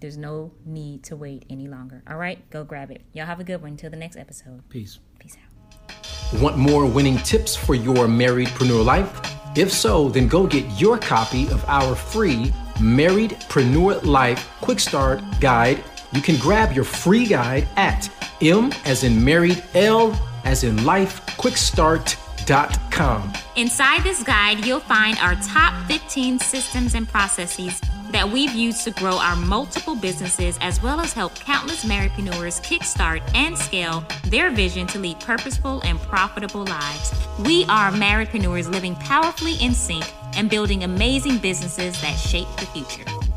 there's 0.00 0.18
no 0.18 0.52
need 0.66 1.02
to 1.02 1.16
wait 1.16 1.46
any 1.48 1.66
longer 1.66 2.02
all 2.10 2.18
right 2.18 2.48
go 2.50 2.64
grab 2.64 2.90
it 2.90 3.00
y'all 3.14 3.24
have 3.24 3.40
a 3.40 3.44
good 3.44 3.62
one 3.62 3.70
until 3.70 3.90
the 3.90 3.96
next 3.96 4.16
episode 4.16 4.62
Peace. 4.68 4.98
Want 6.40 6.56
more 6.56 6.86
winning 6.86 7.18
tips 7.18 7.56
for 7.56 7.74
your 7.74 8.06
marriedpreneur 8.06 8.84
life? 8.84 9.20
If 9.56 9.72
so, 9.72 10.08
then 10.08 10.28
go 10.28 10.46
get 10.46 10.64
your 10.80 10.98
copy 10.98 11.48
of 11.48 11.64
our 11.68 11.94
free 11.94 12.52
Marriedpreneur 12.76 14.04
Life 14.04 14.48
Quick 14.60 14.78
Start 14.78 15.20
Guide. 15.40 15.82
You 16.12 16.20
can 16.20 16.36
grab 16.36 16.72
your 16.72 16.84
free 16.84 17.26
guide 17.26 17.66
at 17.76 18.08
M 18.40 18.72
as 18.84 19.04
in 19.04 19.24
married, 19.24 19.62
L 19.74 20.14
as 20.44 20.64
in 20.64 20.84
life, 20.84 21.24
quickstart.com. 21.36 23.32
Inside 23.56 24.02
this 24.04 24.22
guide, 24.22 24.64
you'll 24.64 24.80
find 24.80 25.18
our 25.18 25.34
top 25.36 25.74
15 25.88 26.38
systems 26.38 26.94
and 26.94 27.08
processes 27.08 27.80
that 28.12 28.28
we've 28.28 28.54
used 28.54 28.84
to 28.84 28.90
grow 28.92 29.18
our 29.18 29.36
multiple 29.36 29.94
businesses 29.94 30.58
as 30.60 30.82
well 30.82 31.00
as 31.00 31.12
help 31.12 31.34
countless 31.34 31.84
marriedpreneurs 31.84 32.60
kickstart 32.62 33.22
and 33.34 33.56
scale 33.56 34.04
their 34.24 34.50
vision 34.50 34.86
to 34.88 34.98
lead 34.98 35.20
purposeful 35.20 35.80
and 35.82 35.98
profitable 36.00 36.64
lives. 36.64 37.12
We 37.40 37.64
are 37.64 37.90
marriedpreneurs 37.90 38.70
living 38.70 38.94
powerfully 38.96 39.54
in 39.60 39.74
sync 39.74 40.04
and 40.36 40.48
building 40.48 40.84
amazing 40.84 41.38
businesses 41.38 42.00
that 42.00 42.16
shape 42.18 42.48
the 42.56 42.66
future. 42.66 43.27